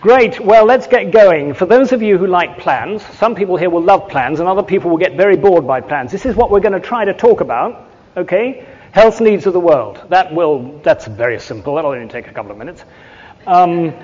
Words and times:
Great. 0.00 0.38
Well, 0.38 0.66
let's 0.66 0.86
get 0.86 1.10
going. 1.10 1.54
For 1.54 1.64
those 1.64 1.92
of 1.92 2.02
you 2.02 2.18
who 2.18 2.26
like 2.26 2.58
plans, 2.58 3.02
some 3.16 3.34
people 3.34 3.56
here 3.56 3.70
will 3.70 3.82
love 3.82 4.10
plans 4.10 4.40
and 4.40 4.48
other 4.48 4.62
people 4.62 4.90
will 4.90 4.98
get 4.98 5.16
very 5.16 5.36
bored 5.36 5.66
by 5.66 5.80
plans. 5.80 6.12
This 6.12 6.26
is 6.26 6.36
what 6.36 6.50
we're 6.50 6.60
going 6.60 6.74
to 6.74 6.80
try 6.80 7.06
to 7.06 7.14
talk 7.14 7.40
about, 7.40 7.90
okay? 8.14 8.68
Health 8.92 9.22
needs 9.22 9.46
of 9.46 9.54
the 9.54 9.60
world. 9.60 10.04
That 10.10 10.34
will, 10.34 10.80
that's 10.80 11.06
very 11.06 11.40
simple. 11.40 11.76
That'll 11.76 11.92
only 11.92 12.08
take 12.08 12.28
a 12.28 12.32
couple 12.32 12.52
of 12.52 12.58
minutes. 12.58 12.84
Um, 13.46 13.94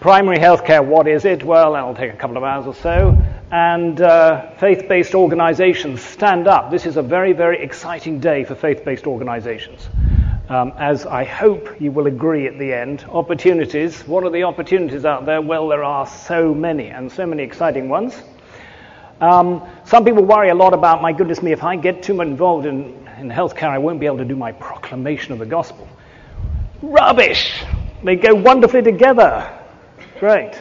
primary 0.00 0.38
health 0.38 0.66
care, 0.66 0.82
what 0.82 1.08
is 1.08 1.24
it? 1.24 1.42
Well, 1.42 1.72
that'll 1.72 1.94
take 1.94 2.12
a 2.12 2.16
couple 2.16 2.36
of 2.36 2.44
hours 2.44 2.66
or 2.66 2.74
so. 2.74 3.16
And 3.50 3.98
uh, 4.02 4.50
faith-based 4.56 5.14
organizations, 5.14 6.02
stand 6.02 6.46
up. 6.46 6.70
This 6.70 6.84
is 6.84 6.98
a 6.98 7.02
very, 7.02 7.32
very 7.32 7.62
exciting 7.62 8.20
day 8.20 8.44
for 8.44 8.54
faith-based 8.54 9.06
organizations 9.06 9.88
um, 10.48 10.72
as 10.78 11.04
I 11.04 11.24
hope 11.24 11.80
you 11.80 11.92
will 11.92 12.06
agree 12.06 12.46
at 12.46 12.58
the 12.58 12.72
end. 12.72 13.04
Opportunities. 13.08 14.00
What 14.06 14.24
are 14.24 14.30
the 14.30 14.44
opportunities 14.44 15.04
out 15.04 15.26
there? 15.26 15.42
Well, 15.42 15.68
there 15.68 15.84
are 15.84 16.06
so 16.06 16.54
many, 16.54 16.88
and 16.88 17.12
so 17.12 17.26
many 17.26 17.42
exciting 17.42 17.88
ones. 17.88 18.14
Um, 19.20 19.68
some 19.84 20.04
people 20.04 20.24
worry 20.24 20.48
a 20.48 20.54
lot 20.54 20.74
about, 20.74 21.02
my 21.02 21.12
goodness 21.12 21.42
me, 21.42 21.52
if 21.52 21.64
I 21.64 21.76
get 21.76 22.02
too 22.02 22.14
much 22.14 22.28
involved 22.28 22.66
in, 22.66 23.06
in 23.18 23.28
healthcare, 23.28 23.68
I 23.68 23.78
won't 23.78 24.00
be 24.00 24.06
able 24.06 24.18
to 24.18 24.24
do 24.24 24.36
my 24.36 24.52
proclamation 24.52 25.32
of 25.32 25.38
the 25.38 25.46
gospel. 25.46 25.88
Rubbish! 26.82 27.62
They 28.04 28.14
go 28.14 28.34
wonderfully 28.34 28.82
together. 28.82 29.58
Great. 30.20 30.52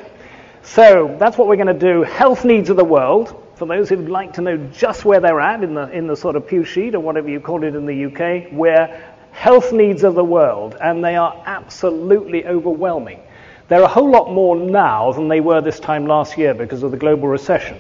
So 0.64 1.16
that's 1.20 1.38
what 1.38 1.48
we're 1.48 1.56
going 1.56 1.68
to 1.68 1.74
do. 1.74 2.04
Health 2.04 2.44
needs 2.44 2.70
of 2.70 2.78
the 2.78 2.84
world. 2.84 3.44
For 3.56 3.66
those 3.66 3.90
who'd 3.90 4.10
like 4.10 4.34
to 4.34 4.42
know 4.42 4.58
just 4.58 5.06
where 5.06 5.20
they're 5.20 5.40
at 5.40 5.64
in 5.64 5.76
the, 5.76 5.90
in 5.90 6.08
the 6.08 6.16
sort 6.16 6.36
of 6.36 6.48
pew 6.48 6.64
sheet 6.64 6.94
or 6.94 7.00
whatever 7.00 7.30
you 7.30 7.40
call 7.40 7.64
it 7.64 7.74
in 7.76 7.86
the 7.86 8.06
UK, 8.06 8.52
where 8.52 9.07
health 9.38 9.72
needs 9.72 10.04
of 10.04 10.16
the 10.16 10.24
world, 10.24 10.76
and 10.82 11.04
they 11.04 11.16
are 11.16 11.44
absolutely 11.46 12.44
overwhelming. 12.48 13.22
They're 13.68 13.84
a 13.84 13.88
whole 13.88 14.10
lot 14.10 14.34
more 14.34 14.56
now 14.56 15.12
than 15.12 15.28
they 15.28 15.42
were 15.42 15.62
this 15.62 15.80
time 15.80 16.08
last 16.08 16.40
year 16.40 16.56
because 16.56 16.82
of 16.82 16.90
the 16.90 16.98
global 16.98 17.28
recession. 17.28 17.80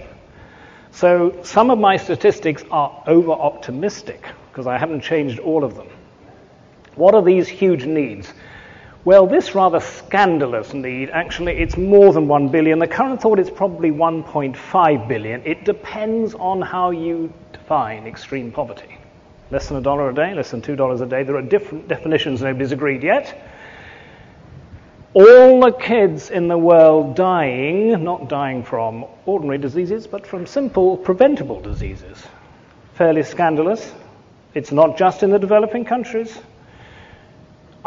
So 0.91 1.35
some 1.43 1.71
of 1.71 1.79
my 1.79 1.97
statistics 1.97 2.63
are 2.69 3.03
over 3.07 3.31
optimistic 3.31 4.23
because 4.51 4.67
I 4.67 4.77
haven't 4.77 5.01
changed 5.01 5.39
all 5.39 5.63
of 5.63 5.75
them. 5.75 5.87
What 6.93 7.15
are 7.15 7.23
these 7.23 7.47
huge 7.47 7.85
needs? 7.85 8.31
Well, 9.03 9.25
this 9.25 9.55
rather 9.55 9.79
scandalous 9.79 10.75
need, 10.75 11.09
actually, 11.09 11.53
it's 11.57 11.75
more 11.75 12.13
than 12.13 12.27
1 12.27 12.49
billion. 12.49 12.77
The 12.77 12.87
current 12.87 13.19
thought 13.19 13.39
is 13.39 13.49
probably 13.49 13.89
1.5 13.89 15.07
billion. 15.07 15.41
It 15.43 15.65
depends 15.65 16.35
on 16.35 16.61
how 16.61 16.91
you 16.91 17.33
define 17.51 18.05
extreme 18.05 18.51
poverty 18.51 18.96
less 19.51 19.67
than 19.67 19.77
a 19.77 19.81
dollar 19.81 20.09
a 20.09 20.13
day, 20.13 20.33
less 20.33 20.51
than 20.51 20.61
two 20.61 20.75
dollars 20.75 21.01
a 21.01 21.05
day. 21.05 21.23
There 21.23 21.35
are 21.35 21.41
different 21.41 21.87
definitions, 21.87 22.41
nobody's 22.41 22.71
agreed 22.71 23.03
yet. 23.03 23.41
All 25.13 25.61
the 25.61 25.71
kids 25.71 26.29
in 26.29 26.47
the 26.47 26.57
world 26.57 27.15
dying, 27.15 28.03
not 28.03 28.29
dying 28.29 28.63
from 28.63 29.05
ordinary 29.25 29.57
diseases, 29.57 30.05
but 30.05 30.27
from 30.27 30.45
simple 30.45 30.97
preventable 30.97 31.59
diseases. 31.59 32.21
Fairly 32.93 33.23
scandalous. 33.23 33.93
It's 34.53 34.71
not 34.71 34.97
just 34.97 35.23
in 35.23 35.31
the 35.31 35.39
developing 35.39 35.85
countries. 35.85 36.37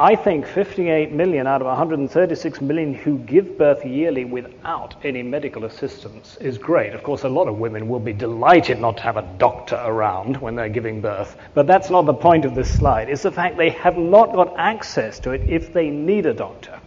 I 0.01 0.17
think 0.17 0.47
58 0.47 1.13
million 1.13 1.47
out 1.47 1.61
of 1.61 1.67
136 1.67 2.63
million 2.63 2.95
who 2.95 3.19
give 3.19 3.59
birth 3.59 3.85
yearly 3.85 4.25
without 4.25 4.95
any 5.05 5.23
medical 5.23 5.67
assistance 5.67 6.39
is 6.41 6.57
great. 6.57 6.95
Of 6.95 7.03
course, 7.03 7.25
a 7.25 7.29
lot 7.29 7.49
of 7.49 7.59
women 7.59 7.87
will 7.87 8.01
be 8.01 8.15
delighted 8.15 8.81
not 8.81 8.97
to 8.97 9.03
have 9.03 9.19
a 9.19 9.35
doctor 9.37 9.79
around 9.85 10.39
when 10.39 10.55
they're 10.55 10.71
giving 10.71 11.03
birth, 11.03 11.37
but 11.53 11.67
that's 11.67 11.91
not 11.91 12.07
the 12.07 12.15
point 12.15 12.47
of 12.47 12.55
this 12.55 12.75
slide. 12.75 13.11
It's 13.11 13.25
the 13.25 13.31
fact 13.31 13.59
they 13.59 13.69
have 13.69 13.99
not 13.99 14.33
got 14.33 14.59
access 14.59 15.19
to 15.21 15.33
it 15.33 15.43
if 15.47 15.75
they 15.75 15.91
need 15.91 16.25
a 16.25 16.33
doctor. 16.33 16.81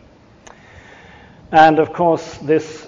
And 1.52 1.78
of 1.78 1.94
course, 1.94 2.40
this 2.40 2.88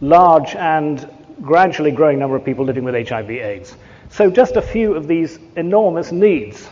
large 0.00 0.56
and 0.56 1.08
gradually 1.42 1.92
growing 1.92 2.18
number 2.18 2.34
of 2.34 2.44
people 2.44 2.64
living 2.64 2.82
with 2.82 3.08
HIV/AIDS. 3.08 3.76
So, 4.08 4.32
just 4.32 4.56
a 4.56 4.62
few 4.62 4.94
of 4.94 5.06
these 5.06 5.38
enormous 5.54 6.10
needs. 6.10 6.68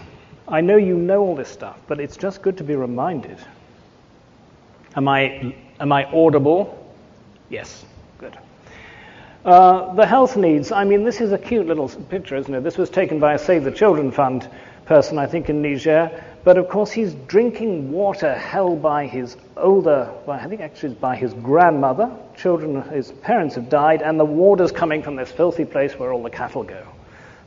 I 0.52 0.60
know 0.60 0.76
you 0.76 0.96
know 0.98 1.22
all 1.22 1.34
this 1.34 1.48
stuff, 1.48 1.78
but 1.88 1.98
it's 1.98 2.18
just 2.18 2.42
good 2.42 2.58
to 2.58 2.64
be 2.64 2.76
reminded. 2.76 3.38
Am 4.94 5.08
I, 5.08 5.56
am 5.80 5.90
I 5.90 6.04
audible? 6.04 6.94
Yes, 7.48 7.86
good. 8.18 8.36
Uh, 9.46 9.94
the 9.94 10.04
health 10.04 10.36
needs, 10.36 10.70
I 10.70 10.84
mean, 10.84 11.04
this 11.04 11.22
is 11.22 11.32
a 11.32 11.38
cute 11.38 11.66
little 11.66 11.88
picture, 11.88 12.36
isn't 12.36 12.54
it? 12.54 12.62
This 12.62 12.76
was 12.76 12.90
taken 12.90 13.18
by 13.18 13.32
a 13.32 13.38
Save 13.38 13.64
the 13.64 13.70
Children 13.70 14.12
Fund 14.12 14.46
person, 14.84 15.16
I 15.16 15.26
think, 15.26 15.48
in 15.48 15.62
Niger. 15.62 16.22
But 16.44 16.58
of 16.58 16.68
course, 16.68 16.92
he's 16.92 17.14
drinking 17.14 17.90
water 17.90 18.34
held 18.34 18.82
by 18.82 19.06
his 19.06 19.38
older, 19.56 20.12
well, 20.26 20.38
I 20.38 20.46
think 20.48 20.60
actually 20.60 20.96
by 20.96 21.16
his 21.16 21.32
grandmother. 21.32 22.14
Children, 22.36 22.82
his 22.90 23.10
parents 23.10 23.54
have 23.54 23.70
died, 23.70 24.02
and 24.02 24.20
the 24.20 24.24
water's 24.26 24.70
coming 24.70 25.02
from 25.02 25.16
this 25.16 25.32
filthy 25.32 25.64
place 25.64 25.98
where 25.98 26.12
all 26.12 26.22
the 26.22 26.28
cattle 26.28 26.62
go. 26.62 26.86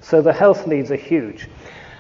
So 0.01 0.23
the 0.23 0.33
health 0.33 0.65
needs 0.65 0.89
are 0.89 0.95
huge. 0.95 1.47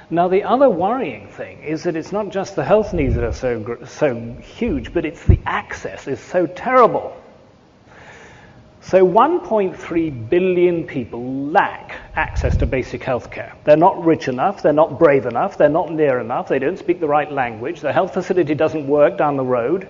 Now, 0.09 0.27
the 0.27 0.43
other 0.43 0.69
worrying 0.69 1.27
thing 1.29 1.63
is 1.63 1.83
that 1.83 1.95
it's 1.95 2.11
not 2.11 2.29
just 2.29 2.55
the 2.55 2.63
health 2.63 2.93
needs 2.93 3.15
that 3.15 3.23
are 3.23 3.33
so, 3.33 3.85
so 3.85 4.15
huge, 4.39 4.93
but 4.93 5.03
it's 5.03 5.25
the 5.25 5.39
access 5.45 6.07
is 6.07 6.19
so 6.19 6.45
terrible. 6.45 7.15
So 8.81 9.03
1.3 9.03 10.29
billion 10.29 10.83
people 10.83 11.47
lack 11.47 11.95
access 12.15 12.55
to 12.57 12.67
basic 12.67 13.01
health 13.03 13.31
care. 13.31 13.51
They're 13.63 13.77
not 13.77 14.05
rich 14.05 14.27
enough, 14.27 14.61
they're 14.61 14.73
not 14.73 14.99
brave 14.99 15.25
enough, 15.25 15.57
they're 15.57 15.69
not 15.69 15.91
near 15.91 16.19
enough, 16.19 16.49
they 16.49 16.59
don't 16.59 16.77
speak 16.77 16.99
the 16.99 17.07
right 17.07 17.31
language, 17.31 17.81
the 17.81 17.91
health 17.91 18.13
facility 18.13 18.53
doesn't 18.53 18.87
work 18.87 19.17
down 19.17 19.37
the 19.37 19.43
road. 19.43 19.87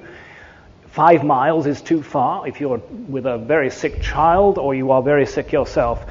Five 0.88 1.26
miles 1.26 1.68
is 1.68 1.82
too 1.82 2.02
far 2.02 2.48
if 2.48 2.62
you're 2.62 2.78
with 3.10 3.26
a 3.26 3.38
very 3.38 3.70
sick 3.70 4.02
child 4.02 4.58
or 4.58 4.74
you 4.74 4.92
are 4.92 5.04
very 5.04 5.26
sick 5.26 5.52
yourself. 5.52 6.06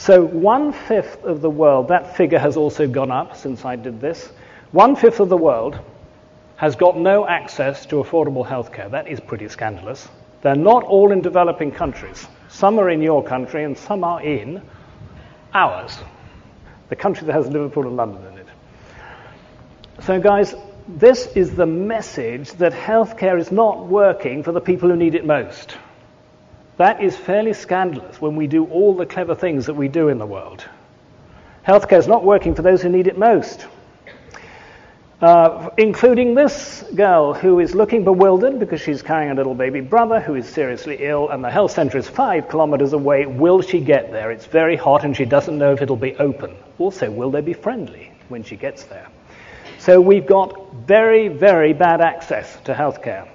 So, 0.00 0.24
one 0.24 0.72
fifth 0.72 1.24
of 1.24 1.42
the 1.42 1.50
world, 1.50 1.88
that 1.88 2.16
figure 2.16 2.38
has 2.38 2.56
also 2.56 2.88
gone 2.88 3.10
up 3.10 3.36
since 3.36 3.66
I 3.66 3.76
did 3.76 4.00
this. 4.00 4.32
One 4.72 4.96
fifth 4.96 5.20
of 5.20 5.28
the 5.28 5.36
world 5.36 5.78
has 6.56 6.74
got 6.74 6.96
no 6.96 7.28
access 7.28 7.84
to 7.86 7.96
affordable 7.96 8.46
healthcare. 8.46 8.90
That 8.90 9.08
is 9.08 9.20
pretty 9.20 9.46
scandalous. 9.50 10.08
They're 10.40 10.54
not 10.54 10.84
all 10.84 11.12
in 11.12 11.20
developing 11.20 11.70
countries. 11.70 12.26
Some 12.48 12.78
are 12.78 12.88
in 12.88 13.02
your 13.02 13.22
country 13.22 13.62
and 13.62 13.76
some 13.76 14.02
are 14.02 14.22
in 14.22 14.62
ours, 15.52 15.98
the 16.88 16.96
country 16.96 17.26
that 17.26 17.34
has 17.34 17.48
Liverpool 17.48 17.86
and 17.86 17.98
London 17.98 18.26
in 18.32 18.38
it. 18.38 18.46
So, 20.00 20.18
guys, 20.18 20.54
this 20.88 21.26
is 21.36 21.54
the 21.54 21.66
message 21.66 22.52
that 22.52 22.72
healthcare 22.72 23.38
is 23.38 23.52
not 23.52 23.86
working 23.86 24.44
for 24.44 24.52
the 24.52 24.62
people 24.62 24.88
who 24.88 24.96
need 24.96 25.14
it 25.14 25.26
most. 25.26 25.76
That 26.80 27.02
is 27.02 27.14
fairly 27.14 27.52
scandalous 27.52 28.22
when 28.22 28.36
we 28.36 28.46
do 28.46 28.64
all 28.64 28.94
the 28.94 29.04
clever 29.04 29.34
things 29.34 29.66
that 29.66 29.74
we 29.74 29.86
do 29.86 30.08
in 30.08 30.16
the 30.16 30.24
world. 30.24 30.64
Healthcare 31.66 31.98
is 31.98 32.08
not 32.08 32.24
working 32.24 32.54
for 32.54 32.62
those 32.62 32.80
who 32.80 32.88
need 32.88 33.06
it 33.06 33.18
most. 33.18 33.66
Uh, 35.20 35.68
including 35.76 36.34
this 36.34 36.82
girl 36.94 37.34
who 37.34 37.60
is 37.60 37.74
looking 37.74 38.02
bewildered 38.02 38.58
because 38.58 38.80
she's 38.80 39.02
carrying 39.02 39.30
a 39.30 39.34
little 39.34 39.54
baby 39.54 39.82
brother 39.82 40.20
who 40.20 40.36
is 40.36 40.48
seriously 40.48 40.96
ill, 41.00 41.28
and 41.28 41.44
the 41.44 41.50
health 41.50 41.72
center 41.72 41.98
is 41.98 42.08
five 42.08 42.48
kilometers 42.48 42.94
away. 42.94 43.26
Will 43.26 43.60
she 43.60 43.78
get 43.78 44.10
there? 44.10 44.30
It's 44.30 44.46
very 44.46 44.76
hot, 44.76 45.04
and 45.04 45.14
she 45.14 45.26
doesn't 45.26 45.58
know 45.58 45.74
if 45.74 45.82
it'll 45.82 45.96
be 45.96 46.16
open. 46.16 46.56
Also, 46.78 47.10
will 47.10 47.30
they 47.30 47.42
be 47.42 47.52
friendly 47.52 48.10
when 48.30 48.42
she 48.42 48.56
gets 48.56 48.84
there? 48.84 49.06
So 49.76 50.00
we've 50.00 50.26
got 50.26 50.72
very, 50.86 51.28
very 51.28 51.74
bad 51.74 52.00
access 52.00 52.56
to 52.64 52.72
healthcare. 52.72 53.28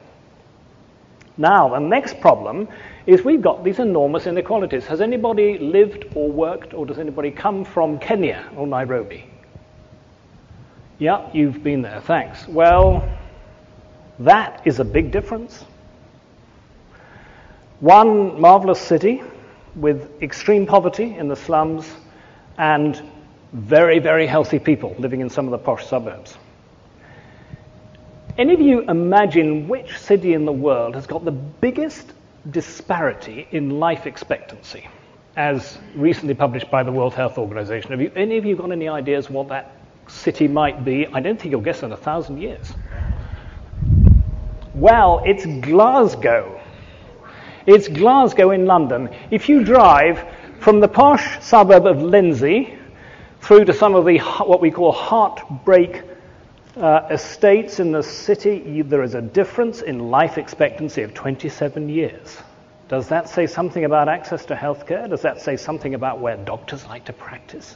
Now, 1.38 1.69
the 1.69 1.79
next 1.79 2.19
problem 2.19 2.69
is 3.05 3.23
we've 3.23 3.41
got 3.41 3.63
these 3.63 3.79
enormous 3.79 4.25
inequalities. 4.25 4.85
Has 4.88 5.01
anybody 5.01 5.57
lived 5.59 6.05
or 6.16 6.31
worked, 6.31 6.73
or 6.73 6.85
does 6.85 6.97
anybody 6.97 7.31
come 7.31 7.63
from 7.63 7.99
Kenya 7.99 8.49
or 8.55 8.66
Nairobi? 8.66 9.29
Yeah, 10.97 11.29
you've 11.33 11.63
been 11.63 11.81
there, 11.81 12.01
thanks. 12.01 12.47
Well, 12.47 13.07
that 14.19 14.61
is 14.66 14.79
a 14.79 14.85
big 14.85 15.11
difference. 15.11 15.66
One 17.79 18.40
marvelous 18.40 18.79
city 18.79 19.22
with 19.75 20.22
extreme 20.23 20.66
poverty 20.66 21.16
in 21.17 21.28
the 21.28 21.35
slums 21.35 21.91
and 22.58 23.01
very, 23.51 23.99
very 23.99 24.25
healthy 24.25 24.58
people 24.58 24.96
living 24.97 25.19
in 25.19 25.29
some 25.29 25.46
of 25.46 25.51
the 25.51 25.58
posh 25.58 25.85
suburbs. 25.85 26.37
Any 28.37 28.53
of 28.53 28.61
you 28.61 28.81
imagine 28.90 29.67
which 29.67 29.97
city 29.97 30.34
in 30.34 30.46
the 30.46 30.51
world 30.51 30.96
has 30.96 31.05
got 31.05 31.23
the 31.23 31.31
biggest 31.31 32.13
disparity 32.52 33.47
in 33.52 33.80
life 33.80 34.06
expectancy, 34.06 34.88
as 35.36 35.78
recently 35.96 36.34
published 36.34 36.70
by 36.70 36.84
the 36.84 36.92
World 36.92 37.14
Health 37.14 37.38
Organization. 37.38 37.92
Have 37.92 38.02
you, 38.02 38.12
any 38.16 38.38
of 38.38 38.46
you 38.46 38.56
got 38.56 38.72
any 38.72 38.88
ideas 38.88 39.30
what 39.30 39.50
that 39.50 39.76
city 40.08 40.47
might 40.47 40.86
be? 40.86 41.08
I 41.08 41.20
don't 41.20 41.40
think 41.40 41.52
you'll 41.52 41.62
guess 41.62 41.84
in 41.84 41.92
a 41.92 41.97
thousand 41.97 42.42
years. 42.42 42.74
Well, 44.74 45.24
it's 45.26 45.46
Glasgow. 45.66 46.62
It's 47.66 47.88
Glasgow 47.88 48.52
in 48.52 48.66
London. 48.66 49.09
If 49.32 49.50
you 49.50 49.64
drive 49.64 50.24
from 50.59 50.80
the 50.80 50.88
posh 50.88 51.44
suburb 51.44 51.88
of 51.88 52.02
Lenzie 52.02 52.78
through 53.42 53.66
to 53.66 53.74
some 53.74 53.96
of 53.96 54.06
the 54.06 54.20
what 54.20 54.62
we 54.62 54.72
call 54.72 54.92
heartbreak 54.92 56.03
uh, 56.77 57.07
estates 57.09 57.79
in 57.79 57.91
the 57.91 58.03
city, 58.03 58.81
there 58.81 59.03
is 59.03 59.16
a 59.16 59.22
difference 59.22 59.81
in 59.81 60.09
life 60.11 60.37
expectancy 60.37 61.01
of 61.03 61.13
27 61.13 61.89
years. 61.89 62.37
Does 62.87 63.07
that 63.07 63.29
say 63.29 63.47
something 63.47 63.85
about 63.85 64.09
access 64.09 64.45
to 64.45 64.55
healthcare? 64.55 65.09
Does 65.09 65.22
that 65.22 65.41
say 65.41 65.57
something 65.57 65.95
about 65.95 66.19
where 66.19 66.37
doctors 66.37 66.85
like 66.85 67.05
to 67.05 67.13
practice? 67.13 67.75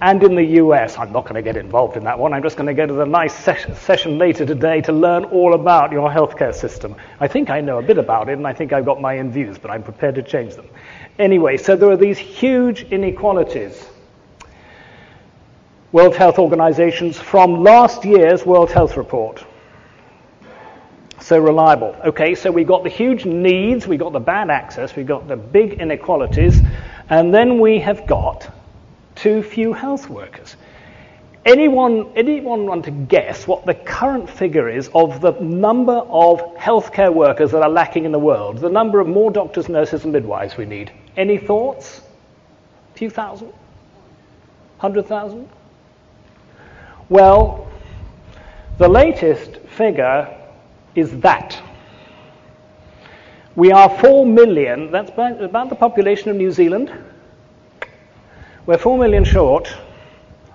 And 0.00 0.22
in 0.22 0.36
the 0.36 0.44
US, 0.62 0.96
I'm 0.96 1.10
not 1.10 1.24
going 1.24 1.34
to 1.34 1.42
get 1.42 1.56
involved 1.56 1.96
in 1.96 2.04
that 2.04 2.16
one. 2.16 2.32
I'm 2.32 2.42
just 2.42 2.56
going 2.56 2.68
to 2.68 2.74
go 2.74 2.86
to 2.86 2.92
the 2.92 3.04
nice 3.04 3.34
session 3.34 4.16
later 4.16 4.46
today 4.46 4.80
to 4.82 4.92
learn 4.92 5.24
all 5.24 5.54
about 5.54 5.90
your 5.90 6.08
healthcare 6.08 6.54
system. 6.54 6.94
I 7.18 7.26
think 7.26 7.50
I 7.50 7.60
know 7.60 7.78
a 7.78 7.82
bit 7.82 7.98
about 7.98 8.28
it, 8.28 8.34
and 8.34 8.46
I 8.46 8.52
think 8.52 8.72
I've 8.72 8.84
got 8.84 9.00
my 9.00 9.18
own 9.18 9.32
views, 9.32 9.58
but 9.58 9.72
I'm 9.72 9.82
prepared 9.82 10.14
to 10.14 10.22
change 10.22 10.54
them. 10.54 10.68
Anyway, 11.18 11.56
so 11.56 11.74
there 11.74 11.90
are 11.90 11.96
these 11.96 12.18
huge 12.18 12.84
inequalities. 12.92 13.88
World 15.92 16.14
Health 16.14 16.38
Organization's 16.38 17.18
from 17.18 17.62
last 17.62 18.04
year's 18.04 18.44
World 18.44 18.70
Health 18.70 18.96
Report 18.96 19.44
so 21.28 21.38
reliable. 21.38 21.94
Okay, 22.04 22.34
so 22.34 22.50
we 22.50 22.64
got 22.64 22.82
the 22.82 22.88
huge 22.88 23.26
needs, 23.26 23.86
we 23.86 23.98
got 23.98 24.12
the 24.12 24.20
bad 24.20 24.50
access, 24.50 24.96
we 24.96 25.04
got 25.04 25.28
the 25.28 25.36
big 25.36 25.74
inequalities, 25.74 26.60
and 27.10 27.34
then 27.34 27.60
we 27.60 27.78
have 27.80 28.06
got 28.06 28.50
too 29.14 29.42
few 29.42 29.72
health 29.74 30.08
workers. 30.08 30.56
Anyone, 31.44 32.12
anyone 32.16 32.66
want 32.66 32.84
to 32.86 32.90
guess 32.90 33.46
what 33.46 33.66
the 33.66 33.74
current 33.74 34.28
figure 34.28 34.68
is 34.68 34.90
of 34.94 35.20
the 35.20 35.32
number 35.32 35.92
of 35.92 36.40
healthcare 36.56 37.12
workers 37.12 37.50
that 37.52 37.62
are 37.62 37.70
lacking 37.70 38.04
in 38.04 38.12
the 38.12 38.18
world? 38.18 38.58
The 38.58 38.70
number 38.70 38.98
of 38.98 39.06
more 39.06 39.30
doctors, 39.30 39.68
nurses, 39.68 40.04
and 40.04 40.12
midwives 40.12 40.56
we 40.56 40.64
need? 40.64 40.90
Any 41.16 41.38
thoughts? 41.38 42.00
A 42.94 42.98
few 42.98 43.10
thousand? 43.10 43.52
Hundred 44.78 45.06
thousand? 45.06 45.48
Well, 47.08 47.70
the 48.76 48.88
latest 48.88 49.56
figure 49.76 50.36
is 50.94 51.18
that. 51.20 51.60
We 53.56 53.72
are 53.72 53.88
4 53.88 54.26
million, 54.26 54.92
that's 54.92 55.10
about 55.10 55.68
the 55.68 55.74
population 55.74 56.30
of 56.30 56.36
New 56.36 56.50
Zealand. 56.50 56.92
We're 58.66 58.78
4 58.78 58.98
million 58.98 59.24
short 59.24 59.74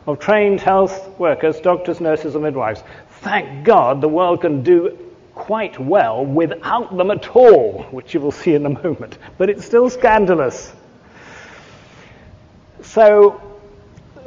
of 0.06 0.20
trained 0.20 0.62
health 0.62 1.18
workers, 1.18 1.60
doctors, 1.60 2.00
nurses, 2.00 2.36
and 2.36 2.44
midwives. 2.44 2.84
Thank 3.22 3.66
God 3.66 4.00
the 4.02 4.08
world 4.08 4.42
can 4.42 4.62
do 4.62 4.98
quite 5.34 5.80
well 5.80 6.24
without 6.26 6.96
them 6.96 7.10
at 7.10 7.36
all, 7.36 7.84
which 7.92 8.14
you 8.14 8.20
will 8.20 8.32
see 8.32 8.54
in 8.54 8.66
a 8.66 8.70
moment. 8.70 9.18
But 9.38 9.50
it's 9.50 9.66
still 9.66 9.90
scandalous. 9.90 10.72
So 12.82 13.42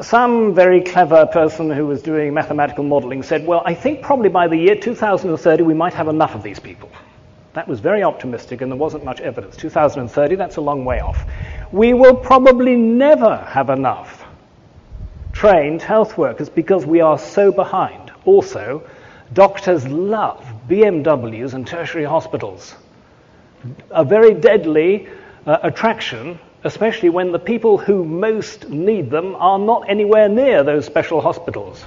some 0.02 0.54
very 0.54 0.82
clever 0.82 1.26
person 1.26 1.70
who 1.70 1.86
was 1.86 2.02
doing 2.02 2.34
mathematical 2.34 2.84
modeling 2.84 3.22
said, 3.22 3.46
well, 3.46 3.62
I 3.64 3.74
think 3.74 4.02
probably 4.02 4.28
by 4.28 4.48
the 4.48 4.56
year 4.56 4.74
2030 4.74 5.62
we 5.62 5.74
might 5.74 5.94
have 5.94 6.08
enough 6.08 6.34
of 6.34 6.42
these 6.42 6.58
people. 6.58 6.90
That 7.54 7.66
was 7.66 7.80
very 7.80 8.02
optimistic 8.02 8.60
and 8.60 8.70
there 8.70 8.78
wasn't 8.78 9.04
much 9.04 9.20
evidence. 9.20 9.56
2030, 9.56 10.34
that's 10.36 10.56
a 10.56 10.60
long 10.60 10.84
way 10.84 11.00
off. 11.00 11.24
We 11.72 11.94
will 11.94 12.14
probably 12.14 12.76
never 12.76 13.36
have 13.36 13.70
enough 13.70 14.24
trained 15.32 15.82
health 15.82 16.18
workers 16.18 16.48
because 16.48 16.84
we 16.84 17.00
are 17.00 17.18
so 17.18 17.50
behind. 17.50 18.12
Also, 18.24 18.82
doctors 19.32 19.86
love 19.88 20.44
BMWs 20.68 21.54
and 21.54 21.66
tertiary 21.66 22.04
hospitals. 22.04 22.74
A 23.90 24.04
very 24.04 24.34
deadly 24.34 25.08
uh, 25.46 25.58
attraction 25.62 26.38
especially 26.64 27.08
when 27.10 27.32
the 27.32 27.38
people 27.38 27.78
who 27.78 28.04
most 28.04 28.68
need 28.68 29.10
them 29.10 29.34
are 29.36 29.58
not 29.58 29.88
anywhere 29.88 30.28
near 30.28 30.62
those 30.62 30.84
special 30.84 31.20
hospitals. 31.20 31.84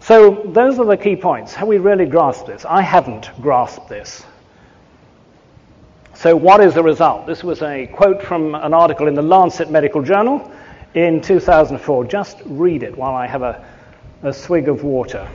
So, 0.00 0.42
those 0.46 0.78
are 0.78 0.84
the 0.84 0.96
key 0.96 1.14
points. 1.14 1.54
Have 1.54 1.68
we 1.68 1.78
really 1.78 2.06
grasped 2.06 2.46
this? 2.46 2.64
I 2.64 2.82
haven't 2.82 3.30
grasped 3.40 3.88
this. 3.88 4.24
So, 6.14 6.34
what 6.34 6.60
is 6.60 6.74
the 6.74 6.82
result? 6.82 7.26
This 7.26 7.44
was 7.44 7.62
a 7.62 7.86
quote 7.86 8.22
from 8.22 8.54
an 8.54 8.74
article 8.74 9.06
in 9.06 9.14
the 9.14 9.22
Lancet 9.22 9.70
Medical 9.70 10.02
Journal 10.02 10.50
in 10.94 11.20
2004. 11.20 12.04
Just 12.06 12.38
read 12.44 12.82
it 12.82 12.96
while 12.96 13.14
I 13.14 13.26
have 13.26 13.42
a, 13.42 13.64
a 14.22 14.32
swig 14.32 14.68
of 14.68 14.82
water 14.82 15.28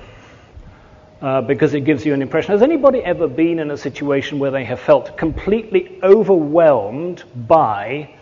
uh, 1.22 1.42
because 1.42 1.74
it 1.74 1.82
gives 1.82 2.06
you 2.06 2.14
an 2.14 2.22
impression. 2.22 2.52
Has 2.52 2.62
anybody 2.62 3.00
ever 3.00 3.28
been 3.28 3.60
in 3.60 3.72
a 3.72 3.78
situation 3.78 4.40
where 4.40 4.52
they 4.52 4.64
have 4.66 4.80
felt 4.80 5.18
completely 5.18 6.00
overwhelmed 6.04 7.24
by 7.48 8.14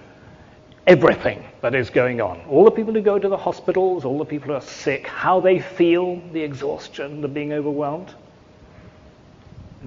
everything 0.87 1.43
that 1.61 1.75
is 1.75 1.89
going 1.89 2.21
on? 2.21 2.39
All 2.47 2.63
the 2.63 2.71
people 2.71 2.93
who 2.93 3.01
go 3.01 3.19
to 3.19 3.27
the 3.27 3.37
hospitals, 3.37 4.05
all 4.05 4.17
the 4.17 4.25
people 4.25 4.47
who 4.47 4.53
are 4.53 4.61
sick, 4.61 5.07
how 5.07 5.39
they 5.39 5.59
feel, 5.59 6.21
the 6.31 6.41
exhaustion, 6.41 7.21
the 7.21 7.27
being 7.27 7.51
overwhelmed? 7.51 8.13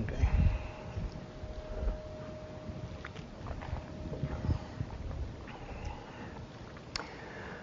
Okay. 0.05 0.29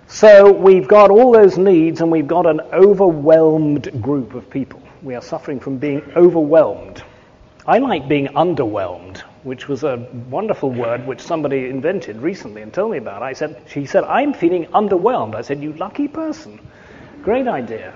So 0.07 0.51
we've 0.51 0.87
got 0.87 1.11
all 1.11 1.31
those 1.31 1.57
needs 1.57 1.99
and 1.99 2.09
we've 2.09 2.27
got 2.27 2.45
an 2.45 2.61
overwhelmed 2.73 4.01
group 4.01 4.33
of 4.33 4.49
people 4.49 4.81
we 5.05 5.13
are 5.13 5.21
suffering 5.21 5.59
from 5.59 5.77
being 5.77 6.01
overwhelmed. 6.15 7.03
I 7.67 7.77
like 7.77 8.07
being 8.07 8.27
underwhelmed, 8.29 9.19
which 9.43 9.67
was 9.67 9.83
a 9.83 9.97
wonderful 10.29 10.71
word 10.71 11.05
which 11.05 11.21
somebody 11.21 11.69
invented 11.69 12.17
recently 12.17 12.63
and 12.63 12.73
told 12.73 12.91
me 12.91 12.97
about. 12.97 13.21
I 13.21 13.33
said, 13.33 13.61
she 13.67 13.85
said, 13.85 14.03
I'm 14.03 14.33
feeling 14.33 14.65
underwhelmed. 14.67 15.35
I 15.35 15.41
said, 15.41 15.61
you 15.61 15.73
lucky 15.73 16.07
person. 16.07 16.59
Great 17.21 17.47
idea. 17.47 17.93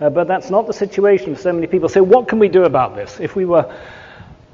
Uh, 0.00 0.08
but 0.08 0.26
that's 0.26 0.48
not 0.48 0.66
the 0.66 0.72
situation 0.72 1.34
for 1.34 1.40
so 1.40 1.52
many 1.52 1.66
people. 1.66 1.88
So 1.88 2.02
what 2.02 2.28
can 2.28 2.38
we 2.38 2.48
do 2.48 2.64
about 2.64 2.96
this? 2.96 3.20
If 3.20 3.36
we 3.36 3.44
were 3.44 3.74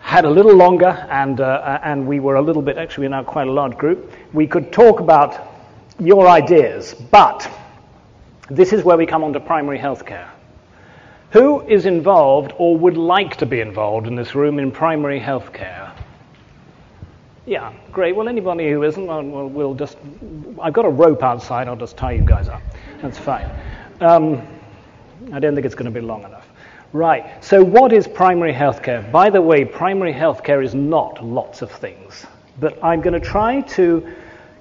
had 0.00 0.24
a 0.24 0.30
little 0.30 0.54
longer 0.54 1.06
and, 1.10 1.40
uh, 1.40 1.78
and 1.82 2.06
we 2.06 2.18
were 2.18 2.34
a 2.34 2.42
little 2.42 2.62
bit, 2.62 2.76
actually, 2.76 3.06
we're 3.06 3.10
now 3.10 3.22
quite 3.22 3.46
a 3.46 3.52
large 3.52 3.76
group, 3.78 4.12
we 4.32 4.46
could 4.46 4.72
talk 4.72 5.00
about 5.00 5.52
your 6.00 6.28
ideas. 6.28 6.92
But 6.92 7.48
this 8.50 8.72
is 8.72 8.82
where 8.82 8.96
we 8.96 9.06
come 9.06 9.22
on 9.22 9.32
to 9.32 9.40
primary 9.40 9.78
health 9.78 10.04
care. 10.04 10.30
Who 11.34 11.62
is 11.62 11.84
involved 11.84 12.52
or 12.58 12.76
would 12.78 12.96
like 12.96 13.38
to 13.38 13.46
be 13.46 13.58
involved 13.58 14.06
in 14.06 14.14
this 14.14 14.36
room 14.36 14.60
in 14.60 14.70
primary 14.70 15.18
health 15.18 15.52
care? 15.52 15.92
Yeah, 17.44 17.72
great. 17.90 18.14
Well, 18.14 18.28
anybody 18.28 18.70
who 18.70 18.84
isn't, 18.84 19.04
well, 19.04 19.48
we'll 19.48 19.74
just. 19.74 19.98
I've 20.62 20.72
got 20.72 20.84
a 20.84 20.90
rope 20.90 21.24
outside. 21.24 21.66
I'll 21.66 21.74
just 21.74 21.96
tie 21.96 22.12
you 22.12 22.22
guys 22.24 22.48
up. 22.48 22.62
That's 23.02 23.18
fine. 23.18 23.50
Um, 24.00 24.46
I 25.32 25.40
don't 25.40 25.56
think 25.56 25.66
it's 25.66 25.74
going 25.74 25.92
to 25.92 26.00
be 26.00 26.06
long 26.06 26.22
enough. 26.22 26.46
Right. 26.92 27.42
So, 27.42 27.64
what 27.64 27.92
is 27.92 28.06
primary 28.06 28.52
healthcare? 28.52 29.10
By 29.10 29.28
the 29.28 29.42
way, 29.42 29.64
primary 29.64 30.12
healthcare 30.14 30.64
is 30.64 30.72
not 30.72 31.24
lots 31.24 31.62
of 31.62 31.72
things, 31.72 32.26
but 32.60 32.78
I'm 32.80 33.00
going 33.00 33.20
to 33.20 33.26
try 33.26 33.60
to 33.60 34.08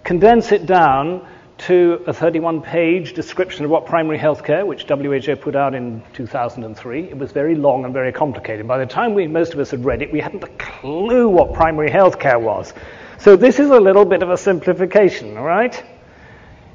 condense 0.04 0.52
it 0.52 0.66
down 0.66 1.24
to 1.68 2.04
a 2.08 2.14
31 2.14 2.62
page 2.62 3.14
description 3.14 3.64
of 3.64 3.72
what 3.72 3.86
primary 3.86 4.18
healthcare, 4.18 4.66
which 4.66 4.84
WHO 4.84 5.36
put 5.38 5.56
out 5.56 5.74
in 5.74 6.04
2003. 6.14 7.04
It 7.04 7.18
was 7.18 7.32
very 7.32 7.56
long 7.56 7.86
and 7.86 7.94
very 7.94 8.12
complicated. 8.12 8.68
By 8.68 8.80
the 8.80 8.86
time 8.86 9.14
we, 9.14 9.28
most 9.28 9.54
of 9.54 9.60
us 9.60 9.72
had 9.72 9.86
read 9.86 10.02
it, 10.02 10.12
we 10.12 10.20
hadn't 10.20 10.44
a 10.44 10.50
clue 10.58 11.30
what 11.30 11.54
primary 11.54 11.90
healthcare 11.90 12.42
was. 12.42 12.74
So 13.18 13.38
this 13.38 13.60
is 13.60 13.70
a 13.70 13.80
little 13.80 14.04
bit 14.04 14.22
of 14.22 14.30
a 14.30 14.38
simplification, 14.38 15.38
all 15.38 15.46
right? 15.46 15.82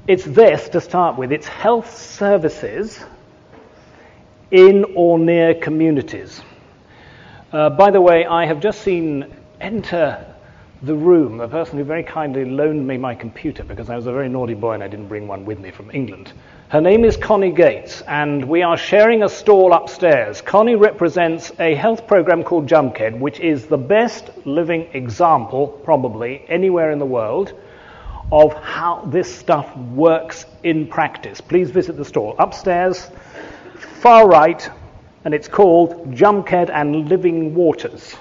It's 0.07 0.25
this 0.25 0.71
to 0.71 0.81
start 0.81 1.19
with 1.19 1.33
it's 1.33 1.47
health 1.47 1.95
services 1.95 2.99
in 4.51 4.87
or 4.95 5.19
near 5.19 5.55
communities. 5.55 6.41
Uh, 7.53 7.69
by 7.69 7.91
the 7.91 8.01
way, 8.01 8.25
I 8.25 8.47
have 8.47 8.61
just 8.61 8.81
seen 8.81 9.35
enter 9.61 10.35
the 10.83 10.95
room, 10.95 11.39
the 11.39 11.49
person 11.49 11.77
who 11.77 11.85
very 11.85 12.05
kindly 12.05 12.45
loaned 12.45 12.87
me 12.87 12.97
my 12.97 13.15
computer 13.15 13.65
because 13.65 13.91
I 13.91 13.97
was 13.97 14.07
a 14.07 14.13
very 14.13 14.29
naughty 14.29 14.55
boy 14.55 14.75
and 14.75 14.83
I 14.83 14.87
didn't 14.89 15.09
bring 15.09 15.27
one 15.27 15.45
with 15.45 15.59
me 15.59 15.73
from 15.73 15.91
England. 15.91 16.33
Her 16.69 16.81
name 16.81 17.05
is 17.05 17.17
Connie 17.17 17.51
Gates, 17.51 18.03
and 18.03 18.45
we 18.45 18.63
are 18.63 18.77
sharing 18.77 19.23
a 19.23 19.29
stall 19.29 19.73
upstairs. 19.73 20.41
Connie 20.41 20.77
represents 20.77 21.51
a 21.59 21.75
health 21.75 22.07
program 22.07 22.45
called 22.45 22.67
Jamkhed, 22.67 23.19
which 23.19 23.41
is 23.41 23.67
the 23.67 23.79
best 23.79 24.31
living 24.45 24.87
example, 24.93 25.67
probably, 25.67 26.45
anywhere 26.47 26.93
in 26.93 26.99
the 26.99 27.07
world 27.07 27.55
of 28.31 28.53
how 28.63 29.05
this 29.07 29.35
stuff 29.35 29.75
works 29.77 30.45
in 30.63 30.87
practice. 30.87 31.41
Please 31.41 31.71
visit 31.71 31.97
the 31.97 32.05
stall 32.05 32.37
upstairs, 32.39 33.11
far 34.01 34.29
right, 34.29 34.71
and 35.25 35.35
it's 35.35 35.49
called 35.49 36.13
Jamkhed 36.13 36.71
and 36.71 37.09
Living 37.09 37.55
Waters. 37.55 38.15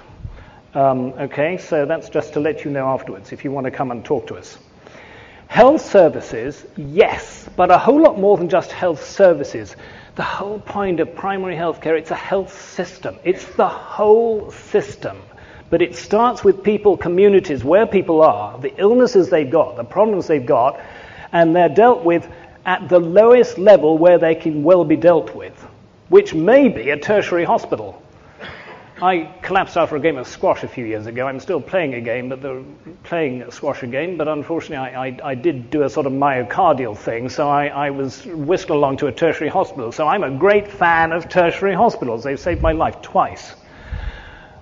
Um, 0.77 1.13
okay, 1.17 1.57
so 1.57 1.87
that's 1.87 2.07
just 2.07 2.33
to 2.33 2.39
let 2.39 2.63
you 2.63 2.69
know 2.69 2.85
afterwards 2.89 3.31
if 3.31 3.43
you 3.43 3.51
want 3.51 3.65
to 3.65 3.71
come 3.71 3.89
and 3.89 4.05
talk 4.05 4.27
to 4.27 4.35
us. 4.35 4.59
Health 5.47 5.81
services, 5.81 6.67
yes, 6.75 7.49
but 7.55 7.71
a 7.71 7.79
whole 7.79 7.99
lot 7.99 8.19
more 8.19 8.37
than 8.37 8.47
just 8.47 8.71
health 8.71 9.03
services. 9.03 9.75
The 10.13 10.21
whole 10.21 10.59
point 10.59 10.99
of 10.99 11.15
primary 11.15 11.55
health 11.55 11.81
care, 11.81 11.95
it's 11.95 12.11
a 12.11 12.15
health 12.15 12.53
system. 12.61 13.17
It's 13.23 13.43
the 13.55 13.67
whole 13.67 14.51
system. 14.51 15.19
But 15.71 15.81
it 15.81 15.95
starts 15.95 16.43
with 16.43 16.61
people, 16.61 16.95
communities, 16.95 17.63
where 17.63 17.87
people 17.87 18.21
are, 18.21 18.59
the 18.59 18.75
illnesses 18.77 19.31
they've 19.31 19.49
got, 19.49 19.77
the 19.77 19.83
problems 19.83 20.27
they've 20.27 20.45
got, 20.45 20.79
and 21.31 21.55
they're 21.55 21.69
dealt 21.69 22.03
with 22.03 22.29
at 22.67 22.87
the 22.87 22.99
lowest 22.99 23.57
level 23.57 23.97
where 23.97 24.19
they 24.19 24.35
can 24.35 24.61
well 24.61 24.85
be 24.85 24.95
dealt 24.95 25.33
with, 25.33 25.59
which 26.09 26.35
may 26.35 26.67
be 26.67 26.91
a 26.91 26.99
tertiary 26.99 27.45
hospital 27.45 27.99
I 28.99 29.31
collapsed 29.43 29.77
after 29.77 29.95
a 29.95 29.99
game 29.99 30.17
of 30.17 30.27
squash 30.27 30.63
a 30.63 30.67
few 30.67 30.83
years 30.83 31.05
ago. 31.05 31.27
I'm 31.27 31.39
still 31.39 31.61
playing 31.61 31.93
a 31.93 32.01
game, 32.01 32.29
but 32.29 32.41
the, 32.41 32.63
playing 33.03 33.49
squash 33.51 33.83
again. 33.83 34.17
But 34.17 34.27
unfortunately, 34.27 34.77
I, 34.77 35.07
I, 35.07 35.19
I, 35.23 35.35
did 35.35 35.69
do 35.69 35.83
a 35.83 35.89
sort 35.89 36.07
of 36.07 36.13
myocardial 36.13 36.97
thing, 36.97 37.29
so 37.29 37.47
I, 37.47 37.67
I, 37.67 37.89
was 37.91 38.25
whisked 38.25 38.71
along 38.71 38.97
to 38.97 39.07
a 39.07 39.11
tertiary 39.11 39.51
hospital. 39.51 39.91
So 39.91 40.07
I'm 40.07 40.23
a 40.23 40.31
great 40.31 40.67
fan 40.67 41.11
of 41.11 41.29
tertiary 41.29 41.75
hospitals. 41.75 42.23
They've 42.23 42.39
saved 42.39 42.63
my 42.63 42.71
life 42.71 42.99
twice. 43.03 43.53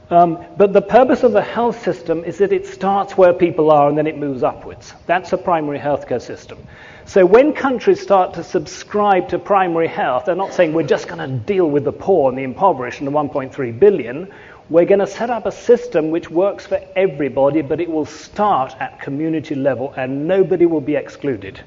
Um, 0.10 0.46
but 0.58 0.74
the 0.74 0.82
purpose 0.82 1.24
of 1.24 1.32
the 1.32 1.42
health 1.42 1.82
system 1.82 2.26
is 2.26 2.38
that 2.40 2.52
it 2.52 2.68
starts 2.68 3.18
where 3.18 3.34
people 3.34 3.72
are 3.72 3.88
and 3.88 3.98
then 3.98 4.06
it 4.06 4.18
moves 4.18 4.44
upwards. 4.44 4.94
That's 5.08 5.32
a 5.32 5.38
primary 5.38 5.80
healthcare 5.80 6.22
system. 6.22 6.60
So 7.08 7.24
when 7.24 7.54
countries 7.54 8.02
start 8.02 8.34
to 8.34 8.44
subscribe 8.44 9.30
to 9.30 9.38
primary 9.38 9.88
health, 9.88 10.26
they're 10.26 10.36
not 10.36 10.54
saying 10.54 10.74
we're 10.74 10.88
just 10.88 11.08
going 11.08 11.20
to 11.20 11.28
deal 11.28 11.70
with 11.70 11.84
the 11.84 11.92
poor 11.92 12.30
and 12.30 12.38
the 12.38 12.44
impoverished 12.44 13.00
and 13.00 13.08
the 13.08 13.12
1.3 13.12 13.80
billion. 13.80 14.34
We're 14.72 14.86
going 14.86 15.00
to 15.00 15.08
set 15.08 15.30
up 15.30 15.46
a 15.46 15.52
system 15.52 16.10
which 16.10 16.32
works 16.32 16.66
for 16.66 16.82
everybody, 16.96 17.62
but 17.62 17.80
it 17.80 17.90
will 17.90 18.06
start 18.08 18.76
at 18.80 19.00
community 19.00 19.54
level 19.54 19.94
and 19.96 20.28
nobody 20.28 20.66
will 20.66 20.82
be 20.82 20.96
excluded. 20.96 21.62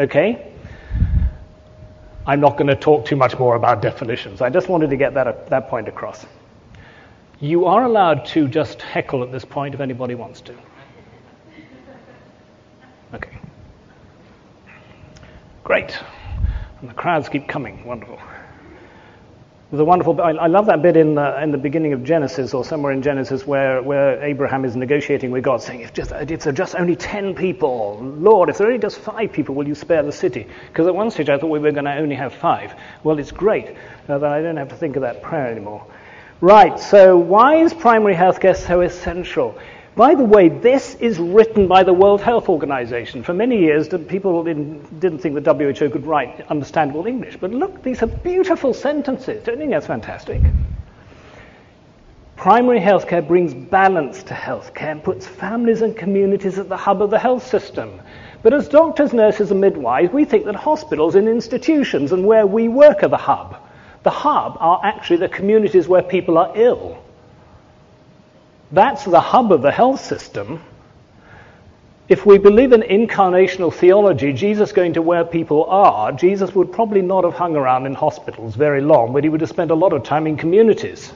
Okay? 0.00 0.52
I'm 2.26 2.40
not 2.40 2.56
going 2.56 2.66
to 2.66 2.74
talk 2.74 3.06
too 3.06 3.14
much 3.14 3.38
more 3.38 3.54
about 3.54 3.80
definitions. 3.80 4.40
I 4.40 4.50
just 4.50 4.68
wanted 4.68 4.90
to 4.90 4.96
get 4.96 5.14
that, 5.14 5.48
that 5.48 5.68
point 5.68 5.86
across. 5.86 6.26
You 7.38 7.66
are 7.66 7.84
allowed 7.84 8.26
to 8.26 8.48
just 8.48 8.82
heckle 8.82 9.22
at 9.22 9.30
this 9.30 9.44
point 9.44 9.74
if 9.74 9.80
anybody 9.80 10.16
wants 10.16 10.40
to. 10.40 10.54
Okay. 13.14 13.38
Great. 15.66 15.98
And 16.80 16.88
the 16.88 16.94
crowds 16.94 17.28
keep 17.28 17.48
coming. 17.48 17.84
Wonderful. 17.84 18.20
A 19.72 19.84
wonderful. 19.84 20.22
I, 20.22 20.46
love 20.46 20.66
that 20.66 20.80
bit 20.80 20.96
in 20.96 21.16
the, 21.16 21.42
in 21.42 21.50
the 21.50 21.58
beginning 21.58 21.92
of 21.92 22.04
Genesis, 22.04 22.54
or 22.54 22.64
somewhere 22.64 22.92
in 22.92 23.02
Genesis, 23.02 23.44
where, 23.44 23.82
where 23.82 24.22
Abraham 24.22 24.64
is 24.64 24.76
negotiating 24.76 25.32
with 25.32 25.42
God, 25.42 25.60
saying, 25.60 25.80
"If 25.80 25.92
just 25.92 26.12
if 26.12 26.44
there 26.44 26.52
are 26.52 26.56
just 26.56 26.76
only 26.76 26.94
ten 26.94 27.34
people, 27.34 27.98
Lord, 28.00 28.48
if 28.48 28.58
there 28.58 28.68
are 28.68 28.70
only 28.70 28.80
just 28.80 29.00
five 29.00 29.32
people, 29.32 29.56
will 29.56 29.66
you 29.66 29.74
spare 29.74 30.04
the 30.04 30.12
city?" 30.12 30.46
Because 30.68 30.86
at 30.86 30.94
one 30.94 31.10
stage 31.10 31.28
I 31.30 31.36
thought 31.36 31.48
we 31.48 31.58
were 31.58 31.72
going 31.72 31.86
to 31.86 31.96
only 31.96 32.14
have 32.14 32.32
five. 32.32 32.72
Well, 33.02 33.18
it's 33.18 33.32
great 33.32 33.74
uh, 34.08 34.18
that 34.18 34.30
I 34.30 34.40
don't 34.42 34.56
have 34.56 34.68
to 34.68 34.76
think 34.76 34.94
of 34.94 35.02
that 35.02 35.20
prayer 35.20 35.48
anymore. 35.48 35.84
Right. 36.40 36.78
So 36.78 37.18
why 37.18 37.56
is 37.56 37.74
primary 37.74 38.14
healthcare 38.14 38.54
so 38.54 38.82
essential? 38.82 39.58
By 39.96 40.14
the 40.14 40.24
way, 40.24 40.50
this 40.50 40.94
is 40.96 41.18
written 41.18 41.68
by 41.68 41.82
the 41.82 41.94
World 41.94 42.20
Health 42.20 42.50
Organization. 42.50 43.22
For 43.22 43.32
many 43.32 43.58
years, 43.58 43.88
people 43.88 44.44
didn't, 44.44 45.20
think 45.20 45.42
the 45.42 45.54
WHO 45.54 45.88
could 45.88 46.06
write 46.06 46.46
understandable 46.50 47.06
English. 47.06 47.38
But 47.40 47.52
look, 47.52 47.82
these 47.82 48.02
are 48.02 48.06
beautiful 48.06 48.74
sentences. 48.74 49.42
Don't 49.42 49.54
you 49.54 49.60
think 49.60 49.70
that's 49.70 49.86
fantastic? 49.86 50.42
Primary 52.36 52.78
healthcare 52.78 53.26
brings 53.26 53.54
balance 53.54 54.22
to 54.24 54.34
healthcare 54.34 54.92
and 54.92 55.02
puts 55.02 55.26
families 55.26 55.80
and 55.80 55.96
communities 55.96 56.58
at 56.58 56.68
the 56.68 56.76
hub 56.76 57.00
of 57.00 57.08
the 57.08 57.18
health 57.18 57.46
system. 57.46 57.98
But 58.42 58.52
as 58.52 58.68
doctors, 58.68 59.14
nurses, 59.14 59.50
and 59.50 59.62
midwives, 59.62 60.12
we 60.12 60.26
think 60.26 60.44
that 60.44 60.56
hospitals 60.56 61.14
and 61.14 61.26
institutions 61.26 62.12
and 62.12 62.26
where 62.26 62.46
we 62.46 62.68
work 62.68 63.02
are 63.02 63.08
the 63.08 63.16
hub. 63.16 63.56
The 64.02 64.10
hub 64.10 64.58
are 64.60 64.78
actually 64.84 65.16
the 65.16 65.30
communities 65.30 65.88
where 65.88 66.02
people 66.02 66.36
are 66.36 66.52
ill. 66.54 67.02
That's 68.72 69.04
the 69.04 69.20
hub 69.20 69.52
of 69.52 69.62
the 69.62 69.70
health 69.70 70.04
system. 70.04 70.60
If 72.08 72.24
we 72.24 72.38
believe 72.38 72.72
in 72.72 72.82
incarnational 72.82 73.72
theology, 73.72 74.32
Jesus 74.32 74.70
going 74.72 74.92
to 74.92 75.02
where 75.02 75.24
people 75.24 75.64
are, 75.64 76.12
Jesus 76.12 76.54
would 76.54 76.72
probably 76.72 77.02
not 77.02 77.24
have 77.24 77.34
hung 77.34 77.56
around 77.56 77.86
in 77.86 77.94
hospitals 77.94 78.54
very 78.54 78.80
long, 78.80 79.12
but 79.12 79.24
he 79.24 79.28
would 79.28 79.40
have 79.40 79.50
spent 79.50 79.72
a 79.72 79.74
lot 79.74 79.92
of 79.92 80.04
time 80.04 80.26
in 80.26 80.36
communities. 80.36 81.12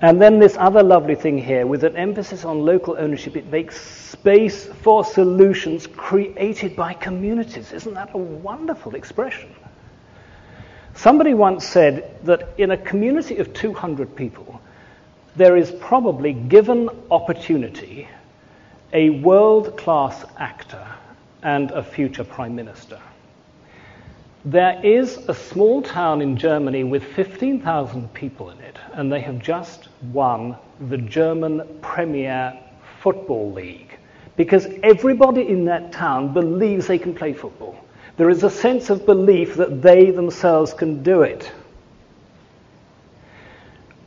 And 0.00 0.22
then 0.22 0.38
this 0.38 0.56
other 0.56 0.84
lovely 0.84 1.16
thing 1.16 1.38
here, 1.38 1.66
with 1.66 1.82
an 1.82 1.96
emphasis 1.96 2.44
on 2.44 2.60
local 2.60 2.96
ownership, 2.96 3.36
it 3.36 3.46
makes 3.50 3.80
space 3.80 4.66
for 4.66 5.04
solutions 5.04 5.88
created 5.88 6.76
by 6.76 6.92
communities. 6.94 7.72
Isn't 7.72 7.94
that 7.94 8.14
a 8.14 8.18
wonderful 8.18 8.94
expression? 8.94 9.52
Somebody 10.94 11.34
once 11.34 11.66
said 11.66 12.24
that 12.24 12.50
in 12.58 12.70
a 12.70 12.76
community 12.76 13.38
of 13.38 13.52
200 13.52 14.14
people, 14.14 14.60
there 15.38 15.56
is 15.56 15.70
probably, 15.70 16.32
given 16.32 16.90
opportunity, 17.12 18.08
a 18.92 19.10
world 19.10 19.76
class 19.76 20.24
actor 20.36 20.84
and 21.44 21.70
a 21.70 21.82
future 21.82 22.24
prime 22.24 22.56
minister. 22.56 23.00
There 24.44 24.80
is 24.84 25.18
a 25.28 25.34
small 25.34 25.80
town 25.80 26.22
in 26.22 26.36
Germany 26.36 26.82
with 26.82 27.04
15,000 27.04 28.12
people 28.14 28.50
in 28.50 28.58
it, 28.58 28.78
and 28.94 29.12
they 29.12 29.20
have 29.20 29.38
just 29.38 29.88
won 30.12 30.56
the 30.88 30.98
German 30.98 31.78
Premier 31.82 32.58
Football 33.00 33.52
League 33.52 33.96
because 34.36 34.66
everybody 34.82 35.48
in 35.48 35.64
that 35.66 35.92
town 35.92 36.32
believes 36.32 36.88
they 36.88 36.98
can 36.98 37.14
play 37.14 37.32
football. 37.32 37.76
There 38.16 38.30
is 38.30 38.42
a 38.42 38.50
sense 38.50 38.90
of 38.90 39.06
belief 39.06 39.54
that 39.54 39.82
they 39.82 40.10
themselves 40.10 40.74
can 40.74 41.02
do 41.04 41.22
it 41.22 41.52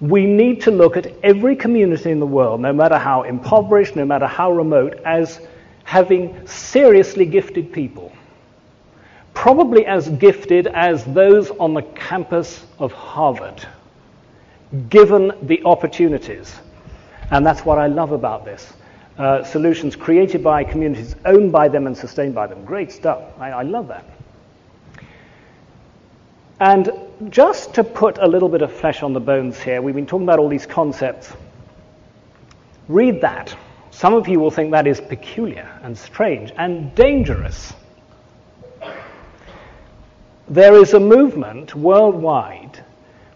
we 0.02 0.26
need 0.26 0.62
to 0.62 0.72
look 0.72 0.98
at 0.98 1.14
every 1.24 1.56
community 1.56 2.10
in 2.10 2.20
the 2.20 2.26
world, 2.26 2.60
no 2.60 2.74
matter 2.74 2.98
how 2.98 3.22
impoverished, 3.22 3.96
no 3.96 4.04
matter 4.04 4.26
how 4.26 4.52
remote, 4.52 5.00
as 5.06 5.40
having 5.84 6.46
seriously 6.48 7.26
gifted 7.26 7.72
people. 7.72 8.12
Probably 9.36 9.86
as 9.86 10.10
gifted 10.10 10.68
as 10.68 11.06
those 11.06 11.52
on 11.52 11.76
the 11.76 11.84
campus 11.84 12.66
of 12.80 12.92
Harvard, 12.92 13.66
given 14.90 15.32
the 15.44 15.62
opportunities. 15.66 16.60
And 17.30 17.46
that's 17.46 17.64
what 17.64 17.78
I 17.78 17.88
love 17.88 18.12
about 18.12 18.44
this. 18.44 18.74
Uh, 19.18 19.44
solutions 19.44 19.96
created 19.96 20.44
by 20.44 20.64
communities, 20.64 21.16
owned 21.26 21.52
by 21.52 21.68
them, 21.68 21.86
and 21.86 21.96
sustained 21.96 22.34
by 22.34 22.48
them. 22.48 22.66
Great 22.66 22.92
stuff. 22.92 23.22
I, 23.40 23.52
I 23.52 23.62
love 23.62 23.88
that. 23.88 24.06
And 26.60 26.92
just 27.30 27.76
to 27.76 27.84
put 27.84 28.18
a 28.18 28.28
little 28.28 28.50
bit 28.50 28.62
of 28.62 28.72
flesh 28.72 29.04
on 29.04 29.14
the 29.14 29.20
bones 29.20 29.60
here, 29.60 29.82
we've 29.82 29.96
been 29.96 30.08
talking 30.08 30.26
about 30.26 30.40
all 30.40 30.50
these 30.50 30.66
concepts. 30.66 31.32
Read 32.88 33.22
that. 33.22 33.56
Some 33.92 34.14
of 34.14 34.28
you 34.28 34.40
will 34.40 34.52
think 34.52 34.72
that 34.72 34.88
is 34.88 35.00
peculiar 35.00 35.70
and 35.84 35.98
strange 35.98 36.52
and 36.58 36.96
dangerous. 36.96 37.74
There 40.48 40.76
is 40.76 40.94
a 40.94 41.00
movement 41.00 41.76
worldwide 41.76 42.84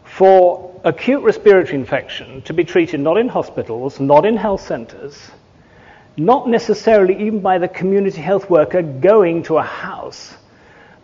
for 0.03 0.79
acute 0.83 1.23
respiratory 1.23 1.75
infection 1.75 2.41
to 2.43 2.53
be 2.53 2.63
treated 2.63 2.99
not 2.99 3.17
in 3.17 3.27
hospitals, 3.27 3.99
not 3.99 4.25
in 4.25 4.37
health 4.37 4.61
centers, 4.61 5.31
not 6.17 6.49
necessarily 6.49 7.27
even 7.27 7.41
by 7.41 7.57
the 7.57 7.67
community 7.67 8.21
health 8.21 8.49
worker 8.49 8.81
going 8.81 9.43
to 9.43 9.57
a 9.57 9.63
house 9.63 10.35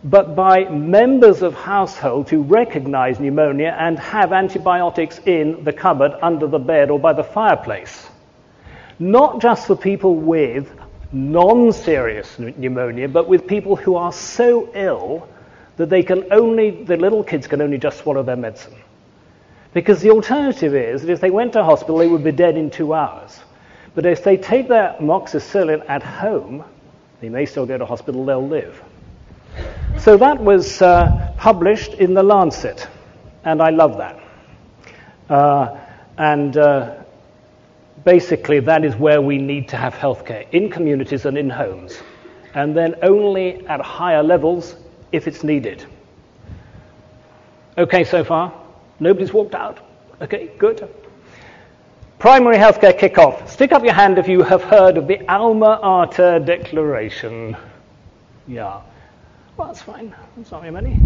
but 0.04 0.34
by 0.34 0.64
members 0.64 1.42
of 1.42 1.54
households 1.54 2.30
who 2.30 2.42
recognize 2.42 3.20
pneumonia 3.20 3.76
and 3.78 3.98
have 3.98 4.32
antibiotics 4.32 5.20
in 5.26 5.62
the 5.62 5.72
cupboard, 5.72 6.12
under 6.22 6.46
the 6.46 6.58
bed, 6.58 6.90
or 6.90 6.98
by 6.98 7.12
the 7.12 7.22
fireplace. 7.22 8.08
Not 8.98 9.40
just 9.40 9.66
for 9.66 9.76
people 9.76 10.16
with 10.16 10.68
non 11.12 11.72
serious 11.72 12.38
pneumonia, 12.38 13.08
but 13.08 13.28
with 13.28 13.46
people 13.46 13.76
who 13.76 13.94
are 13.94 14.12
so 14.12 14.70
ill 14.74 15.28
that 15.76 15.88
they 15.88 16.02
can 16.02 16.32
only, 16.32 16.82
the 16.84 16.96
little 16.96 17.22
kids 17.22 17.46
can 17.46 17.62
only 17.62 17.78
just 17.78 17.98
swallow 17.98 18.22
their 18.22 18.36
medicine. 18.36 18.74
Because 19.72 20.00
the 20.00 20.10
alternative 20.10 20.74
is 20.74 21.02
that 21.02 21.10
if 21.10 21.20
they 21.20 21.30
went 21.30 21.52
to 21.54 21.64
hospital, 21.64 21.98
they 21.98 22.08
would 22.08 22.24
be 22.24 22.32
dead 22.32 22.56
in 22.56 22.70
two 22.70 22.92
hours. 22.92 23.40
But 23.94 24.04
if 24.04 24.24
they 24.24 24.36
take 24.36 24.68
their 24.68 24.96
amoxicillin 25.00 25.88
at 25.88 26.02
home, 26.02 26.64
they 27.20 27.28
may 27.28 27.46
still 27.46 27.66
go 27.66 27.78
to 27.78 27.86
hospital, 27.86 28.24
they'll 28.24 28.46
live. 28.46 28.82
So 29.98 30.16
that 30.16 30.40
was 30.40 30.82
uh, 30.82 31.32
published 31.36 31.94
in 31.94 32.14
The 32.14 32.22
Lancet, 32.22 32.88
and 33.44 33.62
I 33.62 33.70
love 33.70 33.98
that. 33.98 34.18
Uh, 35.28 35.78
and 36.18 36.56
uh, 36.56 37.02
basically, 38.04 38.60
that 38.60 38.84
is 38.84 38.96
where 38.96 39.22
we 39.22 39.38
need 39.38 39.68
to 39.68 39.76
have 39.76 39.94
healthcare 39.94 40.50
in 40.52 40.70
communities 40.70 41.24
and 41.24 41.38
in 41.38 41.48
homes, 41.48 42.02
and 42.54 42.76
then 42.76 42.96
only 43.02 43.64
at 43.66 43.80
higher 43.80 44.22
levels 44.22 44.76
if 45.12 45.28
it's 45.28 45.44
needed. 45.44 45.86
Okay, 47.78 48.04
so 48.04 48.24
far? 48.24 48.52
Nobody's 49.00 49.32
walked 49.32 49.54
out? 49.54 49.78
Okay, 50.20 50.50
good. 50.58 50.88
Primary 52.18 52.56
healthcare 52.56 52.96
kick-off. 52.96 53.50
Stick 53.50 53.72
up 53.72 53.82
your 53.82 53.94
hand 53.94 54.18
if 54.18 54.28
you 54.28 54.42
have 54.42 54.62
heard 54.62 54.96
of 54.96 55.06
the 55.06 55.26
Alma 55.28 55.80
Ata 55.82 56.40
Declaration. 56.44 57.56
Yeah. 58.46 58.82
Well, 59.62 59.72
that's 59.72 59.82
fine. 59.82 60.12
That's 60.36 60.50
not 60.50 60.62
very 60.62 60.72
many. 60.72 60.98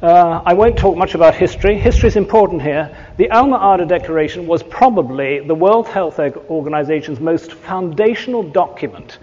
Uh, 0.00 0.40
I 0.46 0.54
won't 0.54 0.78
talk 0.78 0.96
much 0.96 1.16
about 1.16 1.34
history. 1.34 1.76
History 1.76 2.06
is 2.06 2.14
important 2.14 2.62
here. 2.62 2.96
The 3.16 3.28
Alma 3.32 3.56
Ata 3.56 3.86
Declaration 3.86 4.46
was 4.46 4.62
probably 4.62 5.40
the 5.40 5.56
World 5.56 5.88
Health 5.88 6.20
Organization's 6.20 7.18
most 7.18 7.54
foundational 7.54 8.44
document. 8.44 9.18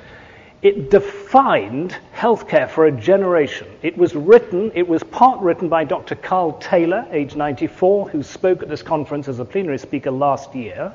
it 0.62 0.92
defined 0.92 1.96
healthcare 2.14 2.70
for 2.70 2.88
a 2.88 2.92
generation. 2.92 3.66
It 3.82 3.98
was 3.98 4.14
written, 4.14 4.74
it 4.76 4.86
was 4.86 5.04
part 5.04 5.40
written 5.40 5.70
by 5.70 5.86
Dr. 5.86 6.16
Carl 6.16 6.58
Taylor, 6.58 7.08
age 7.12 7.34
94, 7.34 8.10
who 8.10 8.22
spoke 8.22 8.62
at 8.62 8.68
this 8.68 8.84
conference 8.84 9.30
as 9.30 9.40
a 9.40 9.46
plenary 9.46 9.78
speaker 9.78 10.12
last 10.12 10.54
year, 10.54 10.92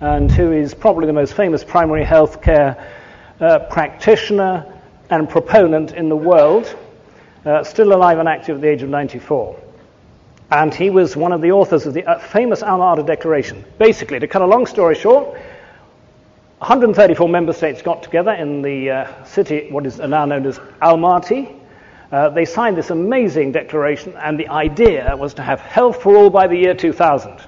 and 0.00 0.32
who 0.32 0.50
is 0.50 0.74
probably 0.74 1.06
the 1.06 1.12
most 1.12 1.34
famous 1.34 1.62
primary 1.62 2.04
healthcare 2.04 2.84
uh, 3.38 3.60
practitioner 3.70 4.74
and 5.10 5.28
proponent 5.28 5.92
in 5.92 6.08
the 6.08 6.16
world, 6.16 6.76
uh, 7.48 7.64
still 7.64 7.94
alive 7.94 8.18
and 8.18 8.28
active 8.28 8.56
at 8.56 8.62
the 8.62 8.68
age 8.68 8.82
of 8.82 8.90
94. 8.90 9.58
And 10.50 10.74
he 10.74 10.90
was 10.90 11.16
one 11.16 11.32
of 11.32 11.40
the 11.40 11.52
authors 11.52 11.86
of 11.86 11.94
the 11.94 12.04
uh, 12.04 12.18
famous 12.18 12.62
Alma 12.62 12.84
Ata 12.84 13.02
Declaration. 13.02 13.64
Basically, 13.78 14.18
to 14.18 14.28
cut 14.28 14.42
a 14.42 14.46
long 14.46 14.66
story 14.66 14.94
short, 14.94 15.28
134 16.58 17.28
member 17.28 17.52
states 17.52 17.82
got 17.82 18.02
together 18.02 18.32
in 18.32 18.62
the 18.62 18.90
uh, 18.90 19.24
city, 19.24 19.68
what 19.70 19.86
is 19.86 19.98
now 19.98 20.24
known 20.24 20.44
as 20.44 20.58
Almaty. 20.82 21.54
Uh, 22.10 22.28
they 22.30 22.44
signed 22.44 22.76
this 22.76 22.90
amazing 22.90 23.52
declaration, 23.52 24.14
and 24.16 24.38
the 24.38 24.48
idea 24.48 25.14
was 25.16 25.34
to 25.34 25.42
have 25.42 25.60
health 25.60 26.02
for 26.02 26.16
all 26.16 26.30
by 26.30 26.46
the 26.46 26.56
year 26.56 26.74
2000. 26.74 27.40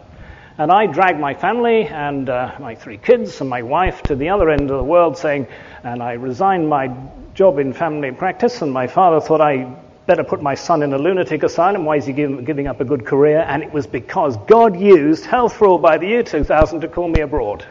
And 0.59 0.71
I 0.71 0.87
dragged 0.87 1.19
my 1.19 1.35
family 1.35 1.87
and 1.87 2.28
uh, 2.28 2.54
my 2.61 2.75
three 2.75 2.99
kids 2.99 3.40
and 3.40 3.49
my 3.49 3.62
wife 3.62 4.02
to 4.04 4.14
the 4.14 4.28
other 4.28 4.50
end 4.50 4.71
of 4.71 4.76
the 4.76 4.85
world 4.85 5.16
saying, 5.16 5.47
and 5.83 6.02
I 6.02 6.12
resigned 6.12 6.69
my 6.69 6.95
job 7.35 7.59
in 7.59 7.73
family 7.73 8.12
practice, 8.12 8.61
and 8.61 8.71
my 8.71 8.87
father 8.87 9.21
thought 9.21 9.40
I 9.40 9.75
better 10.10 10.24
put 10.24 10.42
my 10.42 10.56
son 10.56 10.82
in 10.82 10.92
a 10.92 10.98
lunatic 10.98 11.44
asylum. 11.44 11.84
Why 11.84 11.94
is 11.94 12.04
he 12.04 12.12
give, 12.12 12.44
giving 12.44 12.66
up 12.66 12.80
a 12.80 12.84
good 12.84 13.06
career? 13.06 13.44
And 13.46 13.62
it 13.62 13.72
was 13.72 13.86
because 13.86 14.36
God 14.48 14.76
used 14.76 15.24
health 15.24 15.52
for 15.54 15.68
all 15.68 15.78
by 15.78 15.98
the 15.98 16.08
year 16.08 16.24
2000 16.24 16.80
to 16.80 16.88
call 16.88 17.06
me 17.06 17.20
abroad. 17.20 17.64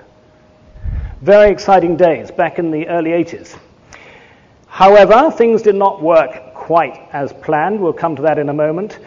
Very 1.22 1.52
exciting 1.52 1.98
days 1.98 2.32
back 2.32 2.58
in 2.58 2.72
the 2.72 2.88
early 2.88 3.10
80s. 3.10 3.58
However, 4.68 5.30
things 5.32 5.62
did 5.62 5.76
not 5.76 6.02
work 6.02 6.54
quite 6.54 7.10
as 7.12 7.34
planned. 7.34 7.82
We'll 7.82 7.92
come 7.92 8.16
to 8.16 8.22
that 8.22 8.40
in 8.40 8.48
a 8.48 8.54
moment. 8.54 9.00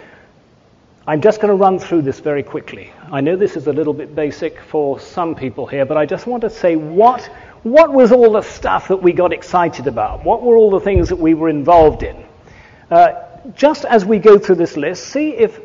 I'm 1.06 1.22
just 1.22 1.40
going 1.40 1.48
to 1.48 1.56
run 1.56 1.78
through 1.78 2.02
this 2.02 2.20
very 2.20 2.42
quickly. 2.42 2.92
I 3.10 3.22
know 3.22 3.34
this 3.34 3.56
is 3.56 3.66
a 3.66 3.72
little 3.72 3.94
bit 3.94 4.14
basic 4.14 4.60
for 4.60 5.00
some 5.00 5.34
people 5.34 5.66
here, 5.66 5.86
but 5.86 5.96
I 5.96 6.04
just 6.04 6.26
want 6.26 6.42
to 6.42 6.50
say 6.50 6.76
what, 6.76 7.22
what 7.62 7.94
was 7.94 8.12
all 8.12 8.32
the 8.32 8.42
stuff 8.42 8.88
that 8.88 9.02
we 9.02 9.14
got 9.14 9.32
excited 9.32 9.86
about? 9.86 10.22
What 10.22 10.42
were 10.42 10.58
all 10.58 10.70
the 10.70 10.80
things 10.80 11.08
that 11.08 11.18
we 11.18 11.32
were 11.32 11.48
involved 11.48 12.02
in? 12.02 12.26
Uh, 12.92 13.24
just 13.54 13.86
as 13.86 14.04
we 14.04 14.18
go 14.18 14.38
through 14.38 14.56
this 14.56 14.76
list, 14.76 15.06
see 15.06 15.30
if 15.30 15.58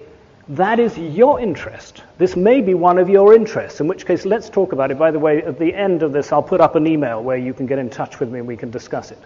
that 0.47 0.79
is 0.79 0.97
your 0.97 1.41
interest. 1.41 2.01
This 2.17 2.37
may 2.37 2.61
be 2.61 2.73
one 2.73 2.97
of 2.97 3.09
your 3.09 3.35
interests, 3.35 3.81
in 3.81 3.87
which 3.87 4.05
case, 4.05 4.25
let's 4.25 4.49
talk 4.49 4.71
about 4.71 4.91
it. 4.91 4.97
By 4.97 5.11
the 5.11 5.19
way, 5.19 5.43
at 5.43 5.59
the 5.59 5.75
end 5.75 6.03
of 6.03 6.13
this, 6.13 6.31
I'll 6.31 6.41
put 6.41 6.61
up 6.61 6.77
an 6.77 6.87
email 6.87 7.21
where 7.21 7.35
you 7.35 7.53
can 7.53 7.65
get 7.65 7.79
in 7.79 7.89
touch 7.89 8.21
with 8.21 8.29
me 8.29 8.39
and 8.39 8.47
we 8.47 8.55
can 8.55 8.71
discuss 8.71 9.11
it. 9.11 9.19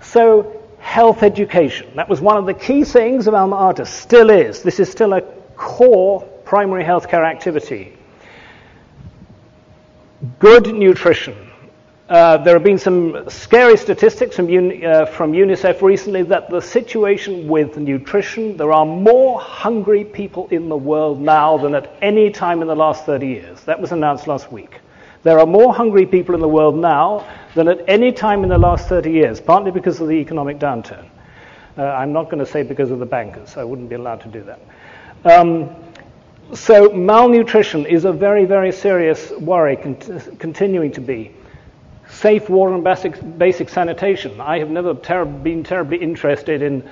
So, 0.00 0.60
health 0.80 1.22
education. 1.22 1.86
That 1.94 2.08
was 2.08 2.20
one 2.20 2.36
of 2.36 2.46
the 2.46 2.54
key 2.54 2.82
things 2.82 3.28
of 3.28 3.34
Alma 3.34 3.54
Ata, 3.54 3.86
still 3.86 4.30
is. 4.30 4.64
This 4.64 4.80
is 4.80 4.90
still 4.90 5.12
a 5.12 5.22
core 5.54 6.22
primary 6.44 6.82
healthcare 6.82 7.24
activity. 7.24 7.96
Good 10.40 10.66
nutrition. 10.66 11.52
Uh, 12.06 12.36
there 12.36 12.52
have 12.54 12.62
been 12.62 12.76
some 12.76 13.30
scary 13.30 13.78
statistics 13.78 14.36
from, 14.36 14.44
uh, 14.44 15.06
from, 15.06 15.32
UNICEF 15.32 15.80
recently 15.80 16.22
that 16.22 16.50
the 16.50 16.60
situation 16.60 17.48
with 17.48 17.78
nutrition, 17.78 18.58
there 18.58 18.72
are 18.72 18.84
more 18.84 19.40
hungry 19.40 20.04
people 20.04 20.46
in 20.50 20.68
the 20.68 20.76
world 20.76 21.18
now 21.18 21.56
than 21.56 21.74
at 21.74 21.96
any 22.02 22.30
time 22.30 22.60
in 22.60 22.68
the 22.68 22.74
last 22.74 23.06
30 23.06 23.26
years. 23.26 23.62
That 23.62 23.80
was 23.80 23.92
announced 23.92 24.26
last 24.26 24.52
week. 24.52 24.80
There 25.22 25.40
are 25.40 25.46
more 25.46 25.72
hungry 25.72 26.04
people 26.04 26.34
in 26.34 26.42
the 26.42 26.48
world 26.48 26.76
now 26.76 27.26
than 27.54 27.68
at 27.68 27.82
any 27.88 28.12
time 28.12 28.42
in 28.42 28.50
the 28.50 28.58
last 28.58 28.86
30 28.86 29.10
years, 29.10 29.40
partly 29.40 29.70
because 29.70 29.98
of 29.98 30.08
the 30.08 30.16
economic 30.16 30.58
downturn. 30.58 31.06
Uh, 31.78 31.84
I'm 31.84 32.12
not 32.12 32.24
going 32.24 32.44
to 32.44 32.46
say 32.46 32.62
because 32.62 32.90
of 32.90 32.98
the 32.98 33.06
bankers, 33.06 33.56
I 33.56 33.64
wouldn't 33.64 33.88
be 33.88 33.94
allowed 33.94 34.20
to 34.20 34.28
do 34.28 34.42
that. 34.42 34.60
Um, 35.24 35.74
so, 36.52 36.92
malnutrition 36.92 37.86
is 37.86 38.04
a 38.04 38.12
very, 38.12 38.44
very 38.44 38.72
serious 38.72 39.30
worry, 39.30 39.76
cont- 39.76 40.38
continuing 40.38 40.92
to 40.92 41.00
be 41.00 41.34
safe 42.08 42.48
water 42.48 42.74
and 42.74 42.84
basic, 42.84 43.38
basic 43.38 43.68
sanitation. 43.68 44.40
I 44.40 44.58
have 44.58 44.70
never 44.70 44.94
ter- 44.94 45.24
been 45.24 45.64
terribly 45.64 45.98
interested 45.98 46.62
in 46.62 46.88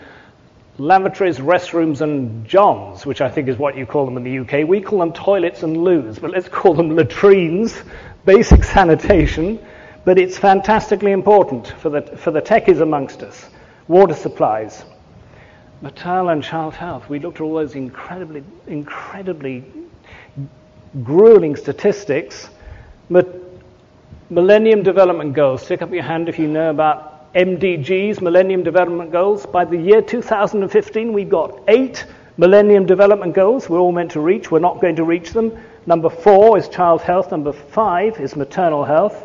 lavatories, 0.79 1.39
restrooms, 1.39 2.01
and 2.01 2.47
johns, 2.47 3.05
which 3.05 3.21
I 3.21 3.31
think 3.31 3.49
is 3.49 3.59
what 3.59 3.77
you 3.77 3.87
call 3.87 4.05
them 4.05 4.17
in 4.17 4.25
the 4.25 4.39
UK. 4.39 4.67
We 4.67 4.81
call 4.81 5.01
them 5.01 5.13
toilets 5.13 5.63
and 5.63 5.77
loos, 5.77 6.19
but 6.19 6.31
let's 6.31 6.49
call 6.49 6.75
them 6.75 6.97
latrines, 6.97 7.83
basic 8.25 8.65
sanitation. 8.65 9.59
But 10.05 10.19
it's 10.19 10.37
fantastically 10.37 11.13
important 11.13 11.69
for 11.69 11.89
the, 11.89 12.03
for 12.03 12.33
the 12.33 12.43
techies 12.43 12.81
amongst 12.81 13.23
us. 13.23 13.49
Water 13.87 14.15
supplies, 14.15 14.85
maternal 15.81 16.31
and 16.31 16.43
child 16.43 16.75
health. 16.75 17.09
We 17.09 17.21
looked 17.21 17.37
at 17.37 17.43
all 17.43 17.55
those 17.55 17.77
incredibly, 17.77 18.43
incredibly 18.67 19.65
grueling 21.05 21.55
statistics. 21.55 22.51
But 23.09 23.52
Millennium 24.33 24.83
Development 24.83 25.35
Goals. 25.35 25.63
Stick 25.63 25.83
up 25.83 25.93
your 25.93 26.05
hand 26.05 26.27
if 26.27 26.39
you 26.39 26.49
know 26.49 26.71
about 26.71 27.31
MDGs, 27.35 28.23
Millennium 28.23 28.63
Development 28.63 29.13
Goals. 29.13 29.45
By 29.45 29.67
the 29.67 29.77
year 29.77 30.01
2015, 30.01 31.13
we've 31.13 31.29
got 31.29 31.61
eight 31.69 32.07
Millennium 32.39 32.87
Development 32.87 33.35
Goals 33.35 33.69
we're 33.69 33.79
all 33.79 33.93
meant 33.93 34.13
to 34.13 34.21
reach. 34.21 34.51
We're 34.51 34.59
not 34.59 34.81
going 34.81 34.97
to 34.97 35.05
reach 35.05 35.33
them. 35.33 35.53
Number 35.85 36.09
four 36.09 36.57
is 36.57 36.67
child 36.71 37.03
health. 37.03 37.31
Number 37.31 37.53
five 37.53 38.19
is 38.21 38.35
maternal 38.35 38.87
health. 38.87 39.23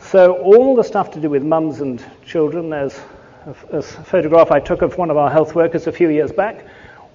So 0.00 0.36
all 0.36 0.76
the 0.76 0.84
stuff 0.84 1.10
to 1.12 1.20
do 1.20 1.30
with 1.30 1.42
mums 1.42 1.80
and 1.80 2.04
children. 2.26 2.68
There's 2.68 3.00
a, 3.46 3.78
a 3.78 3.80
photograph 3.80 4.50
I 4.50 4.60
took 4.60 4.82
of 4.82 4.98
one 4.98 5.08
of 5.08 5.16
our 5.16 5.30
health 5.30 5.54
workers 5.54 5.86
a 5.86 5.92
few 5.92 6.10
years 6.10 6.30
back, 6.30 6.66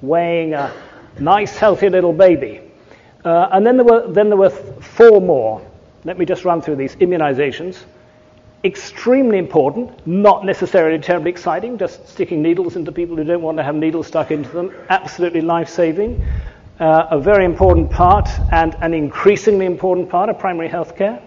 weighing 0.01 0.55
a 0.55 0.73
nice, 1.19 1.55
healthy 1.55 1.88
little 1.88 2.13
baby. 2.13 2.62
Uh, 3.23 3.49
and 3.51 3.63
then 3.63 3.77
there 3.77 3.86
were 3.86 4.12
then 4.12 4.29
there 4.29 4.39
were 4.39 4.49
four 4.49 5.21
more. 5.21 5.62
Let 6.03 6.17
me 6.17 6.25
just 6.25 6.45
run 6.45 6.61
through 6.61 6.77
these 6.77 6.95
immunizations. 6.95 7.83
Extremely 8.63 9.37
important, 9.37 10.05
not 10.07 10.45
necessarily 10.45 10.99
terribly 10.99 11.31
exciting, 11.31 11.77
just 11.77 12.07
sticking 12.07 12.41
needles 12.41 12.75
into 12.75 12.91
people 12.91 13.15
who 13.15 13.23
don't 13.23 13.41
want 13.41 13.57
to 13.57 13.63
have 13.63 13.75
needles 13.75 14.07
stuck 14.07 14.31
into 14.31 14.49
them. 14.49 14.71
Absolutely 14.89 15.41
life 15.41 15.69
saving. 15.69 16.23
Uh, 16.79 17.07
a 17.11 17.19
very 17.19 17.45
important 17.45 17.91
part 17.91 18.27
and 18.51 18.75
an 18.81 18.93
increasingly 18.93 19.65
important 19.67 20.09
part 20.09 20.29
of 20.29 20.39
primary 20.39 20.67
health 20.67 20.95
care. 20.95 21.21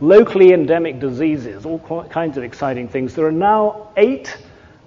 Locally 0.00 0.52
endemic 0.52 1.00
diseases, 1.00 1.64
all 1.64 1.78
kinds 2.10 2.36
of 2.36 2.44
exciting 2.44 2.88
things. 2.88 3.14
There 3.14 3.26
are 3.26 3.32
now 3.32 3.88
eight 3.96 4.36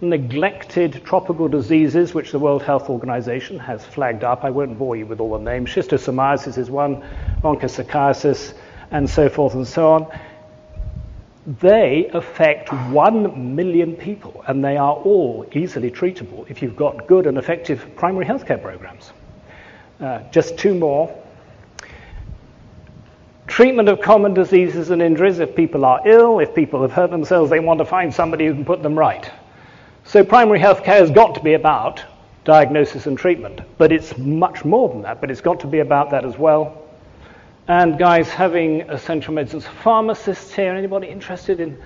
neglected 0.02 1.02
tropical 1.06 1.48
diseases 1.48 2.14
which 2.14 2.32
the 2.32 2.40
World 2.40 2.64
Health 2.64 2.90
Organization 2.90 3.60
has 3.60 3.84
flagged 3.86 4.24
up. 4.24 4.44
I 4.44 4.50
won't 4.50 4.78
bore 4.78 4.96
you 4.96 5.06
with 5.06 5.20
all 5.20 5.38
the 5.38 5.44
names. 5.44 5.70
Schistosomiasis 5.70 6.58
is 6.58 6.70
one, 6.70 7.04
onchocerciasis, 7.44 8.54
and 8.92 9.10
so 9.10 9.30
forth 9.30 9.54
and 9.54 9.68
so 9.68 9.92
on, 9.92 10.20
they 11.60 12.10
affect 12.14 12.74
one 12.90 13.56
million 13.56 13.96
people, 13.96 14.44
and 14.48 14.64
they 14.64 14.78
are 14.78 14.94
all 14.94 15.46
easily 15.54 15.92
treatable 15.92 16.50
if 16.50 16.62
you've 16.62 16.76
got 16.76 17.08
good 17.08 17.28
and 17.28 17.38
effective 17.38 17.88
primary 17.96 18.26
healthcare 18.26 18.62
programs. 18.62 19.14
Uh, 20.00 20.20
just 20.32 20.58
two 20.58 20.74
more. 20.74 21.16
Treatment 23.48 23.90
of 23.90 24.02
common 24.02 24.34
diseases 24.34 24.90
and 24.90 25.04
injuries. 25.04 25.38
If 25.38 25.56
people 25.56 25.86
are 25.86 26.02
ill, 26.06 26.40
if 26.40 26.56
people 26.56 26.82
have 26.82 26.92
hurt 26.92 27.12
themselves, 27.12 27.52
they 27.52 27.60
want 27.60 27.78
to 27.78 27.86
find 27.86 28.12
somebody 28.12 28.48
who 28.48 28.56
can 28.56 28.66
put 28.66 28.82
them 28.82 28.98
right. 28.98 29.30
So 30.04 30.24
primary 30.24 30.60
healthcare 30.60 31.00
has 31.00 31.12
got 31.12 31.36
to 31.36 31.42
be 31.42 31.54
about 31.54 32.04
diagnosis 32.44 33.06
and 33.06 33.18
treatment, 33.18 33.62
but 33.78 33.92
it's 33.92 34.18
much 34.18 34.66
more 34.66 34.90
than 34.90 35.02
that, 35.04 35.22
but 35.22 35.30
it's 35.30 35.42
got 35.42 35.60
to 35.60 35.68
be 35.68 35.80
about 35.80 36.12
that 36.12 36.26
as 36.26 36.38
well. 36.38 36.85
And 37.68 37.98
guys, 37.98 38.30
having 38.30 38.82
a 38.92 38.98
central 39.00 39.34
medicines, 39.34 39.66
pharmacist 39.66 40.54
here, 40.54 40.76
anybody 40.76 41.08
interested 41.08 41.60
in? 41.60 41.82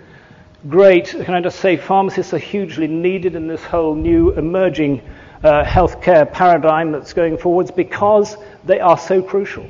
Great. 0.67 1.07
Can 1.07 1.33
I 1.33 1.39
just 1.39 1.61
say, 1.61 1.77
pharmacists 1.77 2.33
are 2.33 2.37
hugely 2.37 2.85
needed 2.85 3.33
in 3.33 3.47
this 3.47 3.63
whole 3.63 3.95
new 3.95 4.31
emerging 4.33 5.01
uh, 5.41 5.63
healthcare 5.63 6.29
paradigm 6.29 6.91
that's 6.91 7.13
going 7.13 7.37
forwards 7.37 7.71
because 7.71 8.35
they 8.65 8.81
are 8.81 8.97
so 8.97 9.21
crucial. 9.21 9.65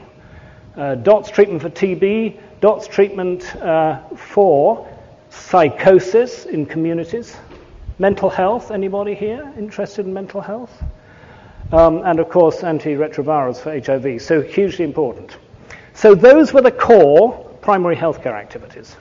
Uh, 0.76 0.96
DOTS 0.96 1.30
treatment 1.30 1.62
for 1.62 1.70
TB, 1.70 2.40
DOTS 2.60 2.88
treatment 2.88 3.56
uh, 3.58 4.00
for 4.16 4.88
psychosis 5.30 6.48
in 6.48 6.66
communities, 6.66 7.38
mental 8.00 8.32
health. 8.32 8.72
Anybody 8.72 9.14
here 9.14 9.54
interested 9.60 10.08
in 10.08 10.14
mental 10.16 10.42
health? 10.42 10.82
Um, 11.72 12.02
and 12.04 12.20
of 12.20 12.30
course, 12.30 12.62
antiretrovirals 12.62 13.60
for 13.62 13.80
HIV. 13.80 14.24
So 14.24 14.42
hugely 14.42 14.86
important. 14.86 15.38
So 16.00 16.16
those 16.16 16.54
were 16.54 16.62
the 16.62 16.72
core 16.72 17.34
primary 17.62 17.98
healthcare 17.98 18.32
activities. 18.32 18.96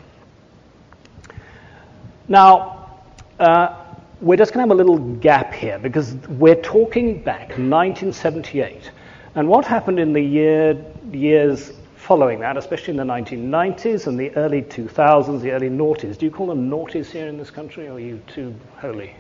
Now, 2.27 2.91
uh, 3.39 3.85
we're 4.21 4.37
just 4.37 4.53
going 4.53 4.67
to 4.67 4.69
have 4.69 4.77
a 4.77 4.83
little 4.83 4.99
gap 5.19 5.55
here 5.55 5.79
because 5.79 6.15
we're 6.29 6.61
talking 6.61 7.23
back 7.23 7.51
1978. 7.51 8.91
And 9.37 9.49
what 9.49 9.65
happened 9.65 10.01
in 10.01 10.13
the 10.13 10.21
year, 10.21 10.77
years 11.13 11.71
following 11.95 12.41
that, 12.41 12.57
especially 12.57 12.91
in 12.91 12.97
the 12.97 13.05
1990s 13.05 14.09
and 14.09 14.19
the 14.19 14.35
early 14.35 14.63
2000s, 14.63 15.41
the 15.41 15.53
early 15.53 15.71
noughties. 15.71 16.19
Do 16.19 16.27
you 16.27 16.33
call 16.33 16.49
them 16.49 16.69
noughties 16.69 17.13
here 17.13 17.29
in 17.29 17.39
this 17.39 17.49
country, 17.49 17.87
or 17.87 17.93
are 17.93 18.01
you 18.01 18.21
too 18.27 18.53
holy? 18.79 19.15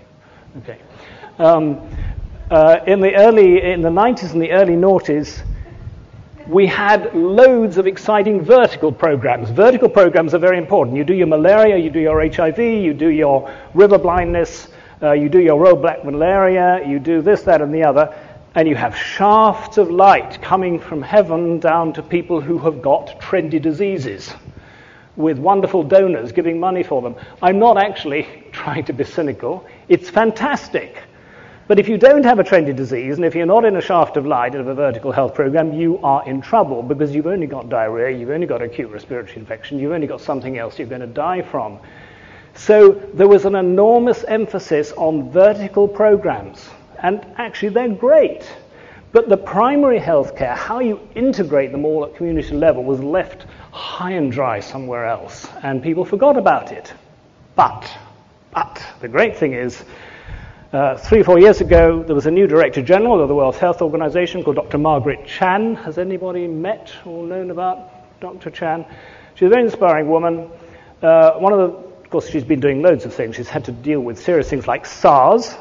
Okay. 0.65 0.81
Um, 1.39 1.89
uh, 2.51 2.81
in 2.89 2.99
the 2.99 3.15
early, 3.15 3.63
in 3.63 3.83
the 3.83 3.89
90s 3.89 4.33
and 4.33 4.43
the 4.43 4.51
early 4.51 4.75
noughties, 4.75 5.45
we 6.49 6.67
had 6.67 7.15
loads 7.15 7.77
of 7.77 7.87
exciting 7.87 8.41
vertical 8.41 8.91
programs. 8.91 9.51
Vertical 9.51 9.89
programs 9.89 10.33
are 10.33 10.39
very 10.39 10.57
important. 10.57 10.97
You 10.97 11.05
do 11.05 11.13
your 11.13 11.27
malaria, 11.27 11.77
you 11.77 11.91
do 11.91 12.01
your 12.01 12.27
HIV, 12.27 12.59
you 12.59 12.95
do 12.95 13.09
your 13.09 13.55
river 13.75 13.99
blindness, 13.99 14.69
uh, 15.03 15.13
you 15.13 15.29
do 15.29 15.41
your 15.41 15.61
Roll 15.61 15.77
Back 15.77 16.07
Malaria, 16.07 16.83
you 16.89 16.99
do 16.99 17.21
this, 17.21 17.43
that, 17.43 17.61
and 17.61 17.73
the 17.73 17.85
other, 17.85 18.17
and 18.55 18.67
you 18.67 18.75
have 18.75 18.97
shafts 18.97 19.77
of 19.77 19.91
light 19.91 20.41
coming 20.41 20.81
from 20.81 21.03
heaven 21.03 21.61
down 21.61 21.93
to 21.93 22.03
people 22.03 22.41
who 22.41 22.57
have 22.59 22.81
got 22.81 23.21
trendy 23.21 23.61
diseases 23.61 24.33
with 25.17 25.39
wonderful 25.39 25.83
donors 25.83 26.33
giving 26.33 26.59
money 26.59 26.83
for 26.83 27.03
them. 27.03 27.15
I'm 27.43 27.59
not 27.59 27.77
actually 27.77 28.27
trying 28.53 28.85
to 28.85 28.95
be 28.95 29.05
cynical. 29.05 29.67
It's 29.89 30.09
fantastic. 30.09 30.97
But 31.69 31.79
if 31.79 31.87
you 31.87 31.99
don't 31.99 32.25
have 32.25 32.39
a 32.39 32.45
trendy 32.45 32.75
disease, 32.75 33.17
and 33.17 33.27
if 33.27 33.35
you're 33.35 33.45
not 33.45 33.67
in 33.67 33.77
a 33.77 33.83
shaft 33.83 34.17
of 34.17 34.25
light 34.25 34.55
of 34.55 34.69
a 34.69 34.75
vertical 34.75 35.13
health 35.13 35.35
program, 35.35 35.75
you 35.75 35.99
are 35.99 36.27
in 36.27 36.41
trouble 36.41 36.83
because 36.83 37.15
you've 37.15 37.27
only 37.27 37.47
got 37.47 37.69
diarrhea, 37.69 38.17
you've 38.17 38.31
only 38.31 38.47
got 38.47 38.63
acute 38.63 38.91
respiratory 38.91 39.37
infection, 39.37 39.79
you've 39.79 39.93
only 39.93 40.07
got 40.07 40.23
something 40.23 40.57
else 40.57 40.79
you're 40.79 40.89
going 40.89 41.03
to 41.03 41.07
die 41.07 41.43
from. 41.43 41.79
So 42.55 42.93
there 43.13 43.29
was 43.29 43.45
an 43.45 43.55
enormous 43.55 44.25
emphasis 44.25 44.93
on 44.93 45.31
vertical 45.31 45.87
programs, 45.87 46.71
and 47.03 47.21
actually 47.37 47.69
they're 47.69 47.91
great. 47.91 48.51
But 49.13 49.29
the 49.29 49.37
primary 49.37 49.99
health 49.99 50.37
care, 50.37 50.55
how 50.55 50.81
you 50.81 50.99
integrate 51.15 51.71
them 51.71 51.85
all 51.85 52.07
at 52.07 52.17
community 52.17 52.55
level, 52.55 52.83
was 52.83 53.01
left 53.01 53.45
high 53.73 54.13
and 54.13 54.33
dry 54.33 54.61
somewhere 54.61 55.05
else, 55.05 55.47
and 55.63 55.83
people 55.83 56.07
forgot 56.07 56.39
about 56.39 56.73
it. 56.73 56.95
But, 57.57 57.87
but, 58.55 58.83
the 59.03 59.09
great 59.09 59.37
thing 59.37 59.53
is, 59.53 59.85
uh, 60.73 60.99
three 60.99 61.21
or 61.21 61.25
four 61.25 61.39
years 61.39 61.63
ago, 61.63 62.03
there 62.03 62.15
was 62.15 62.27
a 62.27 62.31
new 62.31 62.47
Director 62.47 62.83
General 62.83 63.23
of 63.23 63.29
the 63.29 63.35
World 63.35 63.57
Health 63.57 63.81
Organization 63.81 64.45
called 64.45 64.57
Dr. 64.57 64.77
Margaret 64.77 65.27
Chan. 65.27 65.77
Has 65.77 65.97
anybody 65.97 66.47
met 66.47 66.93
or 67.07 67.27
known 67.27 67.51
about 67.51 68.21
Dr. 68.21 68.51
Chan? 68.51 68.85
She's 69.35 69.47
a 69.47 69.49
very 69.49 69.63
inspiring 69.63 70.11
woman. 70.11 70.51
Uh, 71.01 71.33
one 71.39 71.55
of 71.55 71.59
the, 71.59 71.77
of 72.05 72.11
course, 72.11 72.29
she's 72.29 72.45
been 72.45 72.61
doing 72.61 72.83
loads 72.83 73.07
of 73.07 73.15
things. 73.15 73.37
She's 73.37 73.49
had 73.49 73.65
to 73.65 73.73
deal 73.73 74.01
with 74.01 74.23
serious 74.23 74.51
things 74.51 74.69
like 74.69 74.85
SARS, 74.85 75.57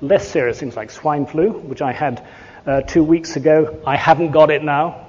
less 0.00 0.26
serious 0.26 0.58
things 0.58 0.76
like 0.76 0.90
swine 0.90 1.26
flu, 1.26 1.50
which 1.50 1.82
I 1.82 1.92
had 1.92 2.26
uh, 2.66 2.80
two 2.80 3.04
weeks 3.04 3.36
ago. 3.36 3.82
I 3.86 3.96
haven't 3.96 4.30
got 4.30 4.50
it 4.50 4.64
now. 4.64 5.08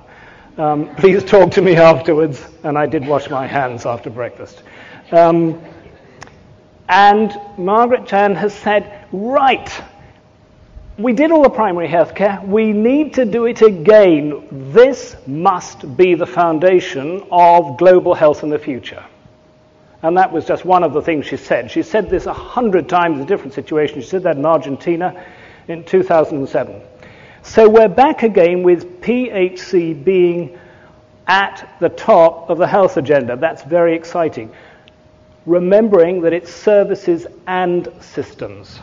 Um, 0.57 0.93
please 0.97 1.23
talk 1.23 1.51
to 1.51 1.61
me 1.61 1.77
afterwards. 1.77 2.45
And 2.63 2.77
I 2.77 2.87
did 2.87 3.07
wash 3.07 3.29
my 3.29 3.47
hands 3.47 3.85
after 3.85 4.09
breakfast. 4.09 4.63
Um, 5.13 5.63
and 6.89 7.33
Margaret 7.57 8.05
Chan 8.05 8.35
has 8.35 8.53
said, 8.53 9.02
right, 9.13 9.83
we 10.97 11.13
did 11.13 11.31
all 11.31 11.43
the 11.43 11.49
primary 11.49 11.87
health 11.87 12.15
care. 12.15 12.41
We 12.43 12.73
need 12.73 13.13
to 13.13 13.25
do 13.25 13.45
it 13.45 13.61
again. 13.61 14.71
This 14.73 15.15
must 15.25 15.95
be 15.95 16.15
the 16.15 16.25
foundation 16.25 17.23
of 17.31 17.77
global 17.77 18.13
health 18.13 18.43
in 18.43 18.49
the 18.49 18.59
future. 18.59 19.03
And 20.01 20.17
that 20.17 20.33
was 20.33 20.45
just 20.45 20.65
one 20.65 20.83
of 20.83 20.91
the 20.91 21.01
things 21.01 21.25
she 21.25 21.37
said. 21.37 21.71
She 21.71 21.83
said 21.83 22.09
this 22.09 22.25
a 22.25 22.33
hundred 22.33 22.89
times 22.89 23.19
in 23.19 23.25
different 23.25 23.53
situations. 23.53 24.03
She 24.03 24.09
said 24.09 24.23
that 24.23 24.35
in 24.35 24.45
Argentina 24.45 25.25
in 25.69 25.85
2007. 25.85 26.81
So 27.43 27.69
we're 27.69 27.87
back 27.87 28.23
again 28.23 28.63
with 28.63 29.01
PHC 29.01 30.03
being 30.03 30.59
at 31.27 31.77
the 31.79 31.89
top 31.89 32.49
of 32.49 32.57
the 32.57 32.67
health 32.67 32.97
agenda. 32.97 33.37
That's 33.37 33.63
very 33.63 33.95
exciting 33.95 34.51
remembering 35.45 36.21
that 36.21 36.33
it's 36.33 36.53
services 36.53 37.27
and 37.47 37.89
systems. 37.99 38.79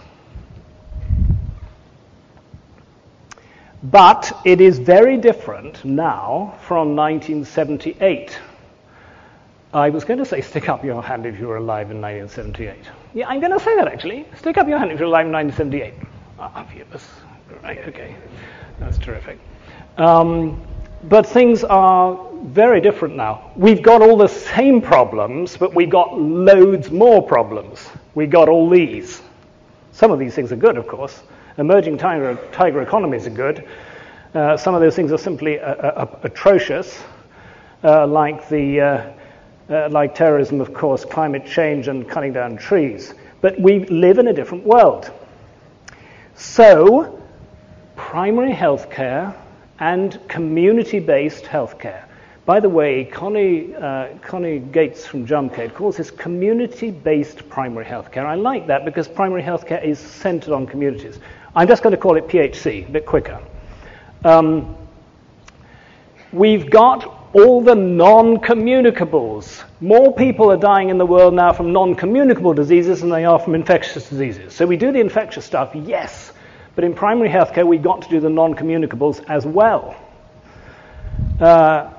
But 3.83 4.33
it 4.45 4.61
is 4.61 4.79
very 4.79 5.17
different 5.17 5.85
now 5.85 6.59
from 6.67 6.95
1978. 6.95 8.39
I 9.73 9.89
was 9.89 10.05
going 10.05 10.19
to 10.19 10.25
say, 10.25 10.43
stick 10.43 10.69
up 10.69 10.85
your 10.85 11.03
hand 11.03 11.25
if 11.25 11.39
you 11.39 11.47
were 11.47 11.57
alive 11.57 11.91
in 11.91 12.01
1978. 12.01 12.77
Yeah, 13.15 13.29
I'm 13.29 13.41
going 13.41 13.53
to 13.53 13.61
say 13.61 13.75
that 13.77 13.89
actually. 13.89 14.27
Stick 14.37 14.59
up 14.59 14.69
your 14.69 14.79
hand 14.79 14.93
if 14.93 14.99
you're 14.99 15.09
alive 15.09 15.27
in 15.27 15.33
1978. 15.33 15.95
Ah, 16.39 16.49
fabulous. 16.65 17.09
Right, 17.63 17.79
okay. 17.89 18.17
That's 18.81 18.99
terrific. 18.99 19.39
Um, 19.97 20.61
but 21.05 21.27
things 21.27 21.65
are 21.65 22.29
very 22.45 22.81
different 22.81 23.17
now. 23.17 23.53
We've 23.57 23.83
got 23.83 24.03
all 24.03 24.17
the 24.17 24.29
same 24.29 24.83
problems, 24.83 25.57
but 25.57 25.75
we've 25.75 25.91
got 25.91 26.19
loads 26.19 26.91
more 26.91 27.23
problems. 27.23 27.89
We've 28.15 28.31
got 28.31 28.49
all 28.49 28.69
these. 28.69 29.23
Some 29.93 30.11
of 30.11 30.19
these 30.19 30.35
things 30.35 30.53
are 30.53 30.57
good, 30.57 30.77
of 30.77 30.87
course. 30.87 31.23
Emerging 31.61 31.99
tiger, 31.99 32.39
tiger 32.53 32.81
economies 32.81 33.27
are 33.27 33.31
good. 33.31 33.69
Uh, 34.35 34.57
some 34.57 34.75
of 34.75 34.81
those 34.81 34.97
things 34.97 35.13
are 35.13 35.19
simply 35.19 35.61
uh, 35.61 35.75
uh, 35.75 36.19
atrocious, 36.23 37.03
uh, 37.85 38.07
like, 38.07 38.49
the, 38.49 39.13
like 39.69 40.15
terrorism, 40.15 40.63
of 40.63 40.73
course, 40.73 41.05
climate 41.05 41.45
change, 41.45 41.87
and 41.87 42.09
cutting 42.09 42.33
down 42.33 42.57
trees. 42.57 43.13
But 43.43 43.61
we 43.61 43.85
live 43.87 44.19
in 44.19 44.29
a 44.29 44.33
different 44.33 44.65
world. 44.65 45.11
So, 46.35 47.23
primary 47.95 48.53
health 48.53 48.91
care 48.91 49.37
and 49.81 50.19
community 50.29 50.99
based 50.99 51.45
healthcare 51.45 52.05
by 52.51 52.59
the 52.59 52.69
way, 52.69 53.05
Connie, 53.05 53.77
uh, 53.77 54.09
Connie 54.23 54.59
Gates 54.59 55.07
from 55.07 55.25
Jamkhed 55.25 55.73
calls 55.73 55.99
this 55.99 56.11
community 56.11 56.91
based 56.91 57.49
primary 57.49 57.85
healthcare. 57.85 58.25
I 58.27 58.35
like 58.35 58.67
that 58.67 58.85
because 58.85 59.07
primary 59.07 59.41
healthcare 59.41 59.85
is 59.85 60.01
centered 60.01 60.53
on 60.53 60.67
communities. 60.67 61.21
I'm 61.55 61.67
just 61.67 61.83
going 61.83 61.93
to 61.93 61.97
call 61.97 62.17
it 62.17 62.29
PHC, 62.29 62.89
a 62.89 62.91
bit 62.91 63.07
quicker. 63.07 63.43
Um, 64.25 64.77
we've 66.33 66.71
got 66.71 67.29
all 67.33 67.61
the 67.61 67.75
non 67.75 68.37
communicables. 68.37 69.65
More 69.81 70.15
people 70.15 70.53
are 70.53 70.57
dying 70.57 70.91
in 70.91 70.99
the 70.99 71.07
world 71.07 71.35
now 71.35 71.53
from 71.53 71.73
non 71.73 71.97
communicable 71.97 72.55
diseases 72.55 73.01
than 73.01 73.11
they 73.11 73.25
are 73.25 73.39
from 73.39 73.57
infectious 73.57 74.09
diseases. 74.09 74.55
So 74.55 74.65
we 74.65 74.77
do 74.77 74.93
the 74.93 75.01
infectious 75.01 75.45
stuff, 75.45 75.75
yes, 75.75 76.33
but 76.77 76.85
in 76.85 76.95
primary 76.95 77.29
healthcare, 77.29 77.67
we've 77.67 77.83
got 77.83 78.03
to 78.03 78.09
do 78.09 78.21
the 78.21 78.31
non 78.31 78.55
communicables 78.55 79.25
as 79.29 79.45
well. 79.45 79.97
Uh, 81.41 81.91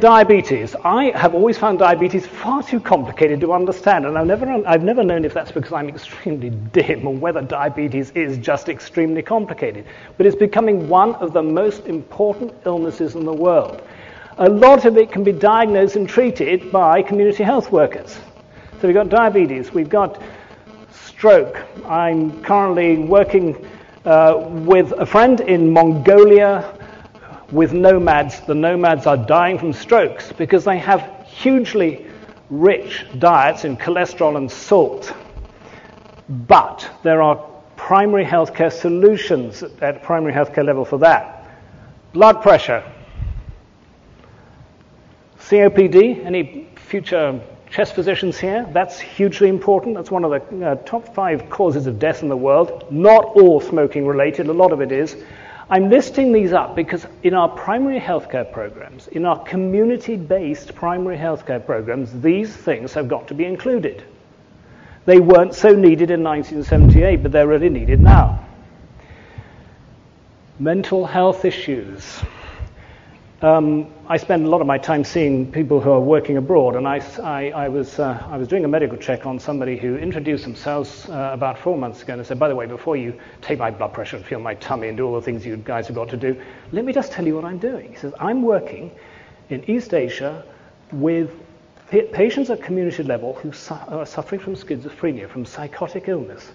Diabetes. 0.00 0.76
I 0.84 1.10
have 1.16 1.34
always 1.34 1.58
found 1.58 1.80
diabetes 1.80 2.24
far 2.24 2.62
too 2.62 2.78
complicated 2.78 3.40
to 3.40 3.52
understand, 3.52 4.06
and 4.06 4.16
I've 4.16 4.28
never, 4.28 4.46
I've 4.64 4.84
never 4.84 5.02
known 5.02 5.24
if 5.24 5.34
that's 5.34 5.50
because 5.50 5.72
I'm 5.72 5.88
extremely 5.88 6.50
dim 6.50 7.04
or 7.04 7.14
whether 7.14 7.42
diabetes 7.42 8.10
is 8.12 8.38
just 8.38 8.68
extremely 8.68 9.22
complicated. 9.22 9.86
But 10.16 10.26
it's 10.26 10.36
becoming 10.36 10.88
one 10.88 11.16
of 11.16 11.32
the 11.32 11.42
most 11.42 11.86
important 11.86 12.54
illnesses 12.64 13.16
in 13.16 13.24
the 13.24 13.32
world. 13.32 13.82
A 14.38 14.48
lot 14.48 14.84
of 14.84 14.96
it 14.96 15.10
can 15.10 15.24
be 15.24 15.32
diagnosed 15.32 15.96
and 15.96 16.08
treated 16.08 16.70
by 16.70 17.02
community 17.02 17.42
health 17.42 17.72
workers. 17.72 18.20
So 18.80 18.86
we've 18.86 18.94
got 18.94 19.08
diabetes, 19.08 19.72
we've 19.72 19.88
got 19.88 20.22
stroke. 20.92 21.66
I'm 21.86 22.40
currently 22.44 22.98
working 22.98 23.66
uh, 24.04 24.36
with 24.48 24.92
a 24.92 25.04
friend 25.04 25.40
in 25.40 25.72
Mongolia 25.72 26.77
with 27.50 27.72
nomads, 27.72 28.40
the 28.40 28.54
nomads 28.54 29.06
are 29.06 29.16
dying 29.16 29.58
from 29.58 29.72
strokes 29.72 30.32
because 30.32 30.64
they 30.64 30.78
have 30.78 31.26
hugely 31.26 32.06
rich 32.50 33.06
diets 33.18 33.64
in 33.64 33.76
cholesterol 33.76 34.36
and 34.36 34.50
salt. 34.50 35.12
But 36.28 36.88
there 37.02 37.22
are 37.22 37.36
primary 37.76 38.24
healthcare 38.24 38.72
solutions 38.72 39.62
at 39.80 40.02
primary 40.02 40.32
healthcare 40.32 40.64
level 40.64 40.84
for 40.84 40.98
that. 40.98 41.46
Blood 42.12 42.42
pressure, 42.42 42.82
COPD, 45.38 46.24
any 46.26 46.68
future 46.76 47.40
chest 47.70 47.94
physicians 47.94 48.38
here? 48.38 48.68
That's 48.72 48.98
hugely 48.98 49.48
important. 49.48 49.94
That's 49.94 50.10
one 50.10 50.24
of 50.24 50.30
the 50.30 50.66
uh, 50.66 50.74
top 50.76 51.14
five 51.14 51.48
causes 51.48 51.86
of 51.86 51.98
death 51.98 52.22
in 52.22 52.28
the 52.28 52.36
world. 52.36 52.86
Not 52.90 53.24
all 53.24 53.60
smoking 53.60 54.06
related, 54.06 54.48
a 54.48 54.52
lot 54.52 54.72
of 54.72 54.80
it 54.80 54.92
is. 54.92 55.16
I'm 55.70 55.90
listing 55.90 56.32
these 56.32 56.52
up 56.54 56.74
because 56.74 57.06
in 57.22 57.34
our 57.34 57.48
primary 57.48 58.00
healthcare 58.00 58.50
programs, 58.50 59.06
in 59.08 59.26
our 59.26 59.42
community 59.44 60.16
based 60.16 60.74
primary 60.74 61.18
healthcare 61.18 61.64
programs, 61.64 62.18
these 62.22 62.54
things 62.56 62.94
have 62.94 63.06
got 63.06 63.28
to 63.28 63.34
be 63.34 63.44
included. 63.44 64.02
They 65.04 65.20
weren't 65.20 65.54
so 65.54 65.74
needed 65.74 66.10
in 66.10 66.22
1978, 66.22 67.22
but 67.22 67.32
they're 67.32 67.46
really 67.46 67.68
needed 67.68 68.00
now. 68.00 68.46
Mental 70.58 71.04
health 71.04 71.44
issues. 71.44 72.20
Um, 73.40 73.86
I 74.08 74.16
spend 74.16 74.44
a 74.46 74.48
lot 74.48 74.60
of 74.60 74.66
my 74.66 74.78
time 74.78 75.04
seeing 75.04 75.52
people 75.52 75.80
who 75.80 75.92
are 75.92 76.00
working 76.00 76.38
abroad, 76.38 76.74
and 76.74 76.88
I, 76.88 76.98
I, 77.22 77.50
I 77.50 77.68
was, 77.68 78.00
uh, 78.00 78.20
I 78.28 78.36
was 78.36 78.48
doing 78.48 78.64
a 78.64 78.68
medical 78.68 78.98
check 78.98 79.26
on 79.26 79.38
somebody 79.38 79.76
who 79.76 79.96
introduced 79.96 80.42
themselves 80.42 81.08
uh, 81.08 81.30
about 81.32 81.56
four 81.56 81.78
months 81.78 82.02
ago 82.02 82.14
and 82.14 82.26
said, 82.26 82.40
By 82.40 82.48
the 82.48 82.56
way, 82.56 82.66
before 82.66 82.96
you 82.96 83.16
take 83.40 83.60
my 83.60 83.70
blood 83.70 83.92
pressure 83.92 84.16
and 84.16 84.26
feel 84.26 84.40
my 84.40 84.54
tummy 84.54 84.88
and 84.88 84.96
do 84.96 85.06
all 85.06 85.14
the 85.14 85.22
things 85.22 85.46
you 85.46 85.56
guys 85.56 85.86
have 85.86 85.94
got 85.94 86.08
to 86.08 86.16
do, 86.16 86.42
let 86.72 86.84
me 86.84 86.92
just 86.92 87.12
tell 87.12 87.24
you 87.24 87.36
what 87.36 87.44
I'm 87.44 87.58
doing. 87.58 87.92
He 87.92 87.96
says, 87.96 88.12
I'm 88.18 88.42
working 88.42 88.90
in 89.50 89.62
East 89.70 89.94
Asia 89.94 90.44
with 90.90 91.30
patients 92.12 92.50
at 92.50 92.60
community 92.60 93.04
level 93.04 93.34
who 93.34 93.52
su- 93.52 93.74
are 93.86 94.04
suffering 94.04 94.40
from 94.40 94.56
schizophrenia, 94.56 95.30
from 95.30 95.44
psychotic 95.44 96.08
illness. 96.08 96.50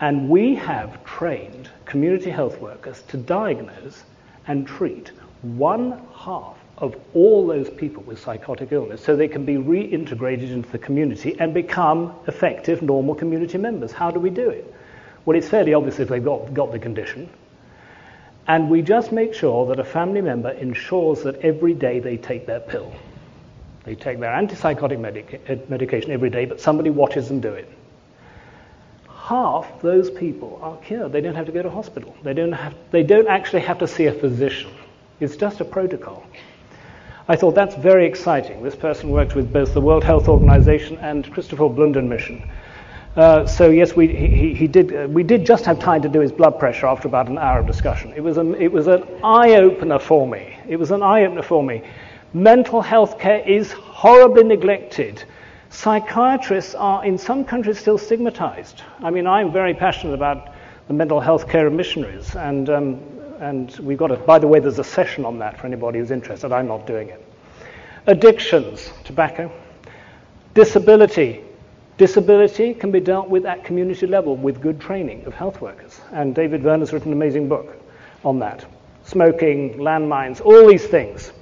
And 0.00 0.28
we 0.28 0.54
have 0.54 1.04
trained 1.04 1.68
community 1.84 2.30
health 2.30 2.60
workers 2.60 3.02
to 3.08 3.16
diagnose 3.16 4.04
and 4.46 4.68
treat 4.68 5.10
one 5.42 6.02
half 6.14 6.56
of 6.78 6.94
all 7.14 7.46
those 7.46 7.70
people 7.70 8.02
with 8.02 8.20
psychotic 8.20 8.70
illness 8.70 9.02
so 9.02 9.16
they 9.16 9.28
can 9.28 9.44
be 9.44 9.54
reintegrated 9.54 10.50
into 10.50 10.70
the 10.70 10.78
community 10.78 11.36
and 11.38 11.54
become 11.54 12.14
effective, 12.26 12.82
normal 12.82 13.14
community 13.14 13.58
members. 13.58 13.92
How 13.92 14.10
do 14.10 14.20
we 14.20 14.30
do 14.30 14.48
it? 14.50 14.72
Well, 15.24 15.36
it's 15.36 15.48
fairly 15.48 15.74
obvious 15.74 15.98
if 15.98 16.08
they've 16.08 16.24
got, 16.24 16.52
got 16.52 16.72
the 16.72 16.78
condition. 16.78 17.28
And 18.46 18.70
we 18.70 18.82
just 18.82 19.10
make 19.10 19.34
sure 19.34 19.66
that 19.66 19.80
a 19.80 19.84
family 19.84 20.20
member 20.20 20.50
ensures 20.50 21.22
that 21.22 21.40
every 21.40 21.74
day 21.74 21.98
they 21.98 22.16
take 22.16 22.46
their 22.46 22.60
pill. 22.60 22.92
They 23.84 23.94
take 23.94 24.20
their 24.20 24.30
antipsychotic 24.30 25.00
medica- 25.00 25.40
eh, 25.50 25.58
medication 25.68 26.10
every 26.12 26.30
day, 26.30 26.44
but 26.44 26.60
somebody 26.60 26.90
watches 26.90 27.28
them 27.28 27.40
do 27.40 27.52
it. 27.52 27.68
Half 29.08 29.82
those 29.82 30.10
people 30.10 30.60
are 30.62 30.76
cured. 30.76 31.10
They 31.10 31.20
don't 31.20 31.34
have 31.34 31.46
to 31.46 31.52
go 31.52 31.62
to 31.62 31.70
hospital. 31.70 32.14
They 32.22 32.34
don't, 32.34 32.52
have, 32.52 32.74
they 32.92 33.02
don't 33.02 33.26
actually 33.26 33.62
have 33.62 33.78
to 33.78 33.88
see 33.88 34.06
a 34.06 34.12
physician. 34.12 34.70
It's 35.18 35.36
just 35.36 35.60
a 35.60 35.64
protocol. 35.64 36.26
I 37.28 37.36
thought 37.36 37.54
that's 37.54 37.74
very 37.74 38.06
exciting. 38.06 38.62
This 38.62 38.76
person 38.76 39.10
worked 39.10 39.34
with 39.34 39.52
both 39.52 39.72
the 39.74 39.80
World 39.80 40.04
Health 40.04 40.28
Organization 40.28 40.98
and 40.98 41.24
Christoffel 41.32 41.74
Blindenmission. 41.74 42.46
Uh, 43.16 43.46
so 43.46 43.70
yes, 43.70 43.96
we, 43.96 44.08
he, 44.08 44.52
he 44.52 44.66
did, 44.66 44.94
uh, 44.94 45.08
we 45.08 45.22
did 45.22 45.46
just 45.46 45.64
have 45.64 45.78
time 45.78 46.02
to 46.02 46.08
do 46.08 46.20
his 46.20 46.30
blood 46.30 46.58
pressure 46.58 46.86
after 46.86 47.08
about 47.08 47.28
an 47.28 47.38
hour 47.38 47.60
of 47.60 47.66
discussion. 47.66 48.12
It 48.14 48.20
was, 48.20 48.36
it 48.36 48.70
was 48.70 48.88
an 48.88 49.04
eye-opener 49.24 49.98
for 49.98 50.28
me. 50.28 50.58
It 50.68 50.76
was 50.76 50.90
an 50.90 51.02
eye-opener 51.02 51.42
for 51.42 51.62
me. 51.62 51.82
Mental 52.34 52.82
health 52.82 53.18
care 53.18 53.40
is 53.40 53.72
horribly 53.72 54.44
neglected. 54.44 55.24
Psychiatrists 55.70 56.74
are, 56.74 57.04
in 57.06 57.16
some 57.16 57.42
countries, 57.42 57.78
still 57.78 57.96
stigmatized. 57.96 58.82
I 59.00 59.10
mean, 59.10 59.26
I'm 59.26 59.50
very 59.50 59.72
passionate 59.72 60.12
about 60.12 60.52
the 60.86 60.92
mental 60.92 61.20
health 61.20 61.48
care 61.48 61.66
of 61.66 61.72
missionaries, 61.72 62.36
and 62.36 62.68
um, 62.68 63.00
and 63.40 63.74
we've 63.78 63.98
got 63.98 64.10
a, 64.10 64.16
by 64.16 64.38
the 64.38 64.46
way, 64.46 64.60
there's 64.60 64.78
a 64.78 64.84
session 64.84 65.24
on 65.24 65.38
that 65.38 65.58
for 65.58 65.66
anybody 65.66 65.98
who's 65.98 66.10
interested. 66.10 66.52
I'm 66.52 66.68
not 66.68 66.86
doing 66.86 67.08
it. 67.08 67.24
Addictions, 68.06 68.90
tobacco. 69.04 69.50
Disability. 70.54 71.42
Disability 71.98 72.74
can 72.74 72.90
be 72.90 73.00
dealt 73.00 73.28
with 73.28 73.46
at 73.46 73.64
community 73.64 74.06
level 74.06 74.36
with 74.36 74.60
good 74.60 74.80
training 74.80 75.24
of 75.26 75.34
health 75.34 75.60
workers. 75.60 76.00
And 76.12 76.34
David 76.34 76.62
Werner's 76.62 76.92
written 76.92 77.08
an 77.08 77.18
amazing 77.18 77.48
book 77.48 77.76
on 78.24 78.38
that. 78.40 78.64
Smoking, 79.04 79.74
landmines, 79.74 80.40
all 80.40 80.66
these 80.66 80.86
things. 80.86 81.32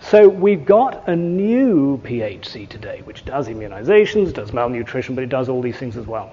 So 0.00 0.28
we've 0.28 0.64
got 0.64 1.08
a 1.08 1.14
new 1.14 1.98
PHC 1.98 2.68
today, 2.68 3.02
which 3.04 3.24
does 3.24 3.48
immunizations, 3.48 4.32
does 4.32 4.52
malnutrition, 4.52 5.14
but 5.14 5.22
it 5.22 5.28
does 5.28 5.48
all 5.48 5.60
these 5.60 5.76
things 5.76 5.96
as 5.96 6.06
well. 6.06 6.32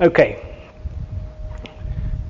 Okay, 0.00 0.53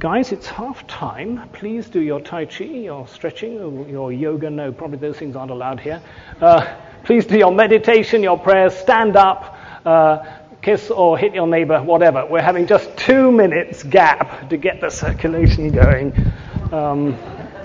Guys, 0.05 0.33
it's 0.33 0.47
half 0.47 0.87
time. 0.87 1.49
Please 1.55 1.89
do 1.89 1.99
your 1.99 2.21
Tai 2.21 2.45
Chi, 2.45 2.65
your 2.65 3.09
stretching, 3.09 3.89
your 3.89 4.13
yoga. 4.13 4.51
No, 4.51 4.71
probably 4.71 4.99
those 4.99 5.17
things 5.17 5.35
aren't 5.35 5.51
allowed 5.51 5.81
here. 5.81 5.99
Uh, 6.43 6.77
please 7.05 7.25
do 7.25 7.39
your 7.39 7.51
meditation, 7.51 8.23
your 8.23 8.39
prayers. 8.39 8.75
Stand 8.77 9.17
up, 9.17 9.59
uh, 9.87 10.23
kiss 10.61 10.91
or 10.91 11.17
hit 11.17 11.35
your 11.35 11.47
neighbor, 11.47 11.83
whatever. 11.83 12.27
We're 12.27 12.43
having 12.43 12.67
just 12.67 12.95
two 12.99 13.33
minutes 13.33 13.83
gap 13.83 14.51
to 14.51 14.59
get 14.59 14.83
the 14.83 14.91
circulation 14.91 15.71
going. 15.71 16.13
Um, 16.71 17.17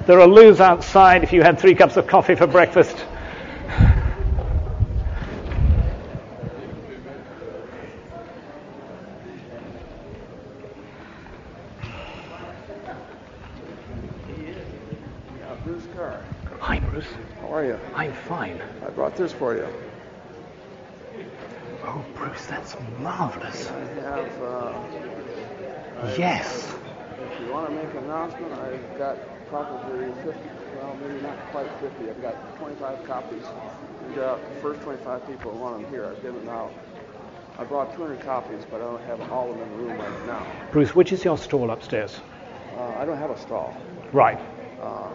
there 0.08 0.22
are 0.22 0.28
loos 0.28 0.62
outside 0.62 1.24
if 1.24 1.34
you 1.34 1.42
had 1.42 1.60
three 1.60 1.76
cups 1.76 1.98
of 1.98 2.08
coffee 2.08 2.36
for 2.36 2.48
breakfast. 2.48 3.06
Fine. 18.14 18.62
I 18.86 18.90
brought 18.90 19.16
this 19.16 19.34
for 19.34 19.56
you. 19.56 19.68
Oh, 21.84 22.06
Bruce, 22.16 22.46
that's 22.46 22.76
marvelous. 23.00 23.70
I 23.70 23.80
have. 23.80 24.42
Uh, 24.42 26.16
yes. 26.18 26.74
If 27.20 27.42
you 27.42 27.52
want 27.52 27.68
to 27.70 27.76
make 27.76 27.92
an 27.96 28.06
announcement, 28.06 28.54
I've 28.54 28.98
got 28.98 29.18
probably 29.50 30.06
50, 30.24 30.40
well, 30.78 30.98
maybe 31.02 31.20
not 31.22 31.38
quite 31.52 31.70
50. 31.82 32.10
I've 32.10 32.22
got 32.22 32.58
25 32.60 33.04
copies. 33.06 33.44
And 34.06 34.18
uh, 34.18 34.38
the 34.38 34.62
first 34.62 34.82
25 34.82 35.28
people 35.28 35.52
who 35.52 35.58
want 35.60 35.82
them 35.82 35.92
here, 35.92 36.06
I've 36.06 36.22
given 36.22 36.46
them 36.46 36.56
out. 36.56 36.72
I 37.58 37.66
brought 37.66 37.94
200 37.96 38.22
copies, 38.22 38.64
but 38.72 38.78
I 38.78 38.86
don't 38.86 39.02
have 39.02 39.32
all 39.34 39.52
of 39.52 39.58
them 39.58 39.70
in 39.70 39.78
the 39.78 39.84
room 39.84 39.98
right 39.98 40.28
now. 40.28 40.46
Bruce, 40.72 40.96
which 40.96 41.12
is 41.12 41.26
your 41.26 41.38
stall 41.38 41.72
upstairs? 41.72 42.22
Uh, 42.78 42.94
I 43.00 43.04
don't 43.04 43.18
have 43.18 43.32
a 43.32 43.38
stall. 43.38 43.76
Right. 44.14 44.40
Uh, 44.82 45.10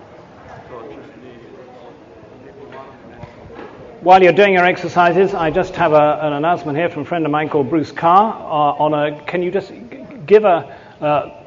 While 4.04 4.22
you're 4.22 4.34
doing 4.34 4.52
your 4.52 4.66
exercises, 4.66 5.32
I 5.32 5.50
just 5.50 5.74
have 5.76 5.94
a, 5.94 6.18
an 6.20 6.34
announcement 6.34 6.76
here 6.76 6.90
from 6.90 7.02
a 7.02 7.04
friend 7.06 7.24
of 7.24 7.32
mine 7.32 7.48
called 7.48 7.70
Bruce 7.70 7.90
Carr 7.90 8.34
uh, 8.34 8.82
on 8.82 8.92
a. 8.92 9.24
Can 9.24 9.42
you 9.42 9.50
just 9.50 9.72
give 10.26 10.44
a? 10.44 10.76
Uh, 11.00 11.42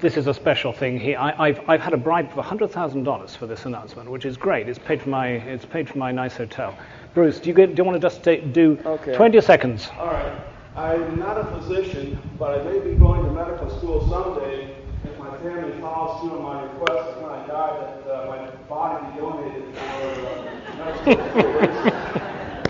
this 0.00 0.16
is 0.16 0.26
a 0.26 0.34
special 0.34 0.72
thing. 0.72 0.98
He, 0.98 1.14
I, 1.14 1.52
have 1.52 1.62
I've 1.68 1.80
had 1.80 1.92
a 1.92 1.96
bribe 1.96 2.36
of 2.36 2.44
$100,000 2.44 3.36
for 3.36 3.46
this 3.46 3.64
announcement, 3.64 4.10
which 4.10 4.24
is 4.24 4.36
great. 4.36 4.68
It's 4.68 4.76
paid 4.76 5.00
for 5.00 5.08
my, 5.08 5.28
it's 5.28 5.64
paid 5.64 5.88
for 5.88 5.98
my 5.98 6.10
nice 6.10 6.36
hotel. 6.36 6.76
Bruce, 7.14 7.38
do 7.38 7.48
you, 7.48 7.54
get, 7.54 7.76
do 7.76 7.80
you 7.80 7.84
want 7.84 7.94
to 7.94 8.08
just 8.08 8.24
do 8.24 8.76
okay. 8.84 9.14
20 9.14 9.40
seconds? 9.40 9.88
All 9.96 10.08
right. 10.08 10.42
I'm 10.74 11.16
not 11.16 11.38
a 11.38 11.44
physician, 11.60 12.18
but 12.40 12.60
I 12.60 12.64
may 12.64 12.80
be 12.80 12.94
going 12.96 13.24
to 13.24 13.30
medical 13.30 13.70
school 13.78 14.08
someday 14.08 14.76
if 15.04 15.16
my 15.16 15.36
family 15.38 15.80
follows 15.80 16.20
through 16.22 16.38
on 16.38 16.42
my 16.42 16.62
request 16.62 17.20
when 17.20 17.30
I 17.30 17.46
die 17.46 17.78
that 17.78 18.12
uh, 18.12 18.26
my 18.26 18.50
body 18.68 19.12
be 19.12 19.20
donated 19.20 19.76
for 19.76 20.26
uh, 20.26 20.59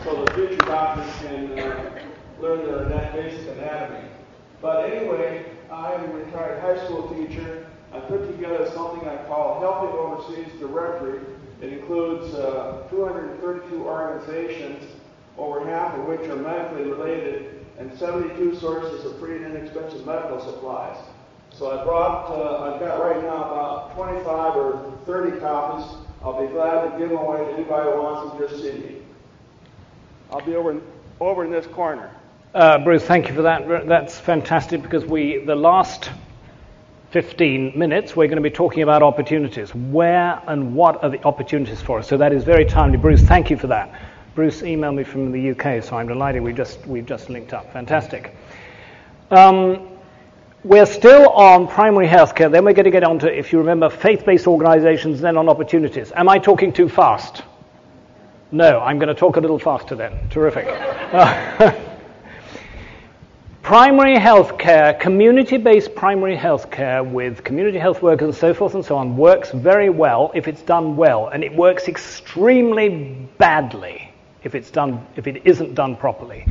so 0.05 0.25
the 0.25 0.33
future 0.35 0.57
doctors 0.57 1.07
can 1.21 1.59
uh, 1.59 2.03
learn 2.41 2.67
their 2.67 3.11
basic 3.13 3.49
anatomy. 3.57 4.09
But 4.61 4.91
anyway, 4.91 5.45
I'm 5.71 6.11
a 6.11 6.15
retired 6.15 6.61
high 6.61 6.85
school 6.87 7.09
teacher. 7.15 7.69
I 7.93 8.01
put 8.01 8.27
together 8.27 8.69
something 8.75 9.09
I 9.09 9.17
call 9.27 9.61
Helping 9.61 9.97
Overseas 9.97 10.59
Directory. 10.59 11.21
It 11.61 11.73
includes 11.73 12.35
uh, 12.35 12.87
232 12.91 13.85
organizations, 13.85 14.91
over 15.39 15.65
half 15.65 15.95
of 15.95 16.07
which 16.07 16.29
are 16.29 16.37
medically 16.37 16.91
related, 16.91 17.65
and 17.79 17.97
72 17.97 18.57
sources 18.57 19.05
of 19.05 19.21
free 19.21 19.37
and 19.37 19.57
inexpensive 19.57 20.05
medical 20.05 20.41
supplies. 20.41 20.97
So 21.53 21.79
I 21.79 21.85
brought, 21.85 22.31
uh, 22.31 22.73
I've 22.73 22.81
got 22.81 23.01
right 23.01 23.23
now 23.23 23.45
about 23.45 23.95
25 23.95 24.57
or 24.57 24.99
30 25.07 25.41
copies. 25.41 26.10
I'll 26.23 26.41
be 26.41 26.53
glad 26.53 26.91
to 26.91 26.99
give 26.99 27.09
them 27.09 27.19
away 27.19 27.39
to 27.39 27.53
anybody 27.55 27.91
who 27.91 28.03
wants 28.03 28.39
them 28.39 28.49
just 28.49 28.63
see 28.63 28.79
me. 28.79 28.97
I'll 30.31 30.45
be 30.45 30.55
over 30.55 30.73
in, 30.73 30.83
over 31.19 31.45
in 31.45 31.51
this 31.51 31.67
corner. 31.67 32.11
Uh, 32.55 32.79
Bruce, 32.79 33.05
thank 33.05 33.29
you 33.29 33.35
for 33.35 33.43
that. 33.43 33.87
That's 33.87 34.19
fantastic 34.19 34.83
because 34.83 35.05
we, 35.05 35.39
the 35.45 35.55
last 35.55 36.11
15 37.11 37.79
minutes, 37.79 38.15
we're 38.15 38.27
going 38.27 38.37
to 38.37 38.43
be 38.43 38.55
talking 38.55 38.83
about 38.83 39.03
opportunities. 39.03 39.75
Where 39.75 40.43
and 40.47 40.75
what 40.75 41.03
are 41.03 41.11
the 41.11 41.23
opportunities 41.25 41.81
for 41.81 42.01
us? 42.01 42.09
So 42.09 42.17
that 42.19 42.33
is 42.33 42.45
very 42.45 42.65
timely. 42.65 42.99
Bruce, 42.99 43.23
thank 43.23 43.51
you 43.51 43.57
for 43.57 43.69
that. 43.69 44.01
Bruce 44.35 44.63
emailed 44.63 44.97
me 44.97 45.05
from 45.05 45.33
the 45.33 45.51
UK, 45.51 45.83
so 45.83 45.97
I'm 45.97 46.07
delighted 46.07 46.43
we 46.43 46.53
just, 46.53 46.87
we've 46.87 47.07
just 47.07 47.31
linked 47.31 47.53
up. 47.53 47.73
Fantastic. 47.73 48.37
Um, 49.31 49.89
we're 50.63 50.87
still 50.87 51.29
on 51.31 51.67
primary 51.69 52.07
healthcare, 52.07 52.51
then 52.51 52.65
we're 52.65 52.75
going 52.75 52.85
to 52.85 52.91
get 52.91 53.05
on 53.05 53.19
to, 53.21 53.33
if 53.33 53.53
you 53.53 53.59
remember, 53.59 53.89
faith 53.89 54.25
based 54.27 54.47
organizations, 54.47 55.21
then 55.21 55.37
on 55.37 55.49
opportunities. 55.49 56.13
Am 56.15 56.29
I 56.29 56.39
talking 56.39 56.73
too 56.73 56.89
fast? 56.89 57.43
No, 58.53 58.81
I'm 58.81 58.99
going 58.99 59.09
to 59.09 59.15
talk 59.15 59.37
a 59.37 59.41
little 59.41 59.59
faster 59.59 59.95
then. 59.95 60.29
Terrific. 60.29 60.67
Primary 63.63 64.19
health 64.19 64.59
care, 64.59 64.95
community 64.95 65.57
based 65.57 65.95
primary 65.95 66.35
health 66.35 66.71
care 66.71 67.05
with 67.05 67.45
community 67.45 67.79
health 67.79 68.03
workers 68.03 68.27
and 68.27 68.35
so 68.35 68.53
forth 68.53 68.75
and 68.75 68.85
so 68.85 68.97
on, 68.97 69.17
works 69.17 69.53
very 69.53 69.91
well 69.91 70.33
if 70.35 70.49
it's 70.49 70.63
done 70.63 70.97
well, 70.97 71.29
and 71.29 71.45
it 71.45 71.55
works 71.55 71.87
extremely 71.87 73.29
badly 73.39 74.13
if, 74.43 74.57
it's 74.57 74.71
done, 74.71 75.07
if 75.15 75.29
it 75.29 75.43
isn't 75.45 75.75
done 75.75 75.95
properly. 75.95 76.45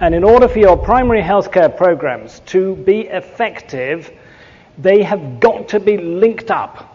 And 0.00 0.14
in 0.14 0.24
order 0.24 0.48
for 0.48 0.58
your 0.58 0.76
primary 0.76 1.22
health 1.22 1.52
care 1.52 1.68
programs 1.68 2.40
to 2.46 2.74
be 2.74 3.02
effective, 3.02 4.10
they 4.78 5.02
have 5.02 5.40
got 5.40 5.68
to 5.68 5.80
be 5.80 5.98
linked 5.98 6.50
up 6.50 6.90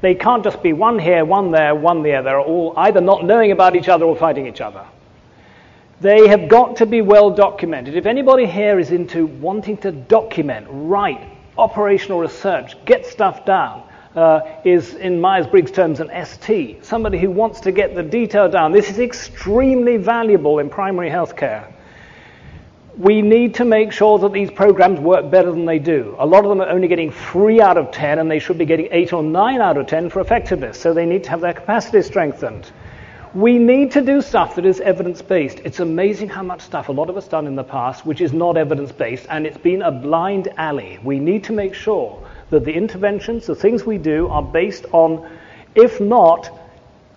they 0.00 0.14
can't 0.14 0.42
just 0.42 0.62
be 0.62 0.72
one 0.72 0.98
here, 0.98 1.24
one 1.24 1.50
there, 1.50 1.74
one 1.74 2.02
there. 2.02 2.22
They're 2.22 2.40
all 2.40 2.72
either 2.76 3.00
not 3.00 3.24
knowing 3.24 3.52
about 3.52 3.76
each 3.76 3.88
other 3.88 4.06
or 4.06 4.16
fighting 4.16 4.46
each 4.46 4.60
other. 4.60 4.84
They 6.00 6.26
have 6.28 6.48
got 6.48 6.76
to 6.76 6.86
be 6.86 7.02
well 7.02 7.30
documented. 7.30 7.94
If 7.94 8.06
anybody 8.06 8.46
here 8.46 8.78
is 8.78 8.90
into 8.90 9.26
wanting 9.26 9.76
to 9.78 9.92
document, 9.92 10.66
write, 10.70 11.20
operational 11.58 12.20
research, 12.20 12.82
get 12.86 13.04
stuff 13.04 13.44
down, 13.44 13.82
uh, 14.16 14.40
is, 14.64 14.94
in 14.94 15.20
Myers 15.20 15.46
Briggs 15.46 15.70
terms, 15.70 16.00
an 16.00 16.10
ST, 16.24 16.84
somebody 16.84 17.18
who 17.18 17.30
wants 17.30 17.60
to 17.60 17.70
get 17.70 17.94
the 17.94 18.02
detail 18.02 18.48
down. 18.48 18.72
This 18.72 18.88
is 18.88 18.98
extremely 18.98 19.98
valuable 19.98 20.58
in 20.58 20.70
primary 20.70 21.10
health 21.10 21.36
care. 21.36 21.68
We 22.98 23.22
need 23.22 23.54
to 23.54 23.64
make 23.64 23.92
sure 23.92 24.18
that 24.18 24.32
these 24.32 24.50
programs 24.50 24.98
work 24.98 25.30
better 25.30 25.50
than 25.50 25.64
they 25.64 25.78
do. 25.78 26.16
A 26.18 26.26
lot 26.26 26.44
of 26.44 26.50
them 26.50 26.60
are 26.60 26.68
only 26.68 26.88
getting 26.88 27.12
3 27.12 27.60
out 27.60 27.78
of 27.78 27.92
10, 27.92 28.18
and 28.18 28.30
they 28.30 28.40
should 28.40 28.58
be 28.58 28.64
getting 28.64 28.88
8 28.90 29.12
or 29.12 29.22
9 29.22 29.60
out 29.60 29.76
of 29.76 29.86
10 29.86 30.10
for 30.10 30.20
effectiveness, 30.20 30.78
so 30.78 30.92
they 30.92 31.06
need 31.06 31.24
to 31.24 31.30
have 31.30 31.40
their 31.40 31.54
capacity 31.54 32.02
strengthened. 32.02 32.70
We 33.32 33.58
need 33.58 33.92
to 33.92 34.00
do 34.00 34.20
stuff 34.20 34.56
that 34.56 34.66
is 34.66 34.80
evidence 34.80 35.22
based. 35.22 35.60
It's 35.60 35.78
amazing 35.78 36.30
how 36.30 36.42
much 36.42 36.62
stuff 36.62 36.88
a 36.88 36.92
lot 36.92 37.08
of 37.08 37.16
us 37.16 37.28
done 37.28 37.46
in 37.46 37.54
the 37.54 37.62
past 37.62 38.04
which 38.04 38.20
is 38.20 38.32
not 38.32 38.56
evidence 38.56 38.90
based, 38.90 39.26
and 39.30 39.46
it's 39.46 39.58
been 39.58 39.82
a 39.82 39.92
blind 39.92 40.48
alley. 40.56 40.98
We 41.04 41.20
need 41.20 41.44
to 41.44 41.52
make 41.52 41.74
sure 41.74 42.20
that 42.50 42.64
the 42.64 42.72
interventions, 42.72 43.46
the 43.46 43.54
things 43.54 43.86
we 43.86 43.98
do, 43.98 44.26
are 44.26 44.42
based 44.42 44.84
on, 44.90 45.30
if 45.76 46.00
not 46.00 46.50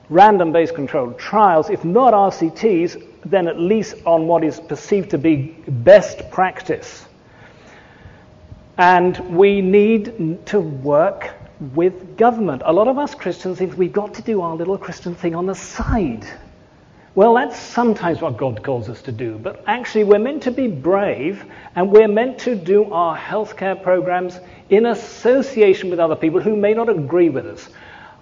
random 0.09 0.51
based 0.51 0.75
controlled 0.75 1.17
trials, 1.17 1.71
if 1.71 1.83
not 1.83 2.13
RCTs, 2.13 3.03
then 3.25 3.47
at 3.47 3.59
least 3.59 3.95
on 4.05 4.27
what 4.27 4.43
is 4.43 4.59
perceived 4.59 5.12
to 5.12 5.17
be 5.17 5.55
best 5.67 6.29
practice. 6.31 7.05
And 8.77 9.17
we 9.36 9.62
need 9.62 10.45
to 10.47 10.59
work 10.59 11.31
with 11.73 12.17
government. 12.17 12.63
A 12.65 12.73
lot 12.73 12.88
of 12.88 12.97
us 12.97 13.15
Christians 13.15 13.59
think 13.59 13.77
we've 13.77 13.93
got 13.93 14.13
to 14.15 14.21
do 14.21 14.41
our 14.41 14.55
little 14.55 14.77
Christian 14.77 15.15
thing 15.15 15.36
on 15.36 15.45
the 15.45 15.55
side. 15.55 16.27
Well, 17.15 17.36
that's 17.36 17.59
sometimes 17.59 18.21
what 18.21 18.38
God 18.38 18.63
calls 18.63 18.89
us 18.89 19.03
to 19.03 19.12
do, 19.12 19.38
but 19.38 19.63
actually, 19.67 20.03
we're 20.03 20.17
meant 20.17 20.41
to 20.43 20.51
be 20.51 20.67
brave 20.67 21.45
and 21.75 21.91
we're 21.91 22.07
meant 22.07 22.39
to 22.39 22.55
do 22.55 22.91
our 22.91 23.15
healthcare 23.15 23.81
programs 23.81 24.39
in 24.69 24.88
association 24.88 25.91
with 25.91 25.99
other 25.99 26.15
people 26.15 26.41
who 26.41 26.55
may 26.55 26.73
not 26.73 26.89
agree 26.89 27.29
with 27.29 27.45
us. 27.45 27.69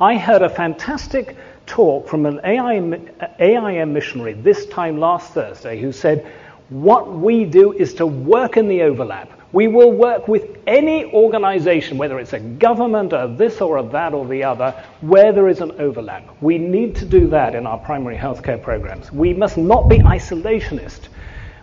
I 0.01 0.17
heard 0.17 0.41
a 0.41 0.49
fantastic 0.49 1.37
talk 1.65 2.08
from 2.08 2.26
an 2.26 2.39
AIM, 2.43 3.10
AIM 3.39 3.93
missionary 3.93 4.34
this 4.34 4.65
time 4.67 5.00
last 5.00 5.34
Thursday 5.34 5.80
who 5.80 5.91
said, 5.91 6.26
What 6.69 7.12
we 7.12 7.45
do 7.45 7.74
is 7.74 7.93
to 7.95 8.06
work 8.06 8.58
in 8.58 8.67
the 8.67 8.82
overlap. 8.84 9.32
We 9.54 9.67
will 9.67 9.91
work 9.91 10.30
with 10.30 10.58
any 10.65 11.12
organization, 11.13 11.97
whether 11.97 12.19
it's 12.19 12.32
a 12.34 12.39
government, 12.39 13.12
or 13.12 13.28
this 13.28 13.60
or 13.60 13.78
a 13.78 13.84
that 13.84 14.13
or 14.13 14.26
the 14.26 14.43
other, 14.43 14.71
where 15.02 15.34
there 15.34 15.50
is 15.50 15.60
an 15.60 15.71
overlap. 15.74 16.24
We 16.39 16.58
need 16.58 16.95
to 16.97 17.06
do 17.06 17.28
that 17.30 17.54
in 17.54 17.67
our 17.67 17.78
primary 17.78 18.15
healthcare 18.15 18.62
programs. 18.62 19.12
We 19.12 19.34
must 19.34 19.58
not 19.58 19.89
be 19.89 20.00
isolationist. 20.00 21.10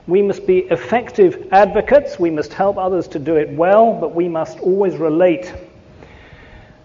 We 0.06 0.20
must 0.20 0.46
be 0.46 0.60
effective 0.70 1.48
advocates. 1.50 2.18
We 2.18 2.30
must 2.30 2.52
help 2.52 2.76
others 2.76 3.08
to 3.08 3.18
do 3.18 3.36
it 3.36 3.48
well, 3.50 3.94
but 3.94 4.14
we 4.14 4.28
must 4.28 4.58
always 4.58 4.96
relate. 4.96 5.54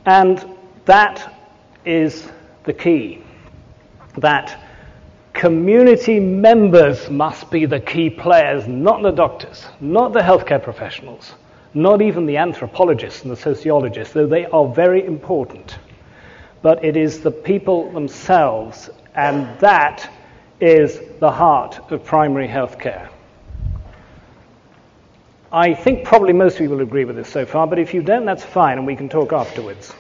And 0.06 0.46
that 0.86 1.34
is 1.86 2.30
the 2.66 2.74
key. 2.74 3.24
That 4.18 4.64
community 5.34 6.20
members 6.20 7.10
must 7.10 7.50
be 7.50 7.66
the 7.66 7.80
key 7.80 8.10
players, 8.10 8.68
not 8.68 9.02
the 9.02 9.12
doctors, 9.12 9.66
not 9.82 10.14
the 10.14 10.22
healthcare 10.22 10.62
professionals, 10.62 11.34
not 11.74 12.02
even 12.02 12.26
the 12.26 12.38
anthropologists 12.38 13.24
and 13.24 13.32
the 13.32 13.36
sociologists, 13.36 14.14
though 14.14 14.28
they 14.28 14.46
are 14.46 14.68
very 14.68 15.06
important. 15.06 15.78
But 16.62 16.84
it 16.86 16.96
is 16.96 17.20
the 17.20 17.32
people 17.32 17.92
themselves, 17.92 18.90
and 19.16 19.60
that 19.60 20.10
is 20.60 21.02
the 21.20 21.32
heart 21.32 21.92
of 21.92 22.06
primary 22.06 22.48
healthcare. 22.48 23.10
I 25.52 25.74
think 25.74 26.06
probably 26.06 26.34
most 26.34 26.58
people 26.58 26.82
agree 26.82 27.06
with 27.06 27.16
this 27.16 27.30
so 27.30 27.46
far, 27.46 27.68
but 27.68 27.78
if 27.78 27.94
you 27.94 28.02
don't, 28.02 28.26
that's 28.26 28.44
fine, 28.44 28.78
and 28.78 28.88
we 28.88 28.96
can 28.96 29.10
talk 29.10 29.34
afterwards. 29.34 29.94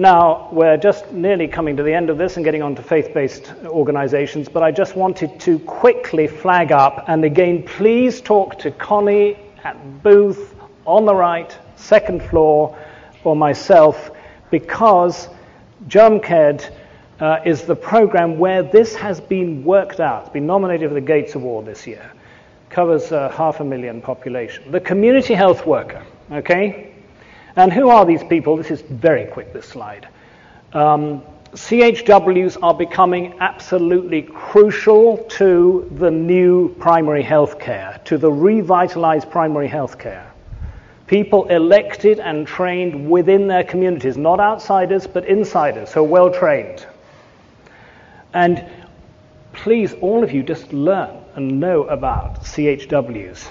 Now, 0.00 0.48
we're 0.50 0.78
just 0.78 1.12
nearly 1.12 1.46
coming 1.46 1.76
to 1.76 1.82
the 1.82 1.92
end 1.92 2.08
of 2.08 2.16
this 2.16 2.36
and 2.36 2.42
getting 2.42 2.62
on 2.62 2.74
to 2.76 2.82
faith 2.82 3.12
based 3.12 3.52
organizations, 3.66 4.48
but 4.48 4.62
I 4.62 4.70
just 4.70 4.96
wanted 4.96 5.38
to 5.40 5.58
quickly 5.58 6.26
flag 6.26 6.72
up, 6.72 7.04
and 7.06 7.22
again, 7.22 7.64
please 7.64 8.22
talk 8.22 8.58
to 8.60 8.70
Connie 8.70 9.36
at 9.62 10.02
booth 10.02 10.54
on 10.86 11.04
the 11.04 11.14
right, 11.14 11.54
second 11.76 12.22
floor, 12.22 12.78
or 13.24 13.36
myself, 13.36 14.10
because 14.50 15.28
Jamkhed 15.88 16.74
uh, 17.20 17.40
is 17.44 17.64
the 17.66 17.76
program 17.76 18.38
where 18.38 18.62
this 18.62 18.94
has 18.94 19.20
been 19.20 19.62
worked 19.62 20.00
out. 20.00 20.22
It's 20.22 20.32
been 20.32 20.46
nominated 20.46 20.88
for 20.88 20.94
the 20.94 21.02
Gates 21.02 21.34
Award 21.34 21.66
this 21.66 21.86
year. 21.86 22.10
Covers 22.70 23.12
uh, 23.12 23.28
half 23.28 23.60
a 23.60 23.64
million 23.64 24.00
population. 24.00 24.72
The 24.72 24.80
community 24.80 25.34
health 25.34 25.66
worker, 25.66 26.02
okay? 26.32 26.94
And 27.56 27.72
who 27.72 27.88
are 27.88 28.04
these 28.04 28.22
people? 28.22 28.56
This 28.56 28.70
is 28.70 28.80
very 28.82 29.26
quick, 29.26 29.52
this 29.52 29.66
slide. 29.66 30.08
Um, 30.72 31.22
CHWs 31.52 32.58
are 32.62 32.74
becoming 32.74 33.34
absolutely 33.40 34.22
crucial 34.22 35.18
to 35.30 35.90
the 35.96 36.10
new 36.10 36.68
primary 36.76 37.22
health 37.22 37.58
care, 37.58 38.00
to 38.04 38.16
the 38.18 38.30
revitalized 38.30 39.30
primary 39.30 39.66
health 39.66 39.98
care. 39.98 40.30
People 41.08 41.46
elected 41.46 42.20
and 42.20 42.46
trained 42.46 43.10
within 43.10 43.48
their 43.48 43.64
communities, 43.64 44.16
not 44.16 44.38
outsiders, 44.38 45.08
but 45.08 45.26
insiders, 45.26 45.90
so 45.90 46.04
well 46.04 46.32
trained. 46.32 46.86
And 48.32 48.64
please, 49.52 49.92
all 49.94 50.22
of 50.22 50.30
you, 50.30 50.44
just 50.44 50.72
learn 50.72 51.16
and 51.34 51.58
know 51.58 51.82
about 51.84 52.44
CHWs. 52.44 53.48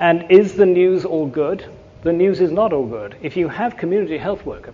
And 0.00 0.28
is 0.28 0.54
the 0.54 0.66
news 0.66 1.04
all 1.04 1.28
good? 1.28 1.64
The 2.02 2.12
news 2.12 2.40
is 2.40 2.50
not 2.50 2.72
all 2.72 2.86
good. 2.86 3.14
If 3.20 3.36
you 3.36 3.48
have 3.48 3.76
community 3.76 4.16
health 4.16 4.46
worker 4.46 4.72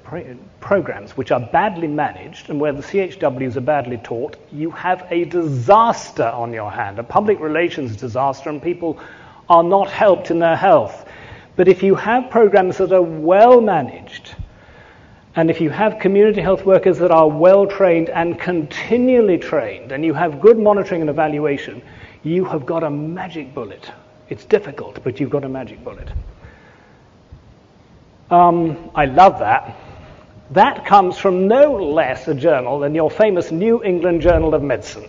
programs 0.60 1.16
which 1.16 1.32
are 1.32 1.40
badly 1.40 1.88
managed 1.88 2.50
and 2.50 2.60
where 2.60 2.72
the 2.72 2.82
CHWs 2.82 3.56
are 3.56 3.60
badly 3.60 3.96
taught, 3.96 4.36
you 4.52 4.70
have 4.70 5.06
a 5.10 5.24
disaster 5.24 6.26
on 6.26 6.52
your 6.52 6.70
hand, 6.70 7.00
a 7.00 7.02
public 7.02 7.40
relations 7.40 7.96
disaster, 7.96 8.48
and 8.48 8.62
people 8.62 9.00
are 9.48 9.64
not 9.64 9.90
helped 9.90 10.30
in 10.30 10.38
their 10.38 10.54
health. 10.54 11.08
But 11.56 11.66
if 11.66 11.82
you 11.82 11.96
have 11.96 12.30
programs 12.30 12.78
that 12.78 12.92
are 12.92 13.02
well 13.02 13.60
managed, 13.60 14.36
and 15.34 15.50
if 15.50 15.60
you 15.60 15.68
have 15.70 15.98
community 15.98 16.40
health 16.40 16.64
workers 16.64 16.98
that 16.98 17.10
are 17.10 17.28
well 17.28 17.66
trained 17.66 18.08
and 18.08 18.38
continually 18.38 19.38
trained, 19.38 19.90
and 19.90 20.04
you 20.04 20.14
have 20.14 20.40
good 20.40 20.58
monitoring 20.58 21.00
and 21.00 21.10
evaluation, 21.10 21.82
you 22.22 22.44
have 22.44 22.66
got 22.66 22.84
a 22.84 22.90
magic 22.90 23.52
bullet. 23.52 23.90
It's 24.28 24.44
difficult, 24.44 25.02
but 25.02 25.18
you've 25.18 25.30
got 25.30 25.44
a 25.44 25.48
magic 25.48 25.82
bullet. 25.82 26.08
Um, 28.30 28.90
I 28.94 29.04
love 29.04 29.38
that. 29.38 29.76
That 30.50 30.84
comes 30.84 31.16
from 31.16 31.48
no 31.48 31.74
less 31.74 32.26
a 32.28 32.34
journal 32.34 32.80
than 32.80 32.94
your 32.94 33.10
famous 33.10 33.52
New 33.52 33.82
England 33.84 34.20
Journal 34.20 34.54
of 34.54 34.62
Medicine. 34.62 35.08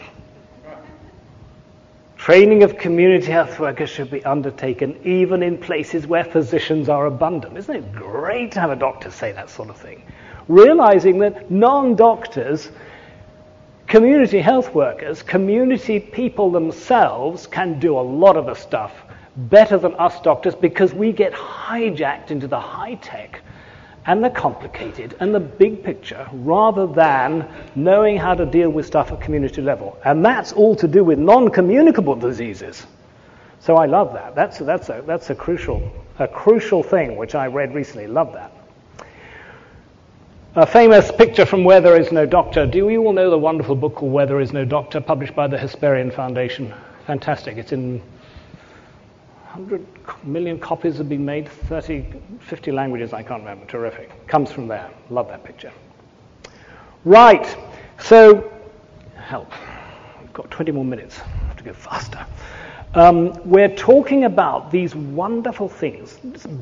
Training 2.18 2.64
of 2.64 2.78
community 2.78 3.32
health 3.32 3.60
workers 3.60 3.90
should 3.90 4.12
be 4.12 4.24
undertaken 4.26 5.00
even 5.04 5.42
in 5.42 5.58
places 5.58 6.06
where 6.06 6.24
physicians 6.24 6.90
are 6.90 7.06
abundant. 7.06 7.58
Isn't 7.58 7.76
it 7.76 7.94
great 7.94 8.52
to 8.52 8.60
have 8.60 8.72
a 8.72 8.76
doctor 8.76 9.10
say 9.10 9.32
that 9.32 9.50
sort 9.50 9.70
of 9.70 9.78
thing? 9.78 10.04
Realizing 10.48 11.20
that 11.20 11.50
non 11.50 11.96
doctors, 11.96 12.70
community 13.88 14.40
health 14.40 14.74
workers, 14.76 15.24
community 15.24 16.00
people 16.00 16.52
themselves 16.52 17.48
can 17.48 17.80
do 17.80 17.98
a 17.98 18.02
lot 18.02 18.38
of 18.38 18.46
the 18.46 18.56
stuff 18.56 18.94
better 19.38 19.78
than 19.78 19.94
us 19.96 20.20
doctors 20.22 20.56
because 20.56 20.94
we 20.94 21.12
get 21.12 21.32
hijacked 21.34 22.32
into 22.32 22.48
the 22.48 22.60
high 22.60 22.96
tech 22.96 23.42
and 24.08 24.24
the 24.24 24.30
complicated 24.30 25.16
and 25.20 25.36
the 25.36 25.40
big 25.40 25.84
picture 25.84 26.28
rather 26.32 26.88
than 26.88 27.48
knowing 27.76 28.18
how 28.18 28.34
to 28.34 28.46
deal 28.46 28.70
with 28.70 28.86
stuff 28.86 29.12
at 29.12 29.22
community 29.22 29.62
level. 29.62 29.98
And 30.04 30.26
that's 30.26 30.54
all 30.54 30.76
to 30.78 30.88
do 30.88 31.04
with 31.04 31.20
non 31.20 31.50
communicable 31.50 32.16
diseases. 32.16 32.88
So 33.60 33.76
I 33.76 33.86
love 33.86 34.14
that. 34.14 34.34
That's, 34.34 34.60
that's, 34.60 34.90
a, 34.90 35.04
that's 35.06 35.30
a, 35.30 35.36
crucial, 35.36 35.92
a 36.20 36.28
crucial 36.28 36.84
thing 36.84 37.18
which 37.18 37.36
I 37.36 37.48
read 37.48 37.76
recently. 37.76 38.08
Love 38.08 38.34
that. 38.34 38.54
A 40.56 40.66
famous 40.66 41.12
picture 41.12 41.46
from 41.46 41.64
Where 41.64 41.82
There 41.82 42.00
Is 42.00 42.12
No 42.12 42.26
Doctor. 42.26 42.66
Do 42.66 42.90
you 42.90 43.06
all 43.06 43.14
know 43.14 43.30
the 43.30 43.38
wonderful 43.38 43.76
book 43.76 43.96
called 43.96 44.12
Where 44.12 44.26
There 44.26 44.40
Is 44.40 44.54
No 44.54 44.66
Doctor, 44.66 45.02
published 45.02 45.36
by 45.36 45.48
the 45.48 45.58
Hesperian 45.58 46.12
Foundation? 46.12 46.74
Fantastic. 47.06 47.58
It's 47.58 47.74
in 47.74 48.02
100 49.54 49.86
million 50.26 50.60
copies 50.60 50.98
have 50.98 51.08
been 51.08 51.24
made, 51.24 51.48
30, 51.48 52.06
50 52.42 52.72
languages, 52.72 53.14
I 53.14 53.24
can't 53.24 53.42
remember. 53.42 53.66
Terrific. 53.66 54.28
Comes 54.28 54.52
from 54.52 54.68
there. 54.68 54.90
Love 55.10 55.30
that 55.30 55.44
picture. 55.46 55.72
Right. 57.06 57.56
So, 57.98 58.52
help. 59.16 59.52
We've 60.22 60.34
got 60.34 60.52
20 60.52 60.74
more 60.74 60.84
minutes. 60.84 61.22
I 61.22 61.48
have 61.48 61.58
to 61.58 61.64
go 61.64 61.72
faster. 61.74 62.26
Um, 62.94 63.34
we're 63.50 63.74
talking 63.74 64.26
about 64.26 64.70
these 64.70 64.96
wonderful 64.96 65.70
things, 65.70 66.18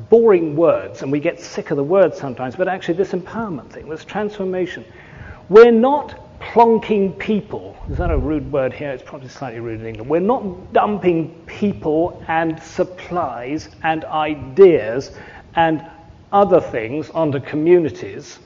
boring 0.08 0.54
words, 0.54 1.02
and 1.02 1.10
we 1.10 1.18
get 1.18 1.40
sick 1.40 1.72
of 1.72 1.76
the 1.76 1.84
words 1.84 2.16
sometimes, 2.16 2.54
but 2.54 2.68
actually, 2.68 2.94
this 2.94 3.12
empowerment 3.12 3.70
thing, 3.70 3.88
this 3.88 4.04
transformation. 4.04 4.84
We're 5.48 5.72
not 5.72 6.25
plonking 6.52 7.18
people. 7.18 7.76
Is 7.90 7.98
that 7.98 8.10
a 8.10 8.18
rude 8.18 8.50
word 8.50 8.72
here? 8.72 8.90
It's 8.90 9.02
probably 9.02 9.28
slightly 9.28 9.60
rude 9.60 9.80
in 9.80 9.86
England. 9.86 10.10
We're 10.10 10.20
not 10.20 10.72
dumping 10.72 11.34
people 11.46 12.22
and 12.28 12.62
supplies 12.62 13.68
and 13.82 14.04
ideas 14.04 15.16
and 15.54 15.84
other 16.32 16.60
things 16.60 17.10
onto 17.10 17.40
communities, 17.40 18.38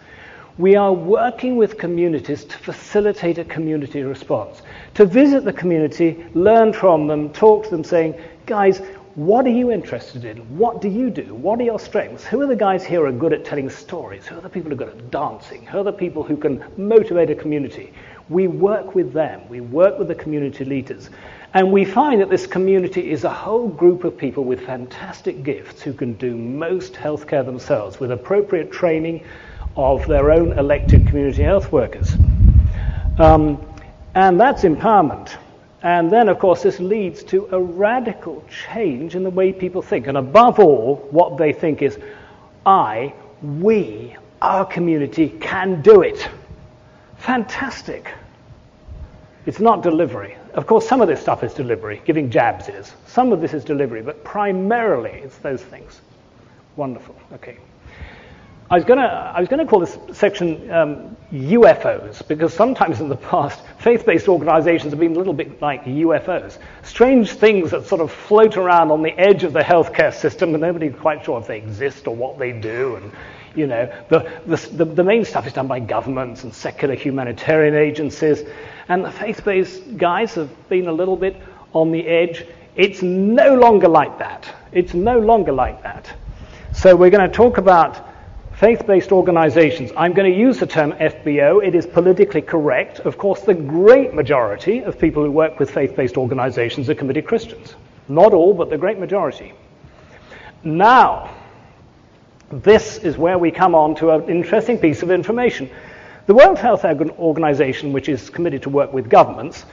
we 0.59 0.77
are 0.77 0.93
working 0.93 1.57
with 1.57 1.79
communities 1.79 2.45
to 2.45 2.59
facilitate 2.59 3.39
a 3.39 3.45
community 3.45 4.03
response. 4.03 4.63
To 4.95 5.07
visit 5.07 5.45
the 5.45 5.53
community, 5.53 6.25
learn 6.35 6.73
from 6.73 7.07
them, 7.07 7.31
talk 7.31 7.65
to 7.65 7.71
them, 7.71 7.83
saying, 7.83 8.15
guys, 8.45 8.83
what 9.21 9.45
are 9.45 9.51
you 9.51 9.71
interested 9.71 10.25
in? 10.25 10.39
What 10.57 10.81
do 10.81 10.89
you 10.89 11.11
do? 11.11 11.35
What 11.35 11.61
are 11.61 11.63
your 11.63 11.79
strengths? 11.79 12.25
Who 12.25 12.41
are 12.41 12.47
the 12.47 12.57
guys 12.57 12.87
here 12.87 13.01
who 13.01 13.05
are 13.05 13.13
good 13.13 13.35
at 13.35 13.45
telling 13.45 13.69
stories? 13.69 14.27
Who 14.27 14.39
are 14.39 14.41
the 14.41 14.49
people 14.49 14.71
who 14.71 14.77
are 14.77 14.79
good 14.79 14.97
at 14.97 15.11
dancing? 15.11 15.67
Who 15.67 15.81
are 15.81 15.85
the 15.85 15.93
people 15.93 16.23
who 16.23 16.39
can 16.39 16.65
motivate 16.79 17.29
a 17.29 17.35
community? 17.35 17.93
We 18.31 18.47
work 18.47 18.95
with 18.95 19.13
them. 19.13 19.47
We 19.51 19.61
work 19.61 19.99
with 19.99 20.09
the 20.09 20.15
community 20.15 20.65
leaders. 20.65 21.11
And 21.53 21.71
we 21.71 21.85
find 21.85 22.23
that 22.23 22.31
this 22.31 22.47
community 22.47 23.11
is 23.11 23.25
a 23.25 23.31
whole 23.31 23.69
group 23.69 24.05
of 24.05 24.17
people 24.17 24.45
with 24.45 24.65
fantastic 24.65 25.43
gifts 25.43 25.83
who 25.83 25.93
can 25.93 26.15
do 26.15 26.35
most 26.35 26.95
healthcare 26.95 27.45
themselves 27.45 28.01
with 28.01 28.13
appropriate 28.13 28.73
training 28.73 29.27
of 29.77 30.07
their 30.07 30.31
own 30.31 30.59
elected 30.59 31.07
community 31.07 31.43
health 31.43 31.71
workers. 31.71 32.15
Um, 33.19 33.63
and 34.15 34.41
that's 34.41 34.63
empowerment. 34.63 35.37
And 35.83 36.11
then, 36.11 36.29
of 36.29 36.39
course, 36.39 36.63
this 36.63 36.79
leads 36.79 37.23
to 37.25 37.49
a 37.53 37.61
radical 37.61 38.45
change 38.73 39.15
in 39.15 39.23
the 39.23 39.31
way 39.31 39.53
people 39.53 39.81
think. 39.81 40.07
And 40.07 40.19
above 40.19 40.59
all, 40.59 40.97
what 41.11 41.39
they 41.39 41.53
think 41.53 41.81
is, 41.81 41.99
I, 42.67 43.15
we, 43.43 44.17
our 44.43 44.67
community 44.67 45.31
can 45.41 45.81
do 45.81 46.03
it. 46.03 46.29
Fantastic. 47.17 48.13
It's 49.47 49.61
not 49.61 49.83
delivery. 49.83 50.37
Of 50.53 50.67
course, 50.67 50.87
some 50.87 51.01
of 51.01 51.09
this 51.09 51.21
stuff 51.21 51.43
is 51.43 51.55
delivery, 51.55 52.03
giving 52.05 52.31
jabs 52.31 52.69
is. 52.69 52.93
Some 53.07 53.33
of 53.33 53.41
this 53.41 53.55
is 53.55 53.65
delivery, 53.65 54.03
but 54.03 54.23
primarily 54.23 55.13
it's 55.13 55.39
those 55.39 55.63
things. 55.63 56.01
Wonderful. 56.77 57.17
Okay. 57.33 57.57
I 58.73 58.77
was 58.77 58.85
going 58.85 59.59
to 59.59 59.67
call 59.67 59.81
this 59.81 59.99
section 60.13 60.71
um, 60.71 61.17
UFOs 61.33 62.27
because 62.29 62.55
sometimes 62.55 63.01
in 63.01 63.09
the 63.09 63.17
past, 63.17 63.61
faith 63.81 64.07
based 64.07 64.29
organizations 64.29 64.93
have 64.93 65.01
been 65.01 65.11
a 65.11 65.19
little 65.19 65.33
bit 65.33 65.61
like 65.61 65.85
UFOs. 65.87 66.59
Strange 66.85 67.33
things 67.33 67.73
that 67.73 67.87
sort 67.87 68.01
of 68.01 68.13
float 68.13 68.57
around 68.57 68.93
on 68.93 69.03
the 69.03 69.11
edge 69.19 69.43
of 69.43 69.53
the 69.53 69.59
healthcare 69.59 70.15
system 70.15 70.55
and 70.55 70.61
nobody's 70.61 70.95
quite 70.95 71.25
sure 71.25 71.41
if 71.41 71.49
they 71.49 71.59
exist 71.59 72.07
or 72.07 72.15
what 72.15 72.39
they 72.39 72.53
do. 72.53 72.95
And, 72.95 73.11
you 73.57 73.67
know, 73.67 73.93
the, 74.09 74.41
the, 74.47 74.85
the 74.85 75.03
main 75.03 75.25
stuff 75.25 75.49
is 75.49 75.53
done 75.53 75.67
by 75.67 75.81
governments 75.81 76.45
and 76.45 76.55
secular 76.55 76.95
humanitarian 76.95 77.75
agencies. 77.75 78.45
And 78.89 79.05
the 79.05 79.11
faith 79.11 79.45
based 79.45 79.97
guys 79.97 80.35
have 80.37 80.69
been 80.69 80.87
a 80.87 80.93
little 80.93 81.17
bit 81.17 81.35
on 81.73 81.91
the 81.91 82.07
edge. 82.07 82.47
It's 82.77 83.03
no 83.03 83.57
longer 83.57 83.89
like 83.89 84.17
that. 84.21 84.49
It's 84.71 84.95
no 84.95 85.19
longer 85.19 85.51
like 85.51 85.83
that. 85.83 86.09
So 86.73 86.95
we're 86.95 87.11
going 87.11 87.29
to 87.29 87.37
talk 87.37 87.59
about 87.59 88.10
faith 88.61 88.87
based 88.87 89.11
organizations. 89.11 89.91
I'm 89.97 90.13
going 90.13 90.31
to 90.31 90.39
use 90.39 90.59
the 90.59 90.67
term 90.67 90.93
FBO. 90.93 91.67
It 91.67 91.75
is 91.75 91.87
politically 91.87 92.43
correct. 92.43 93.01
Of 93.01 93.17
course, 93.17 93.41
the 93.41 93.55
great 93.55 94.13
majority 94.13 94.81
of 94.81 94.99
people 94.99 95.25
who 95.25 95.31
work 95.31 95.59
with 95.59 95.71
faith 95.71 95.97
based 95.97 96.19
organizations 96.19 96.91
are 96.91 96.95
committed 96.95 97.27
Christians. 97.27 97.75
Not 98.07 98.35
all, 98.35 98.53
but 98.53 98.69
the 98.69 98.77
great 98.77 98.99
majority. 98.99 99.55
Now, 100.63 101.35
this 102.53 102.99
is 102.99 103.17
where 103.17 103.39
we 103.39 103.51
come 103.51 103.75
on 103.75 103.95
to 103.95 104.11
an 104.11 104.29
interesting 104.29 104.77
piece 104.77 105.03
of 105.03 105.11
information. 105.11 105.71
The 106.27 106.35
World 106.35 106.59
Health 106.59 106.85
Organization, 106.85 107.95
which 107.95 108.11
is 108.11 108.29
committed 108.29 108.61
to 108.65 108.69
work 108.69 108.93
with 108.93 109.09
governments, 109.09 109.65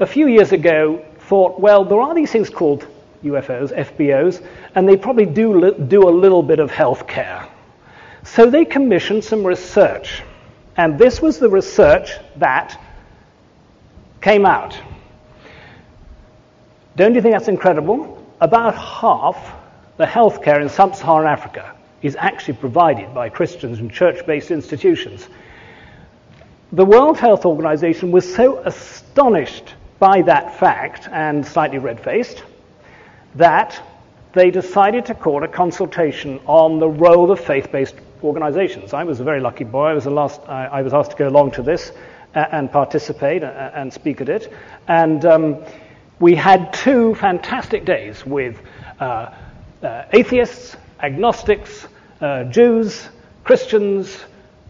a 0.00 0.06
few 0.06 0.26
years 0.26 0.50
ago 0.50 1.04
thought, 1.28 1.60
well, 1.60 1.84
there 1.84 2.00
are 2.00 2.12
these 2.12 2.32
things 2.32 2.50
called 2.50 2.88
UFOs, 3.22 3.72
FBOs, 3.72 4.44
and 4.74 4.88
they 4.88 4.96
probably 4.96 5.26
do, 5.26 5.72
do 5.74 6.08
a 6.08 6.10
little 6.10 6.42
bit 6.42 6.58
of 6.58 6.72
health 6.72 7.06
care. 7.06 7.48
So 8.24 8.48
they 8.50 8.64
commissioned 8.64 9.24
some 9.24 9.44
research. 9.44 10.22
And 10.76 10.98
this 10.98 11.20
was 11.20 11.38
the 11.38 11.48
research 11.48 12.12
that 12.36 12.80
came 14.20 14.46
out. 14.46 14.80
Don't 16.96 17.14
you 17.14 17.22
think 17.22 17.34
that's 17.34 17.48
incredible? 17.48 18.24
About 18.40 18.76
half 18.76 19.54
the 19.96 20.04
healthcare 20.04 20.60
in 20.60 20.68
sub 20.68 20.94
Saharan 20.94 21.26
Africa 21.26 21.74
is 22.02 22.16
actually 22.16 22.54
provided 22.54 23.14
by 23.14 23.28
Christians 23.28 23.78
and 23.78 23.90
church 23.90 24.24
based 24.26 24.50
institutions. 24.50 25.28
The 26.72 26.84
World 26.84 27.18
Health 27.18 27.44
Organization 27.44 28.10
was 28.10 28.34
so 28.34 28.58
astonished 28.60 29.74
by 29.98 30.22
that 30.22 30.58
fact 30.58 31.08
and 31.12 31.46
slightly 31.46 31.78
red 31.78 32.00
faced 32.00 32.42
that 33.34 33.80
they 34.32 34.50
decided 34.50 35.06
to 35.06 35.14
call 35.14 35.44
a 35.44 35.48
consultation 35.48 36.40
on 36.46 36.78
the 36.78 36.88
role 36.88 37.30
of 37.30 37.40
faith 37.40 37.70
based 37.70 37.94
organizations. 38.24 38.92
I 38.92 39.04
was 39.04 39.20
a 39.20 39.24
very 39.24 39.40
lucky 39.40 39.64
boy. 39.64 39.86
I 39.86 39.94
was, 39.94 40.06
last, 40.06 40.40
I, 40.48 40.66
I 40.66 40.82
was 40.82 40.94
asked 40.94 41.12
to 41.12 41.16
go 41.16 41.28
along 41.28 41.52
to 41.52 41.62
this 41.62 41.92
uh, 42.34 42.46
and 42.52 42.70
participate 42.70 43.42
uh, 43.42 43.70
and 43.74 43.92
speak 43.92 44.20
at 44.20 44.28
it. 44.28 44.52
And 44.88 45.24
um, 45.24 45.64
we 46.20 46.34
had 46.34 46.72
two 46.72 47.14
fantastic 47.16 47.84
days 47.84 48.24
with 48.24 48.60
uh, 49.00 49.34
uh 49.82 50.04
atheists, 50.12 50.76
agnostics, 51.00 51.88
uh, 52.20 52.44
Jews, 52.44 53.08
Christians, 53.44 54.18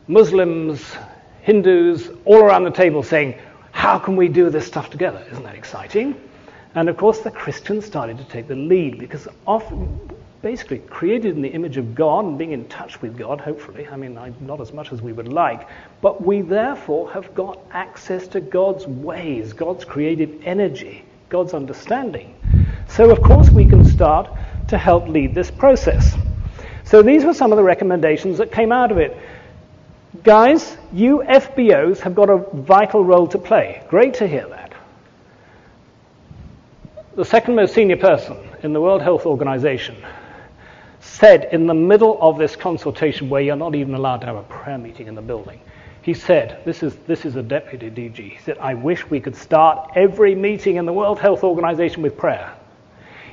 Muslims, 0.06 0.96
Hindus, 1.42 2.08
all 2.24 2.42
around 2.42 2.64
the 2.64 2.70
table 2.70 3.02
saying, 3.02 3.34
How 3.72 3.98
can 3.98 4.16
we 4.16 4.28
do 4.28 4.48
this 4.48 4.66
stuff 4.66 4.90
together? 4.90 5.24
Isn't 5.30 5.44
that 5.44 5.54
exciting? 5.54 6.14
And 6.74 6.88
of 6.88 6.96
course, 6.96 7.20
the 7.20 7.30
Christians 7.30 7.84
started 7.84 8.16
to 8.18 8.24
take 8.24 8.48
the 8.48 8.56
lead 8.56 8.98
because 8.98 9.28
often 9.46 10.00
basically 10.42 10.78
created 10.78 11.36
in 11.36 11.42
the 11.42 11.48
image 11.48 11.76
of 11.76 11.94
God 11.94 12.24
and 12.24 12.36
being 12.36 12.50
in 12.50 12.68
touch 12.68 13.00
with 13.00 13.16
God, 13.16 13.40
hopefully. 13.40 13.86
I 13.88 13.96
mean, 13.96 14.18
not 14.40 14.60
as 14.60 14.72
much 14.72 14.92
as 14.92 15.00
we 15.00 15.12
would 15.12 15.28
like. 15.28 15.68
But 16.00 16.20
we 16.20 16.42
therefore 16.42 17.10
have 17.12 17.32
got 17.34 17.60
access 17.70 18.26
to 18.28 18.40
God's 18.40 18.86
ways, 18.86 19.52
God's 19.52 19.84
creative 19.84 20.42
energy, 20.44 21.04
God's 21.28 21.54
understanding. 21.54 22.34
So, 22.88 23.10
of 23.10 23.22
course, 23.22 23.50
we 23.50 23.64
can 23.64 23.84
start 23.84 24.28
to 24.68 24.76
help 24.76 25.06
lead 25.08 25.34
this 25.34 25.50
process. 25.50 26.14
So, 26.84 27.02
these 27.02 27.24
were 27.24 27.34
some 27.34 27.52
of 27.52 27.56
the 27.56 27.62
recommendations 27.62 28.38
that 28.38 28.50
came 28.50 28.72
out 28.72 28.90
of 28.90 28.98
it. 28.98 29.16
Guys, 30.24 30.76
you 30.92 31.22
FBOs 31.26 32.00
have 32.00 32.14
got 32.14 32.28
a 32.28 32.38
vital 32.38 33.04
role 33.04 33.28
to 33.28 33.38
play. 33.38 33.82
Great 33.88 34.14
to 34.14 34.26
hear 34.26 34.46
that. 34.48 34.74
The 37.14 37.24
second 37.24 37.54
most 37.54 37.74
senior 37.74 37.96
person 37.96 38.36
in 38.62 38.72
the 38.72 38.80
World 38.80 39.02
Health 39.02 39.24
Organization 39.24 39.96
said 41.22 41.48
in 41.52 41.68
the 41.68 41.74
middle 41.74 42.18
of 42.20 42.36
this 42.36 42.56
consultation 42.56 43.28
where 43.28 43.40
you're 43.40 43.54
not 43.54 43.76
even 43.76 43.94
allowed 43.94 44.16
to 44.16 44.26
have 44.26 44.34
a 44.34 44.42
prayer 44.42 44.76
meeting 44.76 45.06
in 45.06 45.14
the 45.14 45.22
building, 45.22 45.60
he 46.02 46.12
said, 46.12 46.60
this 46.64 46.82
is, 46.82 46.96
this 47.06 47.24
is 47.24 47.36
a 47.36 47.42
deputy 47.44 47.88
DG, 47.88 48.16
he 48.16 48.38
said, 48.44 48.58
I 48.58 48.74
wish 48.74 49.08
we 49.08 49.20
could 49.20 49.36
start 49.36 49.92
every 49.94 50.34
meeting 50.34 50.78
in 50.78 50.84
the 50.84 50.92
World 50.92 51.20
Health 51.20 51.44
Organization 51.44 52.02
with 52.02 52.18
prayer. 52.18 52.52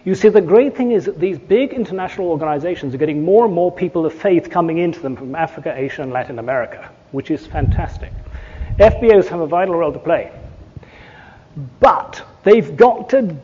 You 0.06 0.14
see, 0.14 0.30
the 0.30 0.40
great 0.40 0.78
thing 0.78 0.92
is 0.92 1.06
that 1.06 1.20
these 1.20 1.40
big 1.40 1.74
international 1.74 2.28
organizations 2.28 2.94
are 2.94 3.00
getting 3.00 3.26
more 3.26 3.46
and 3.46 3.56
more 3.56 3.72
people 3.72 4.06
of 4.06 4.14
faith 4.14 4.52
coming 4.52 4.78
into 4.78 5.00
them 5.00 5.16
from 5.16 5.34
Africa, 5.34 5.74
Asia, 5.76 6.04
and 6.04 6.12
Latin 6.12 6.38
America, 6.38 6.92
which 7.12 7.32
is 7.32 7.48
fantastic. 7.48 8.14
FBOs 8.78 9.26
have 9.30 9.40
a 9.40 9.48
vital 9.48 9.74
role 9.74 9.92
to 9.92 9.98
play. 9.98 10.32
But 11.80 12.24
they've 12.44 12.78
got 12.78 13.10
to 13.10 13.36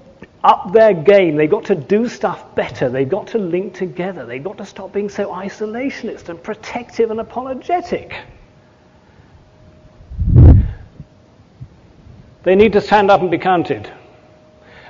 up 0.46 0.72
their 0.72 0.94
game. 0.94 1.36
They've 1.36 1.50
got 1.50 1.66
to 1.66 1.76
do 1.76 2.08
stuff 2.08 2.54
better. 2.54 2.88
They've 2.88 3.10
got 3.10 3.28
to 3.28 3.40
link 3.40 3.74
together. 3.74 4.26
They've 4.28 4.44
got 4.44 4.60
to 4.60 4.66
stop 4.66 4.94
being 4.94 5.10
so 5.10 5.32
isolationist 5.32 6.30
and 6.30 6.42
protective 6.42 7.10
and 7.10 7.20
apologetic. 7.20 8.16
They 12.44 12.56
need 12.56 12.74
to 12.74 12.82
stand 12.82 13.10
up 13.10 13.22
and 13.22 13.32
be 13.32 13.40
counted. 13.40 13.92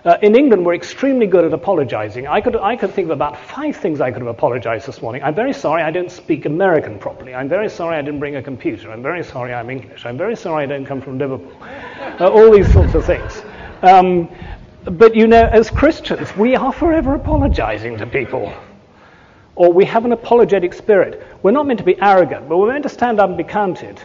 Uh, 0.03 0.17
in 0.21 0.35
England, 0.35 0.65
we're 0.65 0.75
extremely 0.75 1.25
good 1.25 1.45
at 1.45 1.53
apologizing. 1.53 2.27
I 2.27 2.41
could, 2.41 2.57
I 2.57 2.75
could 2.75 2.91
think 2.91 3.05
of 3.05 3.11
about 3.11 3.39
five 3.39 3.77
things 3.77 4.01
I 4.01 4.11
could 4.11 4.21
have 4.21 4.27
apologized 4.27 4.85
this 4.87 5.01
morning. 5.01 5.23
I'm 5.23 5.33
very 5.33 5.53
sorry 5.53 5.81
I 5.81 5.89
don't 5.89 6.11
speak 6.11 6.45
American 6.45 6.99
properly. 6.99 7.33
I'm 7.33 7.47
very 7.47 7.69
sorry 7.69 7.95
I 7.95 8.01
didn't 8.01 8.19
bring 8.19 8.35
a 8.35 8.43
computer. 8.43 8.91
I'm 8.91 9.01
very 9.01 9.23
sorry 9.23 9.53
I'm 9.53 9.69
English. 9.69 10.05
I'm 10.05 10.17
very 10.17 10.35
sorry 10.35 10.65
I 10.65 10.67
don't 10.67 10.85
come 10.85 11.01
from 11.01 11.17
Liverpool. 11.17 11.51
Uh, 12.19 12.27
all 12.27 12.51
these 12.51 12.71
sorts 12.73 12.93
of 12.93 13.05
things. 13.05 13.41
Um, 13.81 14.29
but 14.85 15.15
you 15.15 15.27
know, 15.27 15.43
as 15.43 15.69
Christians, 15.69 16.35
we 16.37 16.55
are 16.55 16.71
forever 16.71 17.15
apologizing 17.15 17.97
to 17.97 18.05
people. 18.05 18.53
Or 19.55 19.71
we 19.71 19.85
have 19.85 20.05
an 20.05 20.11
apologetic 20.11 20.73
spirit. 20.73 21.25
We're 21.41 21.51
not 21.51 21.65
meant 21.65 21.79
to 21.79 21.85
be 21.85 21.99
arrogant, 22.01 22.49
but 22.49 22.57
we're 22.57 22.71
meant 22.71 22.83
to 22.83 22.89
stand 22.89 23.19
up 23.19 23.29
and 23.29 23.37
be 23.37 23.43
counted. 23.43 23.99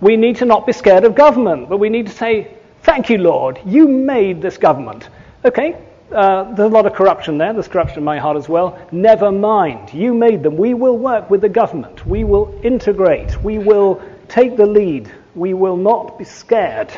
We 0.00 0.16
need 0.16 0.36
to 0.36 0.44
not 0.44 0.66
be 0.66 0.72
scared 0.72 1.04
of 1.04 1.14
government, 1.14 1.68
but 1.68 1.78
we 1.78 1.88
need 1.88 2.06
to 2.06 2.12
say, 2.12 2.54
Thank 2.82 3.08
you, 3.08 3.18
Lord, 3.18 3.60
you 3.64 3.88
made 3.88 4.42
this 4.42 4.58
government. 4.58 5.08
Okay, 5.44 5.76
uh, 6.12 6.44
there's 6.54 6.70
a 6.70 6.74
lot 6.74 6.86
of 6.86 6.92
corruption 6.92 7.38
there. 7.38 7.52
There's 7.52 7.66
corruption 7.66 7.98
in 7.98 8.04
my 8.04 8.18
heart 8.18 8.36
as 8.36 8.48
well. 8.48 8.78
Never 8.92 9.32
mind. 9.32 9.92
You 9.92 10.14
made 10.14 10.42
them. 10.42 10.56
We 10.56 10.74
will 10.74 10.96
work 10.96 11.30
with 11.30 11.40
the 11.40 11.48
government. 11.48 12.06
We 12.06 12.24
will 12.24 12.58
integrate. 12.62 13.42
We 13.42 13.58
will 13.58 14.02
take 14.28 14.56
the 14.56 14.66
lead. 14.66 15.10
We 15.34 15.54
will 15.54 15.76
not 15.76 16.18
be 16.18 16.24
scared. 16.24 16.92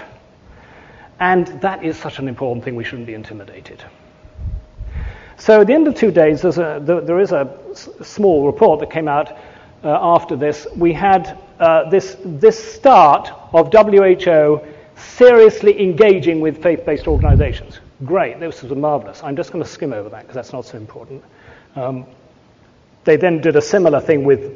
And 1.21 1.47
that 1.61 1.85
is 1.85 1.97
such 1.97 2.19
an 2.19 2.29
important 2.29 2.65
thing, 2.65 2.77
we 2.77 2.85
shouldn't 2.85 3.07
be 3.07 3.15
intimidated. 3.15 3.83
So 5.37 5.61
at 5.61 5.67
the 5.67 5.73
end 5.75 5.87
of 5.87 5.95
two 5.95 6.11
days, 6.11 6.45
a, 6.45 6.81
there, 6.83 7.21
is 7.21 7.33
a 7.33 7.49
small 8.03 8.47
report 8.47 8.81
that 8.81 8.91
came 8.91 9.09
out 9.09 9.31
uh, 9.85 9.99
after 10.01 10.37
this. 10.37 10.67
We 10.77 10.93
had 10.93 11.39
uh, 11.61 11.89
this, 11.91 12.17
this 12.25 12.75
start 12.75 13.31
of 13.53 13.73
WHO 13.73 14.61
seriously 14.97 15.81
engaging 15.81 16.41
with 16.41 16.61
faith-based 16.63 17.07
organizations. 17.07 17.79
Great, 18.05 18.41
this 18.41 18.63
was 18.63 18.73
marvelous. 18.73 19.23
I'm 19.23 19.37
just 19.37 19.53
going 19.53 19.63
to 19.63 19.69
skim 19.69 19.93
over 19.93 20.09
that 20.09 20.23
because 20.23 20.35
that's 20.35 20.53
not 20.53 20.65
so 20.65 20.77
important. 20.77 21.23
Um, 21.77 22.07
they 23.05 23.17
then 23.17 23.41
did 23.41 23.57
a 23.57 23.63
similar 23.63 24.01
thing 24.01 24.25
with 24.25 24.53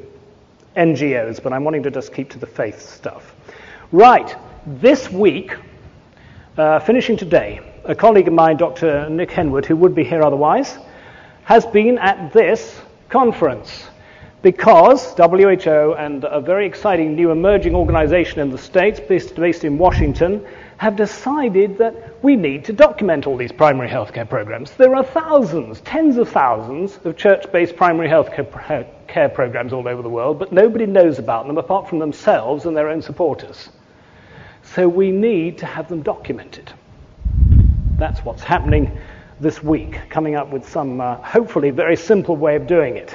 NGOs, 0.77 1.43
but 1.43 1.53
I'm 1.53 1.65
wanting 1.65 1.83
to 1.85 1.91
just 1.91 2.13
keep 2.13 2.31
to 2.31 2.39
the 2.39 2.47
faith 2.47 2.81
stuff. 2.81 3.35
Right, 3.93 4.37
this 4.67 5.11
week, 5.11 5.55
uh, 6.59 6.79
finishing 6.81 7.17
today, 7.17 7.61
a 7.85 7.95
colleague 7.95 8.29
of 8.29 8.35
mine, 8.35 8.57
Dr. 8.57 9.09
Nick 9.09 9.31
Henwood, 9.31 9.65
who 9.65 9.77
would 9.77 9.95
be 9.95 10.05
here 10.05 10.23
otherwise, 10.23 10.79
has 11.45 11.65
been 11.67 11.99
at 11.99 12.33
this 12.33 12.81
conference 13.09 13.89
because 14.43 15.15
WHO 15.15 15.95
and 15.97 16.25
a 16.25 16.41
very 16.41 16.67
exciting 16.67 17.15
new 17.15 17.31
emerging 17.31 17.75
organization 17.75 18.41
in 18.41 18.51
the 18.51 18.59
States, 18.59 19.01
based, 19.01 19.37
based 19.37 19.65
in 19.65 19.79
Washington, 19.79 20.45
have 20.79 20.97
decided 20.97 21.79
that 21.79 22.23
we 22.25 22.35
need 22.35 22.65
to 22.65 22.73
document 22.73 23.27
all 23.27 23.37
these 23.37 23.53
primary 23.53 23.89
healthcare 23.89 24.29
programs. 24.29 24.73
There 24.73 24.97
are 24.97 25.05
thousands, 25.05 25.81
tens 25.83 26.17
of 26.17 26.29
thousands 26.29 26.99
of 27.05 27.17
church 27.17 27.51
based 27.53 27.77
primary 27.77 28.09
healthcare 28.09 28.87
care 29.07 29.29
programs 29.29 29.73
all 29.73 29.87
over 29.87 30.03
the 30.03 30.09
world, 30.09 30.41
but 30.41 30.53
nobody 30.53 30.87
knows 30.87 31.21
about 31.21 31.47
them 31.47 31.57
apart 31.57 31.89
from 31.89 32.01
themselves 32.01 32.67
and 32.67 32.77
their 32.77 32.89
own 32.89 33.01
supporters. 33.01 33.69
So 34.75 34.89
we 34.89 35.11
need 35.11 35.59
to 35.59 35.67
have 35.67 35.89
them 35.89 36.03
documented. 36.03 36.73
That's 37.99 38.21
what's 38.21 38.43
happening 38.43 38.99
this 39.39 39.63
week, 39.63 39.99
coming 40.09 40.35
up 40.35 40.51
with 40.51 40.67
some 40.67 41.01
uh, 41.01 41.17
hopefully 41.17 41.71
very 41.71 41.97
simple 41.97 42.37
way 42.37 42.57
of 42.57 42.67
doing 42.67 42.97
it. 42.97 43.15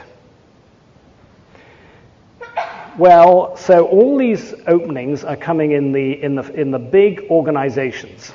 Well, 2.97 3.57
so 3.57 3.87
all 3.87 4.17
these 4.17 4.53
openings 4.67 5.23
are 5.23 5.35
coming 5.35 5.71
in 5.71 5.91
the, 5.91 6.21
in 6.21 6.35
the, 6.35 6.43
in 6.53 6.71
the 6.71 6.79
big 6.79 7.25
organizations. 7.29 8.33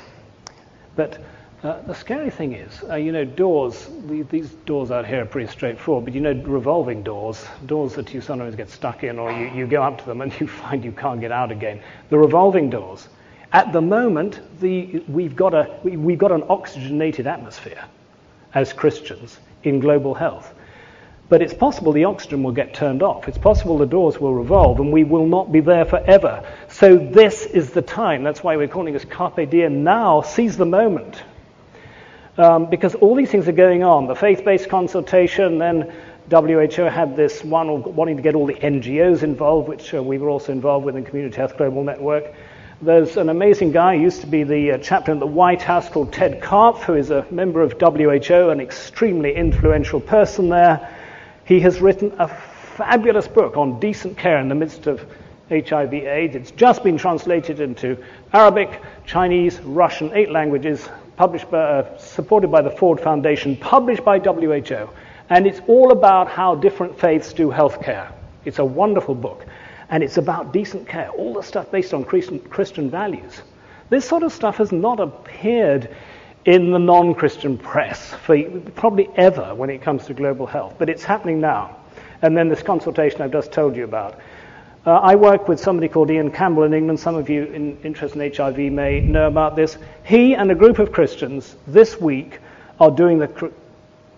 But 0.95 1.23
uh, 1.63 1.81
the 1.83 1.93
scary 1.93 2.29
thing 2.29 2.51
is, 2.51 2.83
uh, 2.89 2.95
you 2.95 3.13
know, 3.13 3.23
doors, 3.23 3.89
the, 4.07 4.23
these 4.23 4.49
doors 4.65 4.91
out 4.91 5.05
here 5.05 5.21
are 5.21 5.25
pretty 5.25 5.49
straightforward, 5.49 6.03
but 6.03 6.13
you 6.13 6.19
know, 6.19 6.33
revolving 6.45 7.03
doors, 7.03 7.45
doors 7.67 7.93
that 7.95 8.13
you 8.13 8.19
sometimes 8.19 8.55
get 8.55 8.69
stuck 8.69 9.03
in 9.05 9.17
or 9.17 9.31
you, 9.31 9.49
you 9.55 9.65
go 9.65 9.81
up 9.81 9.97
to 9.97 10.05
them 10.05 10.19
and 10.19 10.37
you 10.41 10.47
find 10.47 10.83
you 10.83 10.91
can't 10.91 11.21
get 11.21 11.31
out 11.31 11.53
again. 11.53 11.81
The 12.09 12.17
revolving 12.17 12.69
doors. 12.69 13.07
At 13.53 13.71
the 13.71 13.81
moment, 13.81 14.41
the, 14.59 15.03
we've, 15.07 15.35
got 15.35 15.53
a, 15.53 15.79
we, 15.83 15.95
we've 15.95 16.17
got 16.17 16.31
an 16.31 16.43
oxygenated 16.49 17.27
atmosphere 17.27 17.85
as 18.55 18.73
Christians 18.73 19.39
in 19.63 19.79
global 19.79 20.15
health. 20.15 20.53
But 21.29 21.43
it's 21.43 21.53
possible 21.53 21.93
the 21.93 22.05
oxygen 22.05 22.41
will 22.41 22.51
get 22.51 22.73
turned 22.73 23.03
off. 23.03 23.27
It's 23.27 23.37
possible 23.37 23.77
the 23.77 23.85
doors 23.85 24.19
will 24.19 24.33
revolve 24.33 24.79
and 24.79 24.91
we 24.91 25.03
will 25.03 25.27
not 25.27 25.51
be 25.51 25.59
there 25.59 25.85
forever. 25.85 26.43
So 26.67 26.97
this 26.97 27.45
is 27.45 27.69
the 27.69 27.81
time. 27.83 28.23
That's 28.23 28.43
why 28.43 28.57
we're 28.57 28.67
calling 28.67 28.93
this 28.93 29.05
Carpe 29.05 29.49
Diem 29.49 29.83
now. 29.83 30.21
Seize 30.21 30.57
the 30.57 30.65
moment. 30.65 31.23
Um, 32.37 32.69
because 32.71 32.95
all 32.95 33.13
these 33.13 33.29
things 33.29 33.47
are 33.47 33.53
going 33.53 33.83
on. 33.83 34.07
The 34.07 34.15
faith-based 34.15 34.67
consultation, 34.67 35.59
then 35.59 35.93
WHO 36.31 36.83
had 36.83 37.15
this 37.15 37.43
one 37.43 37.83
wanting 37.95 38.17
to 38.17 38.23
get 38.23 38.33
all 38.33 38.47
the 38.47 38.55
NGOs 38.55 39.21
involved, 39.21 39.67
which 39.67 39.93
uh, 39.93 40.01
we 40.01 40.17
were 40.17 40.29
also 40.29 40.51
involved 40.51 40.85
with 40.85 40.95
in 40.95 41.05
Community 41.05 41.35
Health 41.35 41.55
Global 41.57 41.83
Network. 41.83 42.33
There's 42.81 43.17
an 43.17 43.29
amazing 43.29 43.71
guy 43.71 43.93
used 43.93 44.21
to 44.21 44.27
be 44.27 44.43
the 44.43 44.71
uh, 44.71 44.77
chaplain 44.79 45.17
at 45.17 45.19
the 45.19 45.27
White 45.27 45.61
House 45.61 45.87
called 45.89 46.11
Ted 46.11 46.41
Karpf, 46.41 46.79
who 46.79 46.95
is 46.95 47.11
a 47.11 47.25
member 47.29 47.61
of 47.61 47.73
WHO, 47.79 48.49
an 48.49 48.59
extremely 48.59 49.33
influential 49.33 49.99
person 49.99 50.49
there. 50.49 50.89
He 51.45 51.59
has 51.61 51.79
written 51.79 52.13
a 52.19 52.27
fabulous 52.27 53.27
book 53.27 53.57
on 53.57 53.79
decent 53.79 54.17
care 54.17 54.39
in 54.39 54.49
the 54.49 54.55
midst 54.55 54.87
of 54.87 55.05
HIV 55.49 55.93
AIDS. 55.93 56.35
It's 56.35 56.51
just 56.51 56.83
been 56.83 56.97
translated 56.97 57.59
into 57.59 57.97
Arabic, 58.33 58.81
Chinese, 59.05 59.59
Russian, 59.61 60.11
eight 60.13 60.31
languages, 60.31 60.89
published 61.15 61.51
by, 61.51 61.59
uh, 61.59 61.97
supported 61.97 62.49
by 62.49 62.61
the 62.61 62.71
Ford 62.71 62.99
Foundation, 62.99 63.55
published 63.55 64.03
by 64.03 64.19
WHO. 64.19 64.89
And 65.29 65.47
it's 65.47 65.61
all 65.67 65.91
about 65.91 66.27
how 66.27 66.55
different 66.55 66.99
faiths 66.99 67.33
do 67.33 67.49
healthcare. 67.49 68.11
It's 68.45 68.59
a 68.59 68.65
wonderful 68.65 69.15
book. 69.15 69.45
And 69.93 70.01
it's 70.01 70.17
about 70.17 70.51
decent 70.51 70.87
care, 70.87 71.09
all 71.09 71.35
the 71.35 71.43
stuff 71.43 71.69
based 71.69 71.93
on 71.93 72.03
Christian, 72.03 72.89
values. 72.89 73.43
This 73.91 74.03
sort 74.03 74.23
of 74.23 74.33
stuff 74.33 74.57
has 74.57 74.71
not 74.71 74.99
appeared 74.99 75.95
in 76.45 76.71
the 76.71 76.79
non 76.79 77.13
Christian 77.13 77.59
press 77.59 78.11
for 78.11 78.35
probably 78.73 79.07
ever 79.15 79.53
when 79.53 79.69
it 79.69 79.83
comes 79.83 80.07
to 80.07 80.15
global 80.15 80.47
health, 80.47 80.77
but 80.79 80.89
it's 80.89 81.03
happening 81.03 81.39
now. 81.39 81.77
And 82.23 82.35
then 82.35 82.49
this 82.49 82.63
consultation 82.63 83.21
I've 83.21 83.31
just 83.31 83.51
told 83.51 83.75
you 83.75 83.83
about. 83.83 84.19
Uh, 84.83 84.93
I 84.93 85.13
work 85.13 85.47
with 85.47 85.59
somebody 85.59 85.89
called 85.89 86.09
Ian 86.09 86.31
Campbell 86.31 86.63
in 86.63 86.73
England. 86.73 86.99
Some 86.99 87.13
of 87.13 87.29
you 87.29 87.43
in, 87.43 87.77
interested 87.83 88.19
in 88.19 88.33
HIV 88.33 88.73
may 88.73 88.99
know 88.99 89.27
about 89.27 89.55
this. 89.55 89.77
He 90.05 90.33
and 90.33 90.49
a 90.49 90.55
group 90.55 90.79
of 90.79 90.91
Christians 90.91 91.55
this 91.67 92.01
week 92.01 92.39
are 92.79 92.89
doing 92.89 93.19
the, 93.19 93.51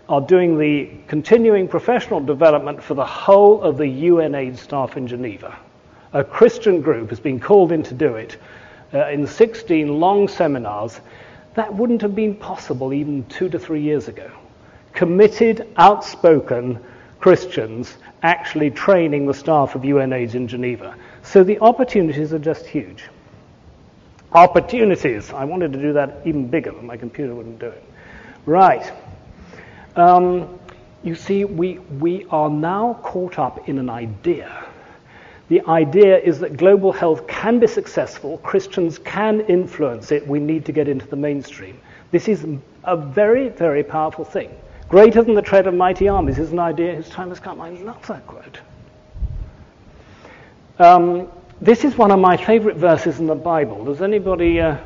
are 0.08 0.22
doing 0.22 0.56
the 0.56 0.90
continuing 1.06 1.68
professional 1.68 2.20
development 2.20 2.82
for 2.82 2.94
the 2.94 3.04
whole 3.04 3.60
of 3.60 3.76
the 3.76 3.84
UNAIDS 3.84 4.58
staff 4.60 4.96
in 4.96 5.06
Geneva. 5.06 5.54
A 6.16 6.24
Christian 6.24 6.80
group 6.80 7.10
has 7.10 7.20
been 7.20 7.38
called 7.38 7.72
in 7.72 7.82
to 7.82 7.92
do 7.92 8.14
it 8.14 8.38
uh, 8.94 9.08
in 9.08 9.26
16 9.26 10.00
long 10.00 10.28
seminars 10.28 10.98
that 11.56 11.74
wouldn't 11.74 12.00
have 12.00 12.14
been 12.14 12.34
possible 12.34 12.94
even 12.94 13.22
two 13.26 13.50
to 13.50 13.58
three 13.58 13.82
years 13.82 14.08
ago. 14.08 14.30
Committed, 14.94 15.68
outspoken 15.76 16.82
Christians 17.20 17.98
actually 18.22 18.70
training 18.70 19.26
the 19.26 19.34
staff 19.34 19.74
of 19.74 19.82
UNAIDS 19.82 20.34
in 20.34 20.48
Geneva. 20.48 20.94
So 21.22 21.44
the 21.44 21.58
opportunities 21.58 22.32
are 22.32 22.38
just 22.38 22.64
huge. 22.64 23.04
Opportunities. 24.32 25.30
I 25.34 25.44
wanted 25.44 25.74
to 25.74 25.78
do 25.78 25.92
that 25.92 26.22
even 26.24 26.48
bigger, 26.48 26.72
but 26.72 26.82
my 26.82 26.96
computer 26.96 27.34
wouldn't 27.34 27.58
do 27.58 27.66
it. 27.66 27.84
Right. 28.46 28.90
Um, 29.96 30.58
you 31.02 31.14
see, 31.14 31.44
we, 31.44 31.78
we 32.00 32.24
are 32.30 32.48
now 32.48 33.00
caught 33.02 33.38
up 33.38 33.68
in 33.68 33.78
an 33.78 33.90
idea 33.90 34.66
the 35.48 35.62
idea 35.66 36.18
is 36.18 36.40
that 36.40 36.56
global 36.56 36.92
health 36.92 37.26
can 37.26 37.58
be 37.58 37.66
successful, 37.66 38.38
Christians 38.38 38.98
can 38.98 39.42
influence 39.42 40.10
it, 40.10 40.26
we 40.26 40.40
need 40.40 40.64
to 40.64 40.72
get 40.72 40.88
into 40.88 41.06
the 41.06 41.16
mainstream. 41.16 41.80
This 42.10 42.28
is 42.28 42.44
a 42.84 42.96
very, 42.96 43.48
very 43.50 43.82
powerful 43.82 44.24
thing. 44.24 44.50
Greater 44.88 45.22
than 45.22 45.34
the 45.34 45.42
tread 45.42 45.66
of 45.66 45.74
mighty 45.74 46.08
armies 46.08 46.38
is 46.38 46.52
an 46.52 46.58
idea 46.58 46.94
whose 46.94 47.08
time 47.08 47.28
has 47.28 47.40
come. 47.40 47.60
I 47.60 47.70
love 47.70 48.06
that 48.06 48.26
quote. 48.26 48.60
Um, 50.78 51.28
this 51.60 51.84
is 51.84 51.96
one 51.96 52.10
of 52.10 52.20
my 52.20 52.36
favorite 52.36 52.76
verses 52.76 53.18
in 53.18 53.26
the 53.26 53.34
Bible. 53.34 53.84
Does 53.84 54.02
anybody, 54.02 54.60
uh, 54.60 54.76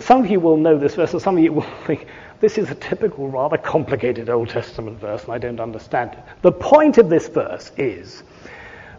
some 0.00 0.24
of 0.24 0.30
you 0.30 0.40
will 0.40 0.56
know 0.56 0.76
this 0.76 0.94
verse, 0.94 1.12
and 1.12 1.22
some 1.22 1.38
of 1.38 1.44
you 1.44 1.52
will 1.52 1.66
think, 1.86 2.06
this 2.40 2.58
is 2.58 2.70
a 2.70 2.74
typical, 2.74 3.28
rather 3.28 3.56
complicated 3.56 4.28
Old 4.28 4.50
Testament 4.50 4.98
verse, 4.98 5.24
and 5.24 5.32
I 5.32 5.38
don't 5.38 5.60
understand 5.60 6.12
it. 6.12 6.18
The 6.42 6.52
point 6.52 6.98
of 6.98 7.08
this 7.08 7.28
verse 7.28 7.70
is 7.78 8.24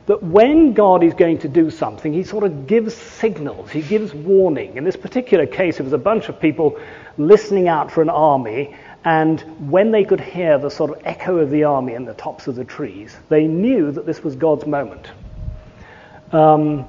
that 0.07 0.21
when 0.21 0.73
God 0.73 1.03
is 1.03 1.13
going 1.13 1.39
to 1.39 1.47
do 1.47 1.71
something, 1.71 2.13
he 2.13 2.23
sort 2.23 2.43
of 2.43 2.67
gives 2.67 2.93
signals, 2.93 3.71
he 3.71 3.81
gives 3.81 4.13
warning. 4.13 4.77
In 4.77 4.83
this 4.83 4.95
particular 4.95 5.45
case, 5.47 5.79
it 5.79 5.83
was 5.83 5.93
a 5.93 5.97
bunch 5.97 6.29
of 6.29 6.39
people 6.39 6.79
listening 7.17 7.67
out 7.67 7.91
for 7.91 8.01
an 8.01 8.09
army, 8.09 8.75
and 9.03 9.41
when 9.71 9.91
they 9.91 10.03
could 10.03 10.21
hear 10.21 10.57
the 10.57 10.69
sort 10.69 10.91
of 10.91 11.01
echo 11.05 11.37
of 11.37 11.49
the 11.49 11.63
army 11.63 11.93
in 11.93 12.05
the 12.05 12.13
tops 12.13 12.47
of 12.47 12.55
the 12.55 12.65
trees, 12.65 13.15
they 13.29 13.47
knew 13.47 13.91
that 13.91 14.05
this 14.05 14.23
was 14.23 14.35
God's 14.35 14.65
moment. 14.67 15.07
Um, 16.31 16.87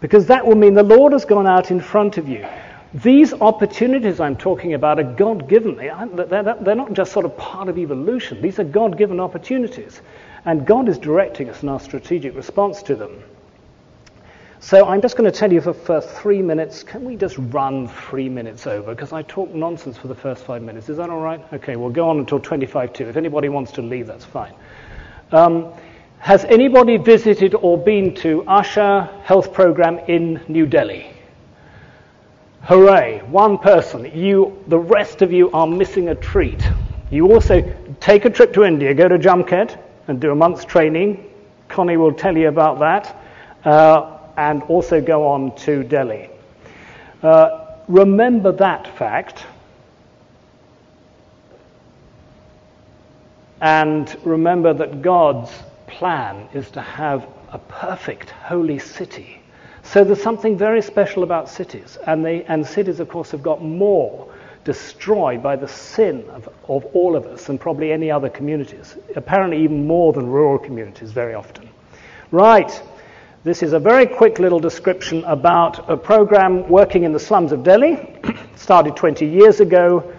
because 0.00 0.26
that 0.26 0.46
will 0.46 0.56
mean 0.56 0.74
the 0.74 0.82
Lord 0.82 1.12
has 1.12 1.24
gone 1.24 1.46
out 1.46 1.70
in 1.70 1.80
front 1.80 2.18
of 2.18 2.28
you. 2.28 2.46
These 2.92 3.32
opportunities 3.32 4.20
I'm 4.20 4.36
talking 4.36 4.74
about 4.74 4.98
are 4.98 5.14
God 5.14 5.48
given. 5.48 5.76
They're 5.76 6.74
not 6.74 6.92
just 6.92 7.12
sort 7.12 7.24
of 7.24 7.36
part 7.38 7.68
of 7.68 7.78
evolution, 7.78 8.42
these 8.42 8.58
are 8.58 8.64
God 8.64 8.98
given 8.98 9.20
opportunities. 9.20 10.02
And 10.44 10.66
God 10.66 10.88
is 10.88 10.98
directing 10.98 11.48
us 11.48 11.62
in 11.62 11.68
our 11.68 11.80
strategic 11.80 12.34
response 12.34 12.82
to 12.84 12.96
them. 12.96 13.22
So 14.58 14.86
I'm 14.86 15.00
just 15.00 15.16
going 15.16 15.30
to 15.30 15.36
tell 15.36 15.52
you 15.52 15.60
for, 15.60 15.72
for 15.72 16.00
three 16.00 16.40
minutes. 16.40 16.84
Can 16.84 17.04
we 17.04 17.16
just 17.16 17.36
run 17.36 17.88
three 17.88 18.28
minutes 18.28 18.66
over? 18.66 18.94
Because 18.94 19.12
I 19.12 19.22
talk 19.22 19.52
nonsense 19.52 19.98
for 19.98 20.06
the 20.06 20.14
first 20.14 20.44
five 20.44 20.62
minutes. 20.62 20.88
Is 20.88 20.98
that 20.98 21.10
all 21.10 21.20
right? 21.20 21.44
Okay, 21.52 21.74
we'll 21.74 21.90
go 21.90 22.08
on 22.08 22.20
until 22.20 22.38
25 22.38 22.92
2. 22.92 23.08
If 23.08 23.16
anybody 23.16 23.48
wants 23.48 23.72
to 23.72 23.82
leave, 23.82 24.06
that's 24.06 24.24
fine. 24.24 24.54
Um, 25.32 25.72
has 26.18 26.44
anybody 26.44 26.96
visited 26.96 27.54
or 27.56 27.76
been 27.76 28.14
to 28.16 28.42
Asha 28.42 29.20
Health 29.22 29.52
Program 29.52 29.98
in 30.06 30.40
New 30.46 30.66
Delhi? 30.66 31.12
Hooray, 32.62 33.22
one 33.26 33.58
person. 33.58 34.04
You, 34.16 34.62
the 34.68 34.78
rest 34.78 35.22
of 35.22 35.32
you 35.32 35.50
are 35.50 35.66
missing 35.66 36.10
a 36.10 36.14
treat. 36.14 36.62
You 37.10 37.32
also 37.32 37.74
take 37.98 38.24
a 38.24 38.30
trip 38.30 38.52
to 38.52 38.62
India, 38.62 38.94
go 38.94 39.08
to 39.08 39.18
Jamkhed, 39.18 39.76
and 40.08 40.20
do 40.20 40.30
a 40.30 40.34
month's 40.34 40.64
training. 40.64 41.28
Connie 41.68 41.96
will 41.96 42.12
tell 42.12 42.36
you 42.36 42.48
about 42.48 42.78
that. 42.80 43.16
Uh, 43.64 44.18
and 44.36 44.62
also 44.64 45.00
go 45.00 45.26
on 45.26 45.54
to 45.56 45.82
Delhi. 45.84 46.28
Uh, 47.22 47.66
remember 47.88 48.52
that 48.52 48.96
fact. 48.96 49.44
And 53.60 54.16
remember 54.24 54.74
that 54.74 55.02
God's 55.02 55.52
plan 55.86 56.48
is 56.52 56.70
to 56.72 56.80
have 56.80 57.28
a 57.52 57.58
perfect, 57.58 58.30
holy 58.30 58.78
city. 58.78 59.40
So 59.84 60.02
there's 60.02 60.22
something 60.22 60.56
very 60.56 60.82
special 60.82 61.22
about 61.22 61.48
cities. 61.48 61.98
And, 62.06 62.24
they, 62.24 62.44
and 62.44 62.66
cities, 62.66 62.98
of 62.98 63.08
course, 63.08 63.30
have 63.30 63.42
got 63.42 63.62
more 63.62 64.32
destroyed 64.64 65.42
by 65.42 65.56
the 65.56 65.68
sin 65.68 66.28
of, 66.30 66.48
of 66.68 66.84
all 66.86 67.16
of 67.16 67.26
us 67.26 67.48
and 67.48 67.60
probably 67.60 67.92
any 67.92 68.10
other 68.10 68.28
communities. 68.28 68.96
Apparently, 69.16 69.62
even 69.62 69.86
more 69.86 70.12
than 70.12 70.26
rural 70.26 70.58
communities, 70.58 71.12
very 71.12 71.34
often. 71.34 71.68
Right. 72.30 72.82
This 73.44 73.62
is 73.62 73.72
a 73.72 73.80
very 73.80 74.06
quick 74.06 74.38
little 74.38 74.60
description 74.60 75.24
about 75.24 75.90
a 75.90 75.96
program 75.96 76.68
working 76.68 77.02
in 77.02 77.12
the 77.12 77.18
slums 77.18 77.50
of 77.50 77.64
Delhi. 77.64 78.20
Started 78.56 78.94
20 78.94 79.26
years 79.26 79.58
ago. 79.60 80.14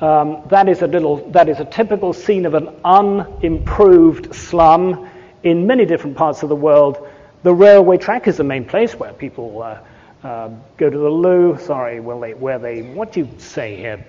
Um, 0.00 0.42
that 0.50 0.68
is 0.68 0.82
a 0.82 0.86
little, 0.86 1.28
that 1.30 1.48
is 1.48 1.60
a 1.60 1.64
typical 1.64 2.12
scene 2.12 2.46
of 2.46 2.54
an 2.54 2.68
unimproved 2.84 4.34
slum 4.34 5.08
in 5.42 5.66
many 5.66 5.84
different 5.84 6.16
parts 6.16 6.42
of 6.42 6.48
the 6.48 6.56
world. 6.56 7.08
The 7.42 7.52
railway 7.52 7.98
track 7.98 8.28
is 8.28 8.36
the 8.36 8.44
main 8.44 8.64
place 8.64 8.94
where 8.94 9.12
people 9.12 9.62
uh, 9.62 9.78
uh, 10.24 10.48
go 10.78 10.88
to 10.88 10.98
the 10.98 11.08
loo. 11.08 11.56
Sorry, 11.58 12.00
will 12.00 12.18
they, 12.18 12.34
where 12.34 12.58
they, 12.58 12.82
what 12.82 13.12
do 13.12 13.20
you 13.20 13.28
say 13.38 13.76
here? 13.76 14.04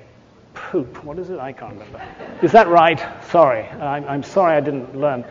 Poop. 0.54 1.04
What 1.04 1.20
is 1.20 1.30
it? 1.30 1.40
I 1.40 1.52
can't 1.52 1.74
remember. 1.74 2.02
Is 2.42 2.54
that 2.54 2.70
right? 2.70 3.06
Sorry. 3.30 3.66
I'm, 3.66 4.08
I'm 4.08 4.24
sorry 4.24 4.56
I 4.56 4.62
didn't 4.62 4.96
learn. 4.96 5.26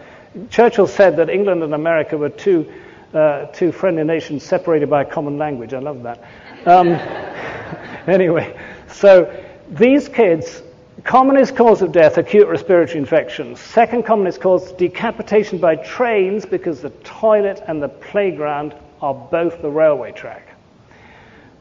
Churchill 0.51 0.87
said 0.87 1.17
that 1.17 1.31
England 1.31 1.63
and 1.63 1.75
America 1.75 2.19
were 2.19 2.29
two, 2.29 2.71
uh, 3.15 3.47
two 3.47 3.73
friendly 3.73 4.05
nations 4.05 4.45
separated 4.45 4.91
by 4.91 5.03
a 5.03 5.05
common 5.05 5.39
language. 5.39 5.73
I 5.73 5.79
love 5.79 6.03
that. 6.03 6.23
Um, 6.67 6.89
anyway, 8.07 8.59
so 8.89 9.43
these 9.71 10.09
kids, 10.11 10.63
commonest 11.05 11.57
cause 11.57 11.81
of 11.81 11.93
death, 11.93 12.19
acute 12.19 12.47
respiratory 12.47 12.99
infections. 12.99 13.59
Second 13.59 14.05
commonest 14.05 14.43
cause, 14.43 14.73
decapitation 14.73 15.57
by 15.57 15.77
trains 15.77 16.45
because 16.45 16.83
the 16.83 16.91
toilet 17.05 17.63
and 17.69 17.83
the 17.83 17.89
playground 17.89 18.75
are 19.01 19.15
both 19.15 19.63
the 19.63 19.71
railway 19.71 20.13
track. 20.13 20.54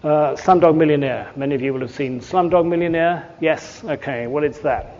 Uh, 0.03 0.35
Slumdog 0.35 0.75
Millionaire. 0.75 1.31
Many 1.37 1.55
of 1.55 1.61
you 1.61 1.71
will 1.71 1.79
have 1.79 1.95
seen 1.95 2.19
Slumdog 2.19 2.67
Millionaire. 2.67 3.33
Yes, 3.39 3.81
okay, 3.85 4.27
well, 4.27 4.43
it's 4.43 4.59
that. 4.59 4.97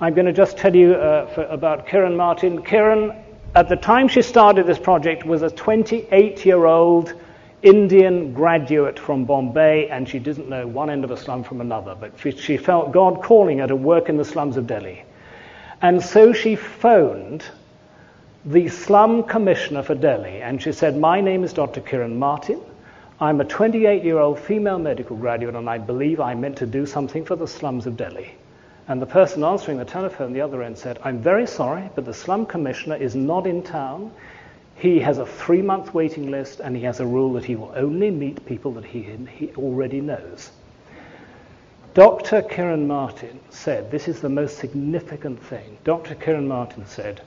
I'm 0.00 0.12
going 0.12 0.26
to 0.26 0.32
just 0.32 0.58
tell 0.58 0.74
you 0.74 0.94
uh, 0.94 1.26
for, 1.26 1.44
about 1.44 1.86
Kiran 1.86 2.16
Martin. 2.16 2.60
Kiran, 2.64 3.16
at 3.54 3.68
the 3.68 3.76
time 3.76 4.08
she 4.08 4.22
started 4.22 4.66
this 4.66 4.80
project, 4.80 5.24
was 5.24 5.42
a 5.42 5.50
28 5.50 6.44
year 6.44 6.66
old 6.66 7.14
Indian 7.62 8.32
graduate 8.32 8.98
from 8.98 9.24
Bombay, 9.24 9.88
and 9.88 10.08
she 10.08 10.18
didn't 10.18 10.48
know 10.48 10.66
one 10.66 10.90
end 10.90 11.04
of 11.04 11.12
a 11.12 11.16
slum 11.16 11.44
from 11.44 11.60
another, 11.60 11.94
but 11.94 12.18
she 12.18 12.56
felt 12.56 12.90
God 12.90 13.22
calling 13.22 13.58
her 13.58 13.68
to 13.68 13.76
work 13.76 14.08
in 14.08 14.16
the 14.16 14.24
slums 14.24 14.56
of 14.56 14.66
Delhi. 14.66 15.04
And 15.80 16.02
so 16.02 16.32
she 16.32 16.56
phoned 16.56 17.44
the 18.44 18.68
slum 18.68 19.22
commissioner 19.22 19.84
for 19.84 19.94
Delhi, 19.94 20.42
and 20.42 20.60
she 20.60 20.72
said, 20.72 20.96
My 20.96 21.20
name 21.20 21.44
is 21.44 21.52
Dr. 21.52 21.80
Kiran 21.80 22.16
Martin. 22.16 22.60
I'm 23.20 23.40
a 23.40 23.44
28 23.44 24.04
year 24.04 24.18
old 24.18 24.38
female 24.38 24.78
medical 24.78 25.16
graduate, 25.16 25.56
and 25.56 25.68
I 25.68 25.76
believe 25.78 26.20
I'm 26.20 26.40
meant 26.40 26.56
to 26.58 26.66
do 26.66 26.86
something 26.86 27.24
for 27.24 27.34
the 27.34 27.48
slums 27.48 27.84
of 27.84 27.96
Delhi. 27.96 28.36
And 28.86 29.02
the 29.02 29.06
person 29.06 29.42
answering 29.42 29.76
the 29.76 29.84
telephone 29.84 30.32
the 30.32 30.40
other 30.40 30.62
end 30.62 30.78
said, 30.78 31.00
I'm 31.02 31.18
very 31.18 31.44
sorry, 31.44 31.90
but 31.96 32.04
the 32.04 32.14
slum 32.14 32.46
commissioner 32.46 32.94
is 32.94 33.16
not 33.16 33.44
in 33.44 33.64
town. 33.64 34.12
He 34.76 35.00
has 35.00 35.18
a 35.18 35.26
three 35.26 35.62
month 35.62 35.92
waiting 35.92 36.30
list 36.30 36.60
and 36.60 36.76
he 36.76 36.82
has 36.84 37.00
a 37.00 37.06
rule 37.06 37.32
that 37.32 37.44
he 37.44 37.56
will 37.56 37.72
only 37.74 38.12
meet 38.12 38.46
people 38.46 38.70
that 38.74 38.84
he, 38.84 39.02
he 39.36 39.50
already 39.56 40.00
knows. 40.00 40.52
Dr. 41.94 42.42
Kiran 42.42 42.86
Martin 42.86 43.40
said, 43.50 43.90
This 43.90 44.06
is 44.06 44.20
the 44.20 44.28
most 44.28 44.58
significant 44.58 45.42
thing. 45.42 45.76
Dr. 45.82 46.14
Kiran 46.14 46.46
Martin 46.46 46.86
said, 46.86 47.20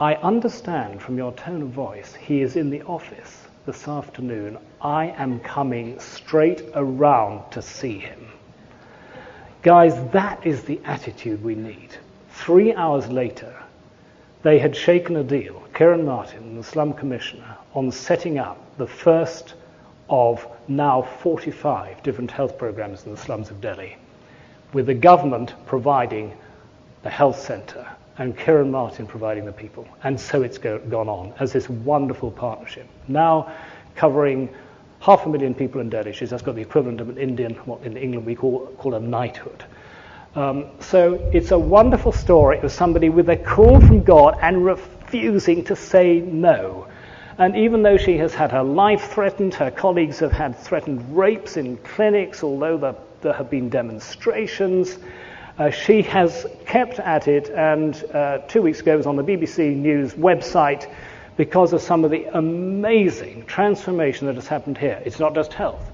I 0.00 0.16
understand 0.16 1.00
from 1.00 1.16
your 1.16 1.30
tone 1.34 1.62
of 1.62 1.68
voice 1.68 2.16
he 2.16 2.42
is 2.42 2.56
in 2.56 2.70
the 2.70 2.82
office 2.82 3.46
this 3.66 3.88
afternoon. 3.88 4.56
I 4.86 5.12
am 5.18 5.40
coming 5.40 5.98
straight 5.98 6.62
around 6.76 7.50
to 7.50 7.60
see 7.60 7.98
him. 7.98 8.28
Guys, 9.62 9.94
that 10.12 10.46
is 10.46 10.62
the 10.62 10.78
attitude 10.84 11.42
we 11.42 11.56
need. 11.56 11.88
Three 12.30 12.72
hours 12.72 13.08
later, 13.08 13.52
they 14.44 14.60
had 14.60 14.76
shaken 14.76 15.16
a 15.16 15.24
deal, 15.24 15.60
Kiran 15.74 16.04
Martin, 16.04 16.54
the 16.54 16.62
slum 16.62 16.92
commissioner, 16.92 17.56
on 17.74 17.90
setting 17.90 18.38
up 18.38 18.58
the 18.78 18.86
first 18.86 19.54
of 20.08 20.46
now 20.68 21.02
45 21.02 22.00
different 22.04 22.30
health 22.30 22.56
programs 22.56 23.06
in 23.06 23.10
the 23.10 23.18
slums 23.18 23.50
of 23.50 23.60
Delhi, 23.60 23.96
with 24.72 24.86
the 24.86 24.94
government 24.94 25.54
providing 25.66 26.32
the 27.02 27.10
health 27.10 27.40
centre 27.40 27.88
and 28.18 28.38
Kiran 28.38 28.70
Martin 28.70 29.08
providing 29.08 29.46
the 29.46 29.52
people. 29.52 29.88
And 30.04 30.18
so 30.20 30.42
it's 30.42 30.58
go, 30.58 30.78
gone 30.78 31.08
on 31.08 31.34
as 31.40 31.52
this 31.52 31.68
wonderful 31.68 32.30
partnership. 32.30 32.86
Now 33.08 33.52
covering 33.96 34.48
half 35.00 35.26
a 35.26 35.28
million 35.28 35.54
people 35.54 35.80
in 35.80 35.88
Delhi. 35.88 36.12
She's 36.12 36.30
just 36.30 36.44
got 36.44 36.54
the 36.54 36.62
equivalent 36.62 37.00
of 37.00 37.08
an 37.08 37.18
Indian, 37.18 37.54
what 37.66 37.82
in 37.82 37.96
England 37.96 38.26
we 38.26 38.34
call, 38.34 38.66
call 38.78 38.94
a 38.94 39.00
knighthood. 39.00 39.64
Um, 40.34 40.66
so 40.80 41.14
it's 41.32 41.50
a 41.50 41.58
wonderful 41.58 42.12
story 42.12 42.58
of 42.60 42.70
somebody 42.70 43.08
with 43.08 43.28
a 43.30 43.36
call 43.36 43.80
from 43.80 44.02
God 44.02 44.36
and 44.42 44.64
refusing 44.64 45.64
to 45.64 45.76
say 45.76 46.20
no. 46.20 46.88
And 47.38 47.56
even 47.56 47.82
though 47.82 47.96
she 47.96 48.16
has 48.18 48.34
had 48.34 48.50
her 48.52 48.62
life 48.62 49.10
threatened, 49.10 49.54
her 49.54 49.70
colleagues 49.70 50.18
have 50.20 50.32
had 50.32 50.58
threatened 50.58 51.16
rapes 51.16 51.56
in 51.56 51.76
clinics, 51.78 52.42
although 52.42 52.76
the, 52.76 52.96
there 53.20 53.32
have 53.32 53.50
been 53.50 53.68
demonstrations, 53.68 54.98
uh, 55.58 55.70
she 55.70 56.02
has 56.02 56.46
kept 56.66 56.98
at 56.98 57.28
it. 57.28 57.50
And 57.50 58.02
uh, 58.12 58.38
two 58.48 58.62
weeks 58.62 58.80
ago, 58.80 58.94
it 58.94 58.96
was 58.96 59.06
on 59.06 59.16
the 59.16 59.24
BBC 59.24 59.74
News 59.74 60.14
website 60.14 60.90
because 61.36 61.72
of 61.72 61.82
some 61.82 62.04
of 62.04 62.10
the 62.10 62.24
amazing 62.36 63.44
transformation 63.46 64.26
that 64.26 64.36
has 64.36 64.46
happened 64.46 64.78
here. 64.78 65.02
It's 65.04 65.18
not 65.18 65.34
just 65.34 65.52
health, 65.52 65.92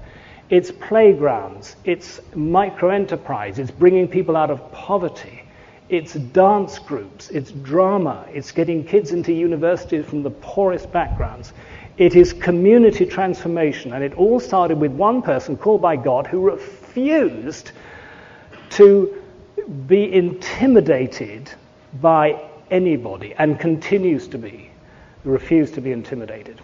it's 0.49 0.71
playgrounds, 0.71 1.75
it's 1.83 2.21
micro 2.35 2.89
enterprise, 2.89 3.59
it's 3.59 3.71
bringing 3.71 4.07
people 4.07 4.37
out 4.37 4.51
of 4.51 4.71
poverty, 4.71 5.43
it's 5.89 6.13
dance 6.13 6.79
groups, 6.79 7.29
it's 7.29 7.51
drama, 7.51 8.25
it's 8.31 8.51
getting 8.51 8.83
kids 8.83 9.11
into 9.11 9.33
universities 9.33 10.05
from 10.05 10.23
the 10.23 10.31
poorest 10.31 10.91
backgrounds. 10.91 11.53
It 11.97 12.15
is 12.15 12.33
community 12.33 13.05
transformation, 13.05 13.93
and 13.93 14.03
it 14.03 14.13
all 14.15 14.39
started 14.39 14.79
with 14.79 14.91
one 14.91 15.21
person 15.21 15.55
called 15.55 15.81
by 15.81 15.95
God 15.95 16.25
who 16.25 16.49
refused 16.49 17.71
to 18.71 19.21
be 19.85 20.11
intimidated 20.11 21.51
by 22.01 22.41
anybody 22.71 23.35
and 23.37 23.59
continues 23.59 24.27
to 24.29 24.37
be, 24.39 24.71
refused 25.23 25.73
to 25.75 25.81
be 25.81 25.91
intimidated. 25.91 26.61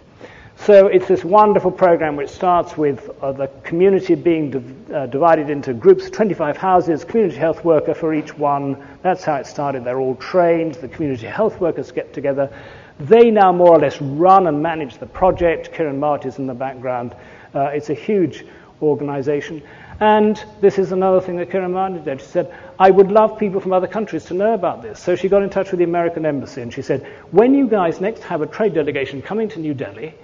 So 0.56 0.88
it's 0.88 1.08
this 1.08 1.24
wonderful 1.24 1.70
program 1.70 2.16
which 2.16 2.28
starts 2.28 2.76
with 2.76 3.08
uh, 3.22 3.32
the 3.32 3.46
community 3.64 4.14
being 4.14 4.50
div- 4.50 4.90
uh, 4.92 5.06
divided 5.06 5.48
into 5.48 5.72
groups, 5.72 6.10
25 6.10 6.58
houses, 6.58 7.02
community 7.02 7.38
health 7.38 7.64
worker 7.64 7.94
for 7.94 8.12
each 8.12 8.36
one. 8.36 8.76
That's 9.00 9.24
how 9.24 9.36
it 9.36 9.46
started. 9.46 9.84
They're 9.84 10.00
all 10.00 10.16
trained. 10.16 10.74
The 10.74 10.88
community 10.88 11.26
health 11.26 11.60
workers 11.60 11.90
get 11.90 12.12
together. 12.12 12.52
They 12.98 13.30
now 13.30 13.52
more 13.52 13.70
or 13.70 13.78
less 13.78 14.02
run 14.02 14.48
and 14.48 14.62
manage 14.62 14.98
the 14.98 15.06
project. 15.06 15.72
Kiran 15.72 15.98
Martin's 15.98 16.38
in 16.38 16.46
the 16.46 16.52
background. 16.52 17.16
Uh, 17.54 17.70
it's 17.72 17.88
a 17.88 17.94
huge 17.94 18.44
organization. 18.82 19.62
And 20.00 20.42
this 20.62 20.78
is 20.78 20.92
another 20.92 21.20
thing 21.20 21.36
that 21.36 21.50
Kiran 21.50 21.72
Martin 21.72 22.02
did. 22.02 22.20
She 22.22 22.26
said, 22.26 22.54
I 22.78 22.90
would 22.90 23.12
love 23.12 23.38
people 23.38 23.60
from 23.60 23.74
other 23.74 23.86
countries 23.86 24.24
to 24.26 24.34
know 24.34 24.54
about 24.54 24.80
this. 24.80 24.98
So 24.98 25.14
she 25.14 25.28
got 25.28 25.42
in 25.42 25.50
touch 25.50 25.70
with 25.70 25.78
the 25.78 25.84
American 25.84 26.24
embassy 26.24 26.62
and 26.62 26.72
she 26.72 26.80
said, 26.80 27.06
when 27.30 27.54
you 27.54 27.68
guys 27.68 28.00
next 28.00 28.22
have 28.22 28.40
a 28.40 28.46
trade 28.46 28.72
delegation 28.72 29.20
coming 29.20 29.48
to 29.50 29.60
New 29.60 29.74
Delhi, 29.74 30.14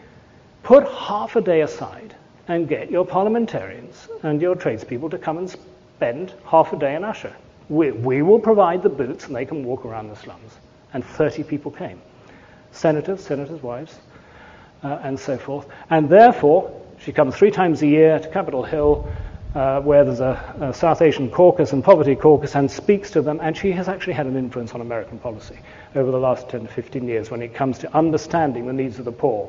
put 0.63 0.89
half 0.89 1.37
a 1.37 1.43
day 1.43 1.61
aside 1.61 2.15
and 2.49 2.67
get 2.69 2.91
your 2.91 3.05
parliamentarians 3.05 4.09
and 4.23 4.41
your 4.41 4.55
tradespeople 4.55 5.11
to 5.11 5.19
come 5.19 5.37
and 5.37 5.51
spend 5.51 6.33
half 6.47 6.73
a 6.73 6.79
day 6.79 6.95
in 6.95 7.03
Asha. 7.03 7.35
We, 7.69 7.91
we 7.91 8.23
will 8.23 8.39
provide 8.39 8.83
the 8.83 8.89
boots 8.89 9.27
and 9.27 9.37
they 9.37 9.45
can 9.45 9.63
walk 9.63 9.85
around 9.85 10.09
the 10.09 10.17
slums. 10.17 10.53
And 10.95 11.05
30 11.05 11.43
people 11.43 11.71
came 11.71 12.01
senators, 12.71 13.23
senators' 13.23 13.63
wives, 13.63 13.99
uh, 14.83 15.01
and 15.03 15.19
so 15.19 15.37
forth. 15.37 15.67
And 15.91 16.09
therefore, 16.09 16.71
she 16.99 17.13
comes 17.13 17.37
three 17.37 17.51
times 17.51 17.83
a 17.83 17.87
year 17.87 18.19
to 18.19 18.29
Capitol 18.29 18.63
Hill, 18.63 19.09
uh, 19.57 19.81
where 19.81 20.05
there's 20.05 20.21
a, 20.21 20.55
a, 20.61 20.75
South 20.75 21.01
Asian 21.01 21.31
caucus 21.31 21.73
and 21.73 21.83
poverty 21.83 22.15
caucus, 22.15 22.55
and 22.55 22.71
speaks 22.71 23.11
to 23.13 23.23
them. 23.23 23.41
And 23.43 23.57
she 23.57 23.73
has 23.73 23.89
actually 23.89 24.13
had 24.13 24.27
an 24.27 24.37
influence 24.37 24.73
on 24.73 24.83
American 24.83 25.19
policy 25.19 25.59
over 25.95 26.11
the 26.11 26.19
last 26.19 26.51
10 26.51 26.67
to 26.67 26.69
15 26.69 27.09
years 27.09 27.31
when 27.31 27.41
it 27.41 27.55
comes 27.55 27.79
to 27.79 27.97
understanding 27.97 28.67
the 28.67 28.75
needs 28.75 28.99
of 28.99 29.07
the 29.07 29.13
poor. 29.13 29.49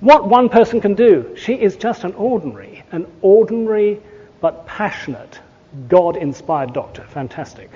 What 0.00 0.28
one 0.28 0.48
person 0.48 0.80
can 0.80 0.94
do, 0.94 1.36
she 1.36 1.54
is 1.54 1.76
just 1.76 2.02
an 2.02 2.14
ordinary, 2.14 2.82
an 2.90 3.06
ordinary 3.22 4.00
but 4.40 4.66
passionate, 4.66 5.38
God 5.86 6.16
inspired 6.16 6.72
doctor. 6.72 7.04
Fantastic. 7.04 7.70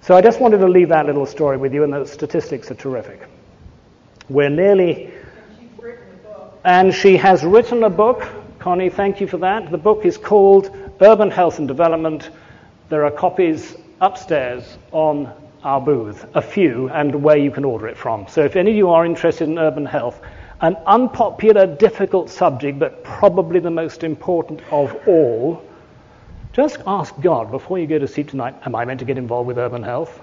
So 0.00 0.16
I 0.16 0.22
just 0.22 0.40
wanted 0.40 0.58
to 0.58 0.68
leave 0.68 0.88
that 0.88 1.04
little 1.04 1.26
story 1.26 1.58
with 1.58 1.74
you, 1.74 1.84
and 1.84 1.92
the 1.92 2.06
statistics 2.06 2.70
are 2.70 2.74
terrific. 2.74 3.28
We're 4.30 4.48
nearly. 4.48 5.12
And 6.64 6.94
she 6.94 7.18
has 7.18 7.44
written 7.44 7.84
a 7.84 7.90
book. 7.90 8.26
Connie, 8.64 8.88
thank 8.88 9.20
you 9.20 9.26
for 9.26 9.36
that. 9.36 9.70
The 9.70 9.76
book 9.76 10.06
is 10.06 10.16
called 10.16 10.74
Urban 11.02 11.30
Health 11.30 11.58
and 11.58 11.68
Development. 11.68 12.30
There 12.88 13.04
are 13.04 13.10
copies 13.10 13.76
upstairs 14.00 14.78
on 14.90 15.30
our 15.62 15.82
booth, 15.82 16.24
a 16.34 16.40
few, 16.40 16.88
and 16.88 17.14
where 17.22 17.36
you 17.36 17.50
can 17.50 17.66
order 17.66 17.86
it 17.88 17.94
from. 17.98 18.26
So 18.26 18.42
if 18.42 18.56
any 18.56 18.70
of 18.70 18.76
you 18.78 18.88
are 18.88 19.04
interested 19.04 19.50
in 19.50 19.58
urban 19.58 19.84
health, 19.84 20.18
an 20.62 20.78
unpopular, 20.86 21.66
difficult 21.66 22.30
subject, 22.30 22.78
but 22.78 23.04
probably 23.04 23.60
the 23.60 23.70
most 23.70 24.02
important 24.02 24.62
of 24.70 24.96
all, 25.06 25.62
just 26.54 26.78
ask 26.86 27.14
God 27.20 27.50
before 27.50 27.78
you 27.78 27.86
go 27.86 27.98
to 27.98 28.08
sleep 28.08 28.30
tonight, 28.30 28.54
am 28.64 28.74
I 28.74 28.86
meant 28.86 29.00
to 29.00 29.04
get 29.04 29.18
involved 29.18 29.46
with 29.46 29.58
urban 29.58 29.82
health? 29.82 30.22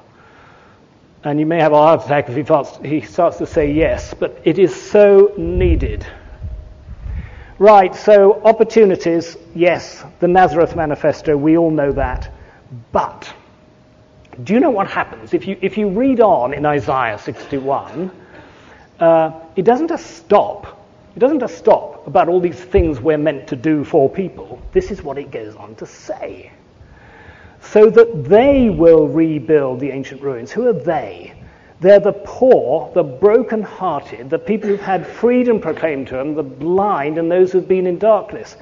And 1.23 1.39
you 1.39 1.45
may 1.45 1.59
have 1.59 1.73
a 1.73 1.77
heart 1.77 2.05
attack 2.05 2.27
if 2.27 2.35
he 2.35 2.43
starts, 2.43 2.77
he 2.77 3.01
starts 3.01 3.37
to 3.37 3.45
say 3.45 3.71
yes, 3.71 4.15
but 4.15 4.41
it 4.45 4.57
is 4.57 4.73
so 4.73 5.31
needed. 5.37 6.07
Right, 7.61 7.93
so 7.95 8.41
opportunities, 8.43 9.37
yes, 9.53 10.03
the 10.19 10.27
Nazareth 10.27 10.75
Manifesto, 10.75 11.37
we 11.37 11.59
all 11.59 11.69
know 11.69 11.91
that. 11.91 12.33
But 12.91 13.31
do 14.43 14.55
you 14.55 14.59
know 14.59 14.71
what 14.71 14.87
happens? 14.87 15.35
If 15.35 15.47
you, 15.47 15.59
if 15.61 15.77
you 15.77 15.89
read 15.89 16.21
on 16.21 16.55
in 16.55 16.65
Isaiah 16.65 17.19
61, 17.19 18.09
uh, 18.99 19.39
it 19.55 19.61
doesn't 19.63 19.89
just 19.89 20.07
stop. 20.17 20.87
It 21.15 21.19
doesn't 21.19 21.39
just 21.39 21.55
stop 21.55 22.07
about 22.07 22.29
all 22.29 22.39
these 22.39 22.59
things 22.59 22.99
we're 22.99 23.19
meant 23.19 23.47
to 23.49 23.55
do 23.55 23.83
for 23.83 24.09
people. 24.09 24.59
This 24.71 24.89
is 24.89 25.03
what 25.03 25.19
it 25.19 25.29
goes 25.29 25.55
on 25.55 25.75
to 25.75 25.85
say. 25.85 26.51
So 27.61 27.91
that 27.91 28.23
they 28.23 28.71
will 28.71 29.07
rebuild 29.07 29.81
the 29.81 29.91
ancient 29.91 30.23
ruins. 30.23 30.51
Who 30.51 30.67
are 30.67 30.73
they? 30.73 31.35
They're 31.81 31.99
the 31.99 32.13
poor, 32.13 32.91
the 32.93 33.03
broken-hearted, 33.03 34.29
the 34.29 34.37
people 34.37 34.69
who've 34.69 34.79
had 34.79 35.07
freedom 35.07 35.59
proclaimed 35.59 36.07
to 36.09 36.15
them, 36.15 36.35
the 36.35 36.43
blind, 36.43 37.17
and 37.17 37.29
those 37.29 37.51
who've 37.51 37.67
been 37.67 37.87
in 37.87 37.97
darkness. 37.97 38.55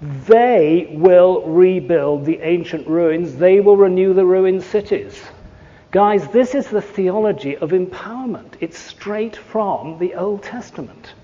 They 0.00 0.88
will 0.92 1.42
rebuild 1.42 2.24
the 2.24 2.38
ancient 2.40 2.86
ruins. 2.86 3.34
They 3.34 3.58
will 3.58 3.76
renew 3.76 4.14
the 4.14 4.24
ruined 4.24 4.62
cities. 4.62 5.20
Guys, 5.90 6.28
this 6.28 6.54
is 6.54 6.68
the 6.68 6.82
theology 6.82 7.56
of 7.56 7.70
empowerment. 7.70 8.54
It's 8.60 8.78
straight 8.78 9.34
from 9.34 9.98
the 9.98 10.14
Old 10.14 10.44
Testament. 10.44 11.14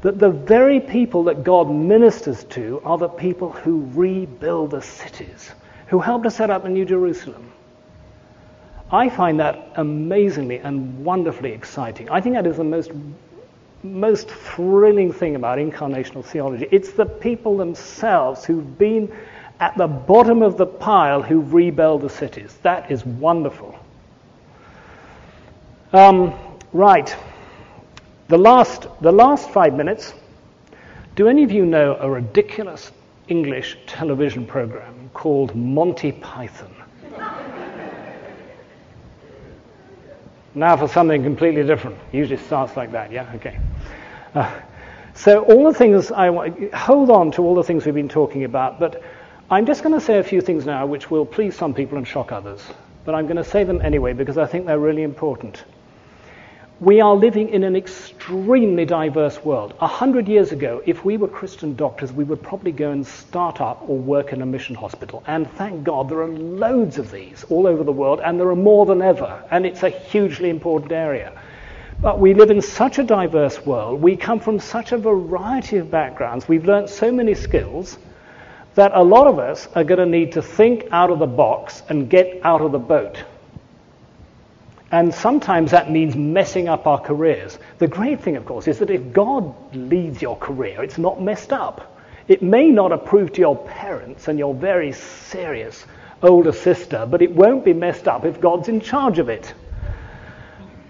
That 0.00 0.18
the 0.18 0.30
very 0.30 0.80
people 0.80 1.24
that 1.24 1.44
God 1.44 1.70
ministers 1.70 2.44
to 2.44 2.80
are 2.82 2.96
the 2.96 3.08
people 3.08 3.52
who 3.52 3.90
rebuild 3.92 4.70
the 4.70 4.80
cities, 4.80 5.50
who 5.88 5.98
help 5.98 6.22
to 6.22 6.30
set 6.30 6.48
up 6.48 6.62
the 6.62 6.70
New 6.70 6.86
Jerusalem, 6.86 7.52
I 8.90 9.08
find 9.08 9.40
that 9.40 9.72
amazingly 9.76 10.58
and 10.58 11.04
wonderfully 11.04 11.52
exciting. 11.52 12.08
I 12.08 12.20
think 12.20 12.36
that 12.36 12.46
is 12.46 12.58
the 12.58 12.64
most, 12.64 12.92
most 13.82 14.28
thrilling 14.28 15.12
thing 15.12 15.34
about 15.34 15.58
incarnational 15.58 16.24
theology. 16.24 16.68
It's 16.70 16.92
the 16.92 17.06
people 17.06 17.56
themselves 17.56 18.44
who've 18.44 18.78
been 18.78 19.12
at 19.58 19.76
the 19.76 19.88
bottom 19.88 20.42
of 20.42 20.56
the 20.56 20.66
pile 20.66 21.20
who 21.20 21.40
rebuild 21.40 22.02
the 22.02 22.10
cities. 22.10 22.58
That 22.62 22.90
is 22.90 23.04
wonderful. 23.04 23.76
Um, 25.92 26.34
right. 26.72 27.16
The 28.28 28.38
last, 28.38 28.86
the 29.00 29.12
last 29.12 29.50
five 29.50 29.74
minutes. 29.74 30.14
Do 31.16 31.28
any 31.28 31.42
of 31.42 31.50
you 31.50 31.64
know 31.64 31.96
a 31.98 32.08
ridiculous 32.08 32.92
English 33.28 33.78
television 33.86 34.46
program 34.46 35.10
called 35.14 35.56
Monty 35.56 36.12
Python? 36.12 36.85
Now 40.56 40.74
for 40.74 40.88
something 40.88 41.22
completely 41.22 41.64
different. 41.64 41.98
Usually 42.12 42.38
starts 42.38 42.78
like 42.78 42.90
that, 42.92 43.12
yeah? 43.12 43.30
Okay. 43.34 43.58
Uh, 44.34 44.58
so 45.12 45.44
all 45.44 45.70
the 45.70 45.78
things 45.78 46.10
I 46.10 46.30
want, 46.30 46.72
hold 46.72 47.10
on 47.10 47.30
to 47.32 47.42
all 47.42 47.54
the 47.54 47.62
things 47.62 47.84
we've 47.84 47.94
been 47.94 48.08
talking 48.08 48.44
about, 48.44 48.80
but 48.80 49.02
I'm 49.50 49.66
just 49.66 49.82
going 49.82 49.94
to 49.94 50.00
say 50.00 50.18
a 50.18 50.22
few 50.22 50.40
things 50.40 50.64
now 50.64 50.86
which 50.86 51.10
will 51.10 51.26
please 51.26 51.54
some 51.54 51.74
people 51.74 51.98
and 51.98 52.08
shock 52.08 52.32
others. 52.32 52.62
But 53.04 53.14
I'm 53.14 53.26
going 53.26 53.36
to 53.36 53.44
say 53.44 53.64
them 53.64 53.82
anyway 53.82 54.14
because 54.14 54.38
I 54.38 54.46
think 54.46 54.64
they're 54.64 54.78
really 54.78 55.02
important. 55.02 55.62
We 56.78 57.00
are 57.00 57.14
living 57.14 57.48
in 57.48 57.64
an 57.64 57.74
extremely 57.74 58.84
diverse 58.84 59.42
world. 59.42 59.72
A 59.80 59.86
hundred 59.86 60.28
years 60.28 60.52
ago, 60.52 60.82
if 60.84 61.06
we 61.06 61.16
were 61.16 61.26
Christian 61.26 61.74
doctors, 61.74 62.12
we 62.12 62.22
would 62.22 62.42
probably 62.42 62.70
go 62.70 62.90
and 62.90 63.06
start 63.06 63.62
up 63.62 63.88
or 63.88 63.96
work 63.96 64.34
in 64.34 64.42
a 64.42 64.46
mission 64.46 64.74
hospital. 64.74 65.24
And 65.26 65.50
thank 65.52 65.84
God 65.84 66.10
there 66.10 66.20
are 66.20 66.28
loads 66.28 66.98
of 66.98 67.10
these 67.10 67.46
all 67.48 67.66
over 67.66 67.82
the 67.82 67.92
world, 67.92 68.20
and 68.22 68.38
there 68.38 68.50
are 68.50 68.54
more 68.54 68.84
than 68.84 69.00
ever. 69.00 69.42
And 69.50 69.64
it's 69.64 69.84
a 69.84 69.88
hugely 69.88 70.50
important 70.50 70.92
area. 70.92 71.32
But 72.02 72.20
we 72.20 72.34
live 72.34 72.50
in 72.50 72.60
such 72.60 72.98
a 72.98 73.04
diverse 73.04 73.64
world. 73.64 74.02
We 74.02 74.14
come 74.14 74.38
from 74.38 74.60
such 74.60 74.92
a 74.92 74.98
variety 74.98 75.78
of 75.78 75.90
backgrounds. 75.90 76.46
We've 76.46 76.66
learnt 76.66 76.90
so 76.90 77.10
many 77.10 77.34
skills 77.34 77.96
that 78.74 78.92
a 78.94 79.02
lot 79.02 79.26
of 79.26 79.38
us 79.38 79.66
are 79.74 79.84
going 79.84 80.00
to 80.00 80.04
need 80.04 80.32
to 80.32 80.42
think 80.42 80.88
out 80.92 81.08
of 81.08 81.20
the 81.20 81.26
box 81.26 81.82
and 81.88 82.10
get 82.10 82.44
out 82.44 82.60
of 82.60 82.72
the 82.72 82.78
boat. 82.78 83.24
And 84.96 85.12
sometimes 85.12 85.72
that 85.72 85.90
means 85.90 86.16
messing 86.16 86.68
up 86.68 86.86
our 86.86 86.98
careers. 86.98 87.58
The 87.76 87.86
great 87.86 88.18
thing, 88.22 88.36
of 88.36 88.46
course, 88.46 88.66
is 88.66 88.78
that 88.78 88.88
if 88.88 89.12
God 89.12 89.54
leads 89.74 90.22
your 90.22 90.38
career, 90.38 90.82
it's 90.82 90.96
not 90.96 91.20
messed 91.20 91.52
up. 91.52 92.00
It 92.28 92.42
may 92.42 92.70
not 92.70 92.92
approve 92.92 93.34
to 93.34 93.40
your 93.42 93.56
parents 93.58 94.26
and 94.26 94.38
your 94.38 94.54
very 94.54 94.92
serious 94.92 95.84
older 96.22 96.50
sister, 96.50 97.04
but 97.04 97.20
it 97.20 97.30
won't 97.30 97.62
be 97.62 97.74
messed 97.74 98.08
up 98.08 98.24
if 98.24 98.40
God's 98.40 98.68
in 98.68 98.80
charge 98.80 99.18
of 99.18 99.28
it. 99.28 99.52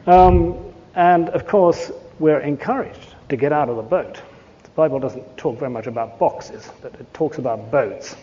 Um, 0.07 0.57
and 0.95 1.29
of 1.31 1.49
course, 1.49 1.91
we're 2.21 2.39
encouraged 2.39 3.17
to 3.31 3.37
get 3.37 3.53
out 3.53 3.69
of 3.69 3.75
the 3.75 3.83
boat. 3.83 4.23
The 4.63 4.71
Bible 4.77 5.01
doesn't 5.01 5.37
talk 5.37 5.59
very 5.59 5.73
much 5.73 5.89
about 5.89 6.21
boxes, 6.21 6.71
but 6.81 6.95
it 6.95 7.13
talks 7.13 7.39
about 7.39 7.73
boats. 7.73 8.15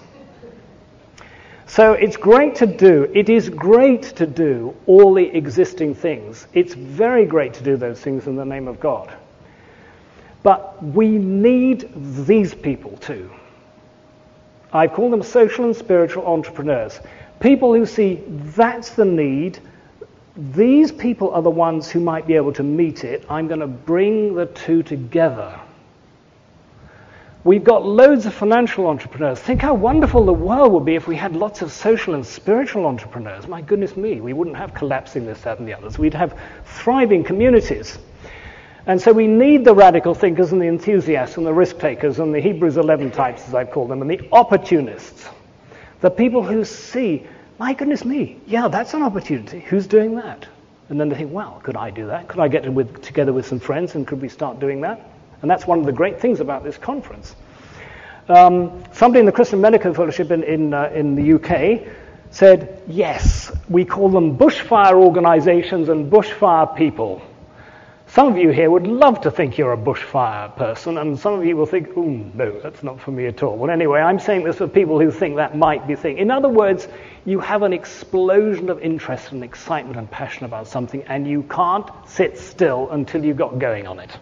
So 1.74 1.94
it's 1.94 2.18
great 2.18 2.54
to 2.58 2.68
do, 2.68 3.10
it 3.16 3.30
is 3.30 3.50
great 3.50 4.04
to 4.18 4.28
do 4.28 4.76
all 4.86 5.16
the 5.16 5.26
existing 5.26 5.96
things. 5.96 6.46
It's 6.54 6.76
very 6.76 7.26
great 7.26 7.56
to 7.56 7.64
do 7.64 7.78
those 7.78 8.00
things 8.00 8.28
in 8.28 8.36
the 8.36 8.46
name 8.46 8.68
of 8.68 8.80
God. 8.80 9.12
But 10.44 10.84
we 10.84 11.08
need 11.08 11.90
these 12.28 12.54
people 12.54 12.96
too. 12.98 13.32
I 14.72 14.86
call 14.86 15.10
them 15.10 15.24
social 15.24 15.66
and 15.66 15.76
spiritual 15.76 16.28
entrepreneurs. 16.28 17.00
People 17.40 17.74
who 17.74 17.88
see 17.88 18.22
that's 18.28 18.92
the 18.92 19.06
need, 19.06 19.58
these 20.38 20.92
people 20.92 21.32
are 21.32 21.42
the 21.42 21.50
ones 21.50 21.90
who 21.90 22.00
might 22.00 22.28
be 22.28 22.36
able 22.36 22.54
to 22.54 22.64
meet 22.64 23.04
it. 23.04 23.26
I'm 23.32 23.48
going 23.48 23.62
to 23.62 23.68
bring 23.68 24.36
the 24.36 24.46
two 24.46 24.84
together. 24.84 25.60
We've 27.46 27.64
got 27.64 27.86
loads 27.86 28.26
of 28.26 28.34
financial 28.34 28.88
entrepreneurs. 28.88 29.38
Think 29.38 29.62
how 29.62 29.74
wonderful 29.74 30.26
the 30.26 30.34
world 30.34 30.72
would 30.72 30.86
be 30.86 30.96
if 30.96 31.10
we 31.10 31.18
had 31.18 31.36
lots 31.36 31.62
of 31.62 31.74
social 31.74 32.14
and 32.14 32.26
spiritual 32.26 32.86
entrepreneurs. 32.86 33.50
My 33.50 33.62
goodness 33.62 33.98
me, 33.98 34.22
we 34.22 34.32
wouldn't 34.32 34.56
have 34.56 34.74
collapsing 34.74 35.26
this, 35.26 35.42
that, 35.42 35.60
and 35.60 35.68
the 35.68 35.74
others. 35.74 36.00
We'd 36.00 36.14
have 36.14 36.40
thriving 36.64 37.22
communities. 37.22 38.00
And 38.86 39.02
so 39.02 39.12
we 39.12 39.28
need 39.28 39.66
the 39.66 39.76
radical 39.76 40.14
thinkers 40.14 40.54
and 40.54 40.62
the 40.62 40.68
enthusiasts 40.68 41.36
and 41.36 41.46
the 41.46 41.54
risk 41.54 41.80
takers 41.80 42.20
and 42.20 42.34
the 42.34 42.40
Hebrews 42.40 42.78
11 42.78 43.12
types, 43.12 43.46
as 43.46 43.54
I've 43.54 43.72
called 43.72 43.90
them, 43.90 44.02
and 44.02 44.10
the 44.10 44.26
opportunists. 44.32 45.28
The 46.00 46.10
people 46.10 46.44
who 46.44 46.64
see, 46.64 47.28
my 47.60 47.74
goodness 47.74 48.06
me, 48.06 48.40
yeah, 48.46 48.70
that's 48.70 48.94
an 48.94 49.04
opportunity. 49.04 49.60
Who's 49.60 49.86
doing 49.86 50.16
that? 50.16 50.48
And 50.88 50.98
then 50.98 51.10
they 51.10 51.18
think, 51.18 51.34
well, 51.34 51.60
could 51.62 51.76
I 51.76 51.90
do 51.90 52.08
that? 52.08 52.30
Could 52.30 52.40
I 52.40 52.48
get 52.48 52.72
with, 52.72 53.02
together 53.02 53.34
with 53.34 53.46
some 53.46 53.60
friends 53.60 53.96
and 53.96 54.08
could 54.08 54.22
we 54.22 54.30
start 54.30 54.62
doing 54.62 54.80
that? 54.82 55.13
And 55.44 55.52
that's 55.52 55.68
one 55.68 55.80
of 55.80 55.86
the 55.86 55.92
great 55.92 56.22
things 56.22 56.40
about 56.40 56.64
this 56.64 56.78
conference. 56.78 57.36
Um, 58.30 58.86
somebody 58.94 59.20
in 59.20 59.26
the 59.26 59.34
Christian 59.34 59.60
Medical 59.60 59.94
Fellowship 59.94 60.32
in, 60.32 60.42
in, 60.44 60.74
uh, 60.74 60.90
in 60.96 61.16
the 61.16 61.34
UK 61.34 61.94
said, 62.32 62.82
yes, 62.88 63.52
we 63.68 63.84
call 63.84 64.08
them 64.08 64.38
bushfire 64.38 64.94
organizations 64.94 65.90
and 65.90 66.10
bushfire 66.10 66.74
people. 66.78 67.22
Some 68.08 68.30
of 68.30 68.38
you 68.38 68.52
here 68.52 68.72
would 68.72 68.88
love 68.88 69.20
to 69.22 69.32
think 69.32 69.58
you're 69.58 69.74
a 69.74 69.78
bushfire 69.78 70.56
person, 70.56 70.98
and 70.98 71.20
some 71.20 71.34
of 71.34 71.46
you 71.46 71.58
will 71.58 71.66
think, 71.66 71.90
oh, 71.98 72.04
no, 72.04 72.62
that's 72.62 72.82
not 72.82 73.02
for 73.02 73.12
me 73.12 73.26
at 73.26 73.44
all. 73.44 73.58
Well, 73.58 73.70
anyway, 73.70 74.00
I'm 74.00 74.20
saying 74.20 74.46
this 74.46 74.60
for 74.60 74.70
people 74.70 74.98
who 74.98 75.12
think 75.12 75.36
that 75.36 75.58
might 75.58 75.86
be 75.88 75.96
thing. 75.96 76.20
In 76.20 76.32
other 76.32 76.48
words, 76.48 76.88
you 77.26 77.42
have 77.42 77.64
an 77.64 77.74
explosion 77.74 78.70
of 78.70 78.80
interest 78.80 79.34
and 79.34 79.44
excitement 79.44 79.98
and 79.98 80.10
passion 80.10 80.46
about 80.46 80.68
something, 80.68 81.04
and 81.04 81.28
you 81.28 81.44
can't 81.44 81.90
sit 82.08 82.38
still 82.38 82.90
until 82.92 83.26
you've 83.26 83.36
got 83.36 83.60
going 83.60 83.88
on 83.88 84.00
it. 84.00 84.18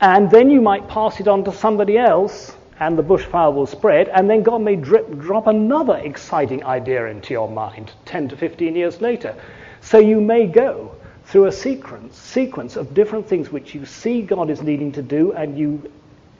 And 0.00 0.30
then 0.30 0.48
you 0.48 0.60
might 0.60 0.86
pass 0.88 1.18
it 1.18 1.26
on 1.26 1.42
to 1.44 1.52
somebody 1.52 1.98
else, 1.98 2.54
and 2.78 2.96
the 2.96 3.02
bushfire 3.02 3.52
will 3.52 3.66
spread, 3.66 4.08
and 4.08 4.30
then 4.30 4.44
God 4.44 4.58
may 4.58 4.76
drip, 4.76 5.18
drop 5.18 5.48
another 5.48 5.96
exciting 5.96 6.64
idea 6.64 7.06
into 7.06 7.34
your 7.34 7.48
mind 7.48 7.90
10 8.04 8.28
to 8.28 8.36
15 8.36 8.76
years 8.76 9.00
later. 9.00 9.34
So 9.80 9.98
you 9.98 10.20
may 10.20 10.46
go 10.46 10.94
through 11.24 11.46
a 11.46 11.52
sequence, 11.52 12.16
sequence 12.16 12.76
of 12.76 12.94
different 12.94 13.28
things 13.28 13.50
which 13.50 13.74
you 13.74 13.84
see 13.84 14.22
God 14.22 14.50
is 14.50 14.62
needing 14.62 14.92
to 14.92 15.02
do, 15.02 15.32
and 15.32 15.58
you 15.58 15.90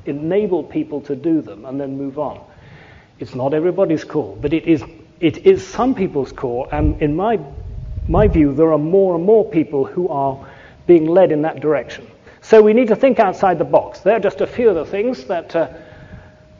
enable 0.06 0.62
people 0.62 1.00
to 1.02 1.16
do 1.16 1.42
them, 1.42 1.64
and 1.64 1.80
then 1.80 1.98
move 1.98 2.18
on. 2.18 2.40
It's 3.18 3.34
not 3.34 3.54
everybody's 3.54 4.04
call, 4.04 4.38
but 4.40 4.52
it 4.52 4.66
is, 4.66 4.84
it 5.18 5.38
is 5.38 5.66
some 5.66 5.96
people's 5.96 6.30
call, 6.30 6.68
and 6.70 7.02
in 7.02 7.16
my, 7.16 7.40
my 8.06 8.28
view, 8.28 8.54
there 8.54 8.72
are 8.72 8.78
more 8.78 9.16
and 9.16 9.24
more 9.24 9.44
people 9.44 9.84
who 9.84 10.08
are 10.08 10.46
being 10.86 11.06
led 11.06 11.32
in 11.32 11.42
that 11.42 11.58
direction. 11.58 12.06
So 12.48 12.62
we 12.62 12.72
need 12.72 12.88
to 12.88 12.96
think 12.96 13.20
outside 13.20 13.58
the 13.58 13.66
box. 13.66 14.00
There 14.00 14.16
are 14.16 14.20
just 14.20 14.40
a 14.40 14.46
few 14.46 14.70
of 14.70 14.74
the 14.74 14.86
things 14.86 15.24
that 15.24 15.54
uh, 15.54 15.68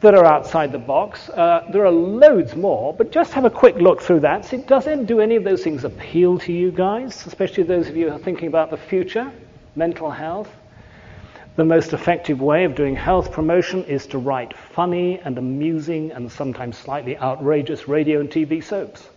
that 0.01 0.13
are 0.13 0.23
outside 0.23 0.71
the 0.71 0.77
box. 0.77 1.29
Uh, 1.29 1.65
there 1.71 1.83
are 1.83 1.89
loads 1.89 2.55
more, 2.55 2.93
but 2.93 3.11
just 3.11 3.33
have 3.33 3.43
a 3.43 3.49
quick 3.49 3.75
look 3.77 3.99
through 3.99 4.19
that. 4.19 4.45
See, 4.45 4.57
doesn't 4.57 5.05
do 5.05 5.19
any 5.19 5.35
of 5.35 5.43
those 5.43 5.63
things 5.63 5.85
appeal 5.85 6.37
to 6.41 6.53
you 6.53 6.69
guys, 6.71 7.25
especially 7.25 7.63
those 7.63 7.87
of 7.87 7.97
you 7.97 8.07
who 8.07 8.15
are 8.15 8.19
thinking 8.19 8.47
about 8.47 8.69
the 8.69 8.77
future, 8.77 9.31
mental 9.75 10.11
health? 10.11 10.51
The 11.55 11.65
most 11.65 11.91
effective 11.91 12.39
way 12.39 12.65
of 12.65 12.75
doing 12.75 12.95
health 12.95 13.31
promotion 13.31 13.83
is 13.85 14.05
to 14.13 14.19
write 14.19 14.55
funny 14.55 15.17
and 15.25 15.39
amusing 15.39 16.11
and 16.11 16.31
sometimes 16.31 16.77
slightly 16.77 17.17
outrageous 17.17 17.87
radio 17.87 18.19
and 18.19 18.29
TV 18.29 18.63
soaps. 18.63 19.09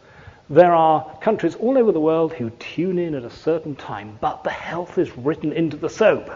There 0.48 0.74
are 0.74 1.18
countries 1.20 1.54
all 1.54 1.76
over 1.76 1.92
the 1.92 2.00
world 2.00 2.32
who 2.32 2.48
tune 2.48 2.98
in 2.98 3.14
at 3.14 3.24
a 3.24 3.30
certain 3.30 3.76
time, 3.76 4.16
but 4.22 4.42
the 4.42 4.48
health 4.50 4.96
is 4.96 5.14
written 5.18 5.52
into 5.52 5.76
the 5.76 5.90
soap. 5.90 6.30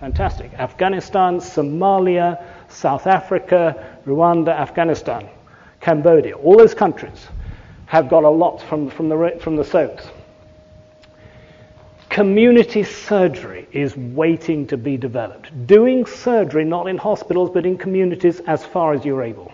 Fantastic. 0.00 0.52
Afghanistan, 0.54 1.38
Somalia, 1.38 2.44
South 2.68 3.06
Africa, 3.06 3.98
Rwanda, 4.06 4.50
Afghanistan, 4.50 5.28
Cambodia, 5.80 6.36
all 6.36 6.56
those 6.56 6.74
countries 6.74 7.26
have 7.86 8.08
got 8.08 8.22
a 8.22 8.28
lot 8.28 8.62
from, 8.62 8.90
from, 8.90 9.08
the, 9.08 9.38
from 9.40 9.56
the 9.56 9.64
soaps. 9.64 10.06
Community 12.10 12.84
surgery 12.84 13.66
is 13.72 13.96
waiting 13.96 14.66
to 14.68 14.76
be 14.76 14.96
developed. 14.96 15.66
Doing 15.66 16.06
surgery 16.06 16.64
not 16.64 16.86
in 16.86 16.96
hospitals 16.96 17.50
but 17.50 17.66
in 17.66 17.76
communities 17.76 18.40
as 18.40 18.64
far 18.64 18.94
as 18.94 19.04
you're 19.04 19.22
able. 19.22 19.52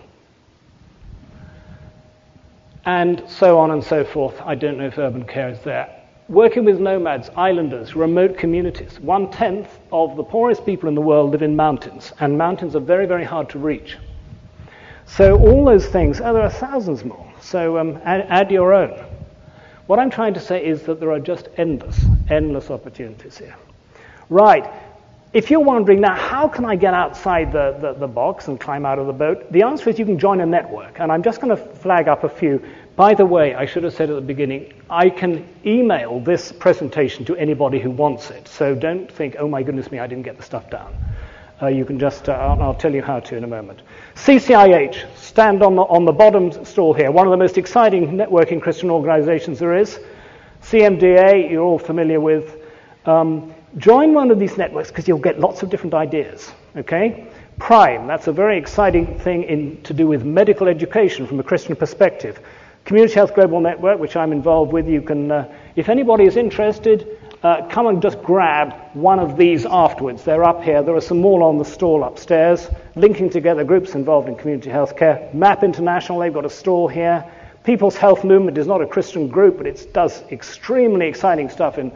And 2.85 3.23
so 3.27 3.57
on 3.57 3.71
and 3.71 3.83
so 3.83 4.05
forth. 4.05 4.39
I 4.41 4.53
don't 4.53 4.77
know 4.77 4.87
if 4.87 4.97
urban 4.97 5.25
care 5.25 5.49
is 5.49 5.59
there 5.61 6.04
working 6.27 6.65
with 6.65 6.79
nomads, 6.79 7.29
islanders, 7.35 7.95
remote 7.95 8.37
communities. 8.37 8.99
One 8.99 9.29
tenth 9.29 9.79
of 9.91 10.15
the 10.15 10.23
poorest 10.23 10.65
people 10.65 10.89
in 10.89 10.95
the 10.95 11.01
world 11.01 11.31
live 11.31 11.43
in 11.43 11.55
mountains, 11.55 12.13
and 12.19 12.37
mountains 12.37 12.75
are 12.75 12.79
very, 12.79 13.05
very 13.05 13.23
hard 13.23 13.49
to 13.49 13.59
reach. 13.59 13.97
So, 15.05 15.37
all 15.37 15.63
those 15.63 15.85
things, 15.85 16.19
oh, 16.19 16.33
there 16.33 16.41
are 16.41 16.49
thousands 16.49 17.05
more. 17.05 17.31
So, 17.39 17.77
um, 17.77 17.99
add, 18.03 18.25
add 18.29 18.51
your 18.51 18.73
own. 18.73 19.05
What 19.85 19.99
I'm 19.99 20.09
trying 20.09 20.33
to 20.33 20.39
say 20.39 20.65
is 20.65 20.81
that 20.83 20.99
there 20.99 21.11
are 21.11 21.19
just 21.19 21.47
endless, 21.57 22.03
endless 22.29 22.71
opportunities 22.71 23.37
here. 23.37 23.55
Right. 24.29 24.67
If 25.31 25.51
you're 25.51 25.59
wondering 25.59 26.01
now, 26.01 26.15
how 26.15 26.47
can 26.47 26.65
I 26.65 26.75
get 26.75 26.93
outside 26.93 27.51
the, 27.51 27.77
the, 27.79 27.93
the 27.93 28.07
box 28.07 28.47
and 28.47 28.59
climb 28.59 28.85
out 28.85 28.97
of 28.97 29.05
the 29.05 29.13
boat? 29.13 29.51
The 29.51 29.61
answer 29.61 29.89
is 29.89 29.99
you 29.99 30.05
can 30.05 30.17
join 30.17 30.41
a 30.41 30.45
network. 30.45 30.99
And 30.99 31.11
I'm 31.11 31.21
just 31.21 31.39
going 31.39 31.55
to 31.55 31.61
flag 31.61 32.07
up 32.07 32.23
a 32.23 32.29
few 32.29 32.63
by 32.95 33.13
the 33.13 33.25
way, 33.25 33.55
I 33.55 33.65
should 33.65 33.83
have 33.83 33.93
said 33.93 34.09
at 34.09 34.15
the 34.15 34.21
beginning, 34.21 34.73
I 34.89 35.09
can 35.09 35.47
email 35.65 36.21
this 36.21 36.51
presentation 36.51 37.25
to 37.25 37.35
anybody 37.35 37.79
who 37.79 37.91
wants 37.91 38.29
it. 38.29 38.47
So 38.47 38.73
don't 38.73 39.11
think, 39.11 39.35
oh 39.37 39.47
my 39.49 39.63
goodness 39.63 39.91
me, 39.91 39.99
I 39.99 40.07
didn't 40.07 40.23
get 40.23 40.37
the 40.37 40.43
stuff 40.43 40.69
down. 40.69 40.95
Uh, 41.61 41.67
you 41.67 41.85
can 41.85 41.99
just, 41.99 42.29
uh, 42.29 42.33
I'll, 42.33 42.61
I'll, 42.61 42.73
tell 42.73 42.93
you 42.93 43.01
how 43.01 43.19
to 43.21 43.35
in 43.35 43.43
a 43.43 43.47
moment. 43.47 43.81
CCIH, 44.15 45.15
stand 45.15 45.63
on 45.63 45.75
the, 45.75 45.83
on 45.83 46.05
the 46.05 46.11
bottom 46.11 46.51
stall 46.65 46.93
here, 46.93 47.11
one 47.11 47.27
of 47.27 47.31
the 47.31 47.37
most 47.37 47.57
exciting 47.57 48.11
networking 48.11 48.61
Christian 48.61 48.89
organizations 48.89 49.59
there 49.59 49.75
is. 49.75 49.99
CMDA, 50.63 51.49
you're 51.49 51.63
all 51.63 51.79
familiar 51.79 52.19
with. 52.19 52.57
Um, 53.05 53.53
join 53.77 54.13
one 54.13 54.31
of 54.31 54.39
these 54.39 54.57
networks 54.57 54.89
because 54.89 55.07
you'll 55.07 55.17
get 55.19 55.39
lots 55.39 55.63
of 55.63 55.69
different 55.69 55.93
ideas, 55.93 56.51
okay? 56.75 57.27
Prime, 57.59 58.07
that's 58.07 58.27
a 58.27 58.33
very 58.33 58.57
exciting 58.57 59.17
thing 59.19 59.43
in, 59.43 59.81
to 59.83 59.93
do 59.93 60.07
with 60.07 60.25
medical 60.25 60.67
education 60.67 61.25
from 61.25 61.39
a 61.39 61.43
Christian 61.43 61.75
perspective. 61.75 62.39
Community 62.85 63.15
Health 63.15 63.33
Global 63.33 63.61
Network, 63.61 63.97
which 63.97 64.15
I'm 64.15 64.31
involved 64.31 64.71
with, 64.71 64.87
you 64.87 65.01
can, 65.01 65.31
uh, 65.31 65.51
if 65.75 65.89
anybody 65.89 66.25
is 66.25 66.37
interested, 66.37 67.17
uh, 67.41 67.67
come 67.67 67.87
and 67.87 67.99
just 67.99 68.21
grab 68.21 68.75
one 68.93 69.17
of 69.17 69.37
these 69.37 69.65
afterwards. 69.65 70.23
They're 70.23 70.43
up 70.43 70.63
here. 70.63 70.83
There 70.83 70.95
are 70.95 71.01
some 71.01 71.19
more 71.19 71.41
on 71.41 71.57
the 71.57 71.65
stall 71.65 72.03
upstairs, 72.03 72.69
linking 72.95 73.31
together 73.31 73.63
groups 73.63 73.95
involved 73.95 74.29
in 74.29 74.35
community 74.35 74.69
health 74.69 74.95
care. 74.95 75.27
MAP 75.33 75.63
International, 75.63 76.19
they've 76.19 76.31
got 76.31 76.45
a 76.45 76.49
stall 76.49 76.87
here. 76.87 77.25
People's 77.63 77.97
Health 77.97 78.23
Movement 78.23 78.55
is 78.59 78.67
not 78.67 78.81
a 78.81 78.85
Christian 78.85 79.29
group, 79.29 79.57
but 79.57 79.65
it 79.65 79.91
does 79.91 80.21
extremely 80.31 81.07
exciting 81.07 81.49
stuff 81.49 81.79
in, 81.79 81.91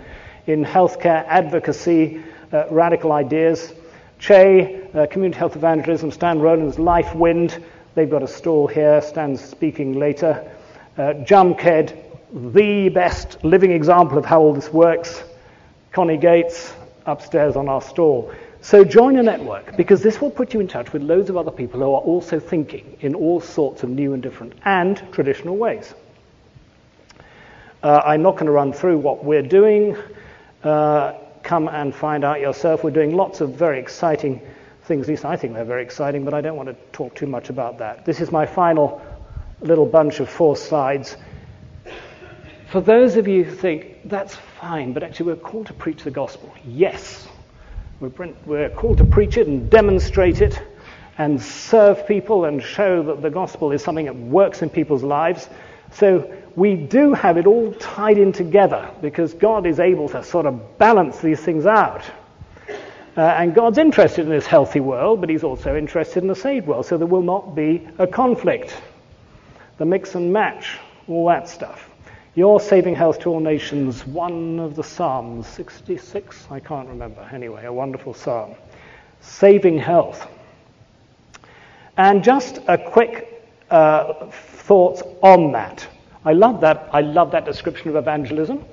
in 0.48 0.66
healthcare, 0.66 1.24
advocacy, 1.28 2.20
uh, 2.52 2.66
radical 2.72 3.12
ideas. 3.12 3.74
CHE, 4.18 4.88
uh, 4.96 5.06
Community 5.06 5.38
Health 5.38 5.56
Evangelism, 5.56 6.10
Stan 6.10 6.40
Rowland's 6.40 6.80
Life 6.80 7.14
Wind, 7.14 7.64
they've 7.94 8.10
got 8.10 8.24
a 8.24 8.28
stall 8.28 8.66
here. 8.66 9.04
Stan's 9.04 9.40
speaking 9.40 9.94
later. 9.94 10.52
Uh, 11.00 11.14
Jamkhed, 11.24 11.96
the 12.54 12.90
best 12.90 13.42
living 13.42 13.72
example 13.72 14.18
of 14.18 14.26
how 14.26 14.42
all 14.42 14.54
this 14.54 14.68
works. 14.68 15.24
Connie 15.94 16.18
Gates, 16.18 16.74
upstairs 17.06 17.56
on 17.56 17.70
our 17.70 17.82
stall. 17.82 18.34
So 18.60 18.84
join 18.84 19.16
a 19.16 19.24
network 19.24 19.78
because 19.78 20.04
this 20.04 20.20
will 20.20 20.30
put 20.30 20.54
you 20.54 20.60
in 20.60 20.68
touch 20.68 20.92
with 20.92 21.02
loads 21.02 21.30
of 21.30 21.38
other 21.38 21.52
people 21.52 21.80
who 21.80 21.86
are 21.86 22.02
also 22.02 22.38
thinking 22.38 22.98
in 23.00 23.16
all 23.16 23.40
sorts 23.40 23.84
of 23.84 23.90
new 23.90 24.12
and 24.14 24.22
different 24.22 24.52
and 24.66 25.02
traditional 25.14 25.56
ways. 25.56 25.94
Uh, 27.82 28.02
I'm 28.04 28.22
not 28.22 28.34
going 28.34 28.48
to 28.48 28.52
run 28.52 28.74
through 28.74 28.98
what 28.98 29.24
we're 29.24 29.42
doing. 29.42 29.96
Uh, 30.66 31.14
come 31.44 31.70
and 31.70 31.96
find 31.96 32.26
out 32.26 32.42
yourself. 32.42 32.84
We're 32.84 32.92
doing 32.92 33.16
lots 33.16 33.40
of 33.40 33.56
very 33.56 33.80
exciting 33.80 34.42
things. 34.84 35.04
At 35.04 35.12
least 35.12 35.24
I 35.24 35.38
think 35.38 35.54
they're 35.54 35.64
very 35.64 35.84
exciting, 35.84 36.26
but 36.26 36.34
I 36.34 36.42
don't 36.42 36.58
want 36.58 36.68
to 36.68 36.76
talk 36.92 37.16
too 37.16 37.28
much 37.28 37.50
about 37.50 37.78
that. 37.78 38.04
This 38.04 38.20
is 38.20 38.34
my 38.34 38.46
final 38.46 39.02
little 39.62 39.86
bunch 39.86 40.20
of 40.20 40.30
four 40.30 40.56
slides. 40.56 41.18
For 42.70 42.82
those 42.82 43.16
of 43.16 43.28
you 43.28 43.44
who 43.44 43.56
think 43.56 44.02
that's 44.06 44.36
fine, 44.36 44.94
but 44.94 45.04
actually 45.04 45.34
we're 45.34 45.42
called 45.42 45.68
to 45.68 45.74
preach 45.74 46.04
the 46.04 46.12
gospel. 46.12 46.54
Yes, 46.66 47.28
we're, 48.00 48.70
called 48.70 49.00
to 49.00 49.06
preach 49.06 49.38
it 49.38 49.48
and 49.48 49.70
demonstrate 49.70 50.42
it 50.42 50.62
and 51.18 51.42
serve 51.42 52.08
people 52.08 52.46
and 52.46 52.64
show 52.64 53.04
that 53.04 53.22
the 53.22 53.30
gospel 53.30 53.72
is 53.72 53.84
something 53.84 54.06
that 54.06 54.16
works 54.16 54.62
in 54.62 54.70
people's 54.70 55.04
lives. 55.04 55.50
So 55.94 56.34
we 56.56 56.76
do 56.76 57.14
have 57.14 57.38
it 57.38 57.46
all 57.46 57.74
tied 57.74 58.18
in 58.18 58.32
together 58.32 58.90
because 59.02 59.34
God 59.34 59.66
is 59.66 59.80
able 59.80 60.08
to 60.10 60.24
sort 60.24 60.46
of 60.46 60.78
balance 60.78 61.20
these 61.20 61.40
things 61.40 61.66
out. 61.66 62.04
Uh, 63.18 63.22
and 63.22 63.54
God's 63.54 63.78
interested 63.78 64.22
in 64.22 64.30
this 64.30 64.46
healthy 64.46 64.80
world, 64.80 65.20
but 65.20 65.30
He's 65.30 65.44
also 65.44 65.76
interested 65.76 66.24
in 66.24 66.30
the 66.30 66.36
saved 66.36 66.68
world, 66.68 66.86
so 66.86 66.98
there 66.98 67.08
will 67.08 67.22
not 67.22 67.56
be 67.56 67.86
a 67.98 68.08
conflict 68.08 68.74
the 69.80 69.86
mix 69.86 70.14
and 70.14 70.32
match, 70.32 70.78
all 71.08 71.26
that 71.30 71.48
stuff. 71.50 71.90
You're 72.36 72.60
saving 72.60 72.96
health 72.96 73.20
to 73.22 73.30
all 73.30 73.40
nations, 73.40 74.06
one 74.06 74.60
of 74.60 74.76
the 74.76 74.84
Psalms, 74.84 75.48
66, 75.48 76.48
I 76.52 76.60
can't 76.60 76.88
remember. 76.90 77.28
Anyway, 77.34 77.66
a 77.66 77.72
wonderful 77.72 78.14
psalm. 78.14 78.56
Saving 79.22 79.80
health. 79.80 80.28
And 81.96 82.24
just 82.24 82.60
a 82.68 82.78
quick 82.78 83.50
uh, 83.70 84.30
thoughts 84.32 85.02
on 85.22 85.54
that. 85.54 85.88
I 86.26 86.34
love 86.34 86.60
that. 86.62 86.90
I 86.92 87.00
love 87.00 87.32
that 87.32 87.46
description 87.46 87.90
of 87.90 87.96
evangelism. 87.96 88.66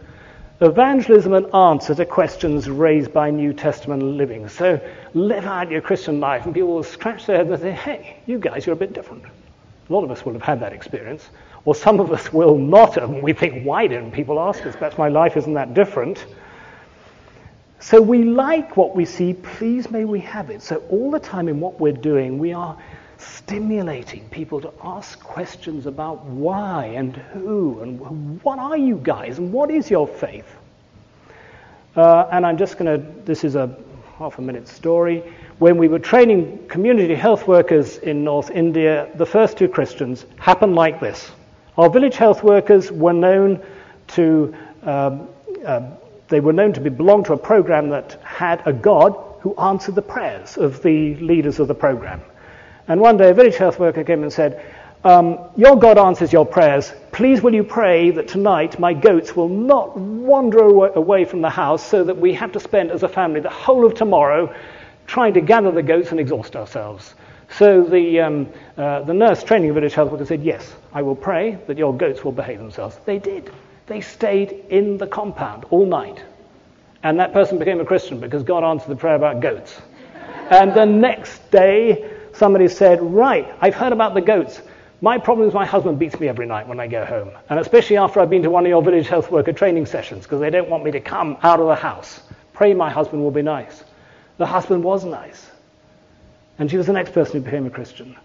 Evangelism 0.60 1.34
an 1.34 1.54
answer 1.54 1.94
to 1.94 2.04
questions 2.04 2.68
raised 2.68 3.12
by 3.12 3.30
New 3.30 3.52
Testament 3.52 4.02
living. 4.02 4.48
So 4.48 4.80
live 5.14 5.44
out 5.44 5.70
your 5.70 5.82
Christian 5.82 6.18
life, 6.18 6.46
and 6.46 6.54
people 6.54 6.70
will 6.70 6.82
scratch 6.82 7.26
their 7.26 7.36
heads 7.36 7.50
and 7.50 7.60
say, 7.60 7.72
"Hey, 7.72 8.16
you 8.26 8.38
guys, 8.38 8.66
you're 8.66 8.72
a 8.72 8.76
bit 8.76 8.92
different." 8.92 9.22
A 9.88 9.92
lot 9.92 10.04
of 10.04 10.10
us 10.10 10.24
will 10.24 10.32
have 10.32 10.42
had 10.42 10.60
that 10.60 10.72
experience. 10.72 11.30
Or 11.64 11.74
some 11.74 12.00
of 12.00 12.12
us 12.12 12.32
will 12.32 12.56
not 12.56 12.96
and 12.96 13.22
we 13.22 13.32
think, 13.32 13.64
why 13.64 13.86
didn't 13.86 14.12
people 14.12 14.38
ask 14.38 14.64
us? 14.66 14.74
Perhaps 14.74 14.98
my 14.98 15.08
life 15.08 15.36
isn't 15.36 15.54
that 15.54 15.74
different. 15.74 16.26
So 17.80 18.00
we 18.00 18.24
like 18.24 18.76
what 18.76 18.96
we 18.96 19.04
see, 19.04 19.34
please 19.34 19.90
may 19.90 20.04
we 20.04 20.20
have 20.20 20.50
it. 20.50 20.62
So 20.62 20.76
all 20.88 21.10
the 21.10 21.20
time 21.20 21.48
in 21.48 21.60
what 21.60 21.78
we're 21.80 21.92
doing, 21.92 22.38
we 22.38 22.52
are 22.52 22.76
stimulating 23.18 24.28
people 24.30 24.60
to 24.60 24.72
ask 24.82 25.20
questions 25.20 25.86
about 25.86 26.24
why 26.24 26.86
and 26.86 27.16
who 27.16 27.80
and 27.80 28.42
what 28.42 28.58
are 28.58 28.76
you 28.76 28.96
guys 29.02 29.38
and 29.38 29.52
what 29.52 29.70
is 29.70 29.90
your 29.90 30.06
faith. 30.06 30.56
Uh, 31.96 32.28
and 32.30 32.44
I'm 32.46 32.58
just 32.58 32.78
going 32.78 33.00
to, 33.00 33.06
this 33.24 33.42
is 33.42 33.56
a 33.56 33.76
half 34.18 34.38
a 34.38 34.42
minute 34.42 34.68
story 34.68 35.22
when 35.58 35.78
we 35.78 35.88
were 35.88 35.98
training 35.98 36.68
community 36.68 37.14
health 37.14 37.48
workers 37.48 37.96
in 37.98 38.24
North 38.24 38.50
India, 38.50 39.08
the 39.14 39.24
first 39.24 39.56
two 39.56 39.68
Christians 39.68 40.26
happened 40.38 40.74
like 40.74 41.00
this. 41.00 41.30
Our 41.78 41.88
village 41.88 42.16
health 42.16 42.42
workers 42.42 42.92
were 42.92 43.14
known 43.14 43.62
to, 44.08 44.54
um, 44.82 45.28
uh, 45.64 45.90
they 46.28 46.40
were 46.40 46.52
known 46.52 46.74
to 46.74 46.80
be, 46.80 46.90
belong 46.90 47.24
to 47.24 47.32
a 47.32 47.38
program 47.38 47.88
that 47.90 48.20
had 48.22 48.62
a 48.66 48.72
God 48.72 49.16
who 49.40 49.54
answered 49.56 49.94
the 49.94 50.02
prayers 50.02 50.58
of 50.58 50.82
the 50.82 51.14
leaders 51.16 51.58
of 51.58 51.68
the 51.68 51.74
program. 51.74 52.20
And 52.88 53.00
one 53.00 53.16
day 53.16 53.30
a 53.30 53.34
village 53.34 53.56
health 53.56 53.78
worker 53.78 54.04
came 54.04 54.22
and 54.22 54.32
said, 54.32 54.62
um, 55.04 55.38
Your 55.56 55.76
God 55.76 55.96
answers 55.96 56.32
your 56.32 56.44
prayers. 56.44 56.92
Please 57.12 57.40
will 57.40 57.54
you 57.54 57.64
pray 57.64 58.10
that 58.10 58.28
tonight 58.28 58.78
my 58.78 58.92
goats 58.92 59.34
will 59.34 59.48
not 59.48 59.96
wander 59.96 60.58
away 60.58 61.24
from 61.24 61.40
the 61.40 61.50
house 61.50 61.86
so 61.86 62.04
that 62.04 62.18
we 62.18 62.34
have 62.34 62.52
to 62.52 62.60
spend 62.60 62.90
as 62.90 63.02
a 63.02 63.08
family 63.08 63.40
the 63.40 63.48
whole 63.48 63.86
of 63.86 63.94
tomorrow 63.94 64.54
trying 65.06 65.34
to 65.34 65.40
gather 65.40 65.70
the 65.70 65.82
goats 65.82 66.10
and 66.10 66.20
exhaust 66.20 66.56
ourselves. 66.56 67.14
So 67.50 67.84
the, 67.84 68.20
um, 68.20 68.48
uh, 68.76 69.02
the 69.02 69.14
nurse 69.14 69.42
training 69.44 69.72
village 69.72 69.94
health 69.94 70.10
worker 70.10 70.26
said, 70.26 70.42
Yes, 70.42 70.74
I 70.92 71.02
will 71.02 71.14
pray 71.14 71.58
that 71.66 71.78
your 71.78 71.96
goats 71.96 72.24
will 72.24 72.32
behave 72.32 72.58
themselves. 72.58 72.98
They 73.04 73.18
did. 73.18 73.50
They 73.86 74.00
stayed 74.00 74.64
in 74.68 74.98
the 74.98 75.06
compound 75.06 75.64
all 75.70 75.86
night. 75.86 76.22
And 77.02 77.20
that 77.20 77.32
person 77.32 77.58
became 77.58 77.80
a 77.80 77.84
Christian 77.84 78.18
because 78.18 78.42
God 78.42 78.64
answered 78.64 78.88
the 78.88 78.96
prayer 78.96 79.14
about 79.14 79.40
goats. 79.40 79.80
and 80.50 80.74
the 80.74 80.84
next 80.84 81.50
day, 81.50 82.10
somebody 82.32 82.68
said, 82.68 83.00
Right, 83.00 83.46
I've 83.60 83.74
heard 83.74 83.92
about 83.92 84.14
the 84.14 84.20
goats. 84.20 84.60
My 85.02 85.18
problem 85.18 85.46
is 85.46 85.54
my 85.54 85.66
husband 85.66 85.98
beats 85.98 86.18
me 86.18 86.26
every 86.26 86.46
night 86.46 86.66
when 86.66 86.80
I 86.80 86.86
go 86.86 87.04
home, 87.04 87.30
and 87.50 87.60
especially 87.60 87.98
after 87.98 88.18
I've 88.18 88.30
been 88.30 88.42
to 88.42 88.50
one 88.50 88.64
of 88.64 88.70
your 88.70 88.82
village 88.82 89.06
health 89.08 89.30
worker 89.30 89.52
training 89.52 89.84
sessions 89.84 90.24
because 90.24 90.40
they 90.40 90.48
don't 90.48 90.70
want 90.70 90.84
me 90.84 90.90
to 90.92 91.00
come 91.00 91.36
out 91.42 91.60
of 91.60 91.66
the 91.66 91.74
house. 91.74 92.22
Pray 92.54 92.72
my 92.72 92.88
husband 92.88 93.22
will 93.22 93.30
be 93.30 93.42
nice. 93.42 93.84
The 94.38 94.46
husband 94.46 94.84
was 94.84 95.04
nice. 95.04 95.50
And 96.58 96.70
she 96.70 96.76
was 96.76 96.86
the 96.86 96.92
next 96.92 97.12
person 97.12 97.34
who 97.34 97.40
became 97.40 97.66
a 97.66 97.70
Christian. 97.70 98.16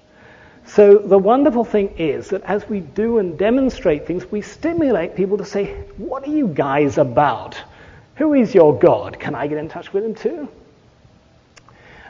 So 0.66 0.98
the 0.98 1.18
wonderful 1.18 1.66
thing 1.66 1.96
is 1.98 2.30
that 2.30 2.44
as 2.44 2.68
we 2.70 2.80
do 2.80 3.18
and 3.18 3.38
demonstrate 3.38 4.06
things, 4.06 4.30
we 4.32 4.42
stimulate 4.42 5.16
people 5.16 5.38
to 5.38 5.46
say, 5.46 5.74
What 5.98 6.28
are 6.28 6.32
you 6.32 6.48
guys 6.48 6.98
about? 6.98 7.58
Who 8.16 8.34
is 8.34 8.54
your 8.54 8.78
God? 8.78 9.20
Can 9.20 9.36
I 9.36 9.48
get 9.48 9.58
in 9.58 9.68
touch 9.68 9.92
with 9.92 10.06
him 10.06 10.16
too? 10.16 10.48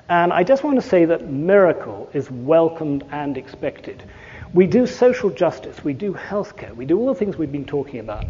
And 0.10 0.34
I 0.34 0.43
just 0.43 0.64
want 0.64 0.82
to 0.82 0.88
say 0.88 1.06
that 1.06 1.28
miracle 1.28 2.10
is 2.14 2.30
welcomed 2.30 3.06
and 3.12 3.38
expected. 3.38 4.04
We 4.54 4.68
do 4.68 4.86
social 4.86 5.30
justice, 5.30 5.82
we 5.82 5.93
do 5.93 6.14
healthcare, 6.14 6.76
we 6.76 6.86
do 6.86 6.99
all 6.99 7.06
the 7.06 7.16
things 7.16 7.38
we've 7.38 7.54
been 7.54 7.64
talking 7.64 8.02
about. 8.02 8.26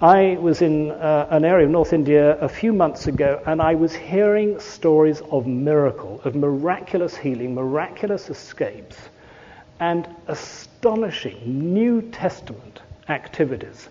I 0.00 0.38
was 0.40 0.62
in 0.62 0.92
uh, 0.92 1.26
an 1.30 1.44
area 1.44 1.66
of 1.66 1.72
North 1.72 1.92
India 1.92 2.38
a 2.38 2.48
few 2.48 2.72
months 2.72 3.08
ago 3.08 3.42
and 3.44 3.60
I 3.60 3.74
was 3.74 3.92
hearing 3.92 4.60
stories 4.60 5.20
of 5.32 5.48
miracle, 5.48 6.20
of 6.22 6.36
miraculous 6.36 7.16
healing, 7.16 7.56
miraculous 7.56 8.30
escapes, 8.30 8.96
and 9.80 10.06
astonishing 10.28 11.74
New 11.74 12.02
Testament 12.02 12.82
activities 13.08 13.88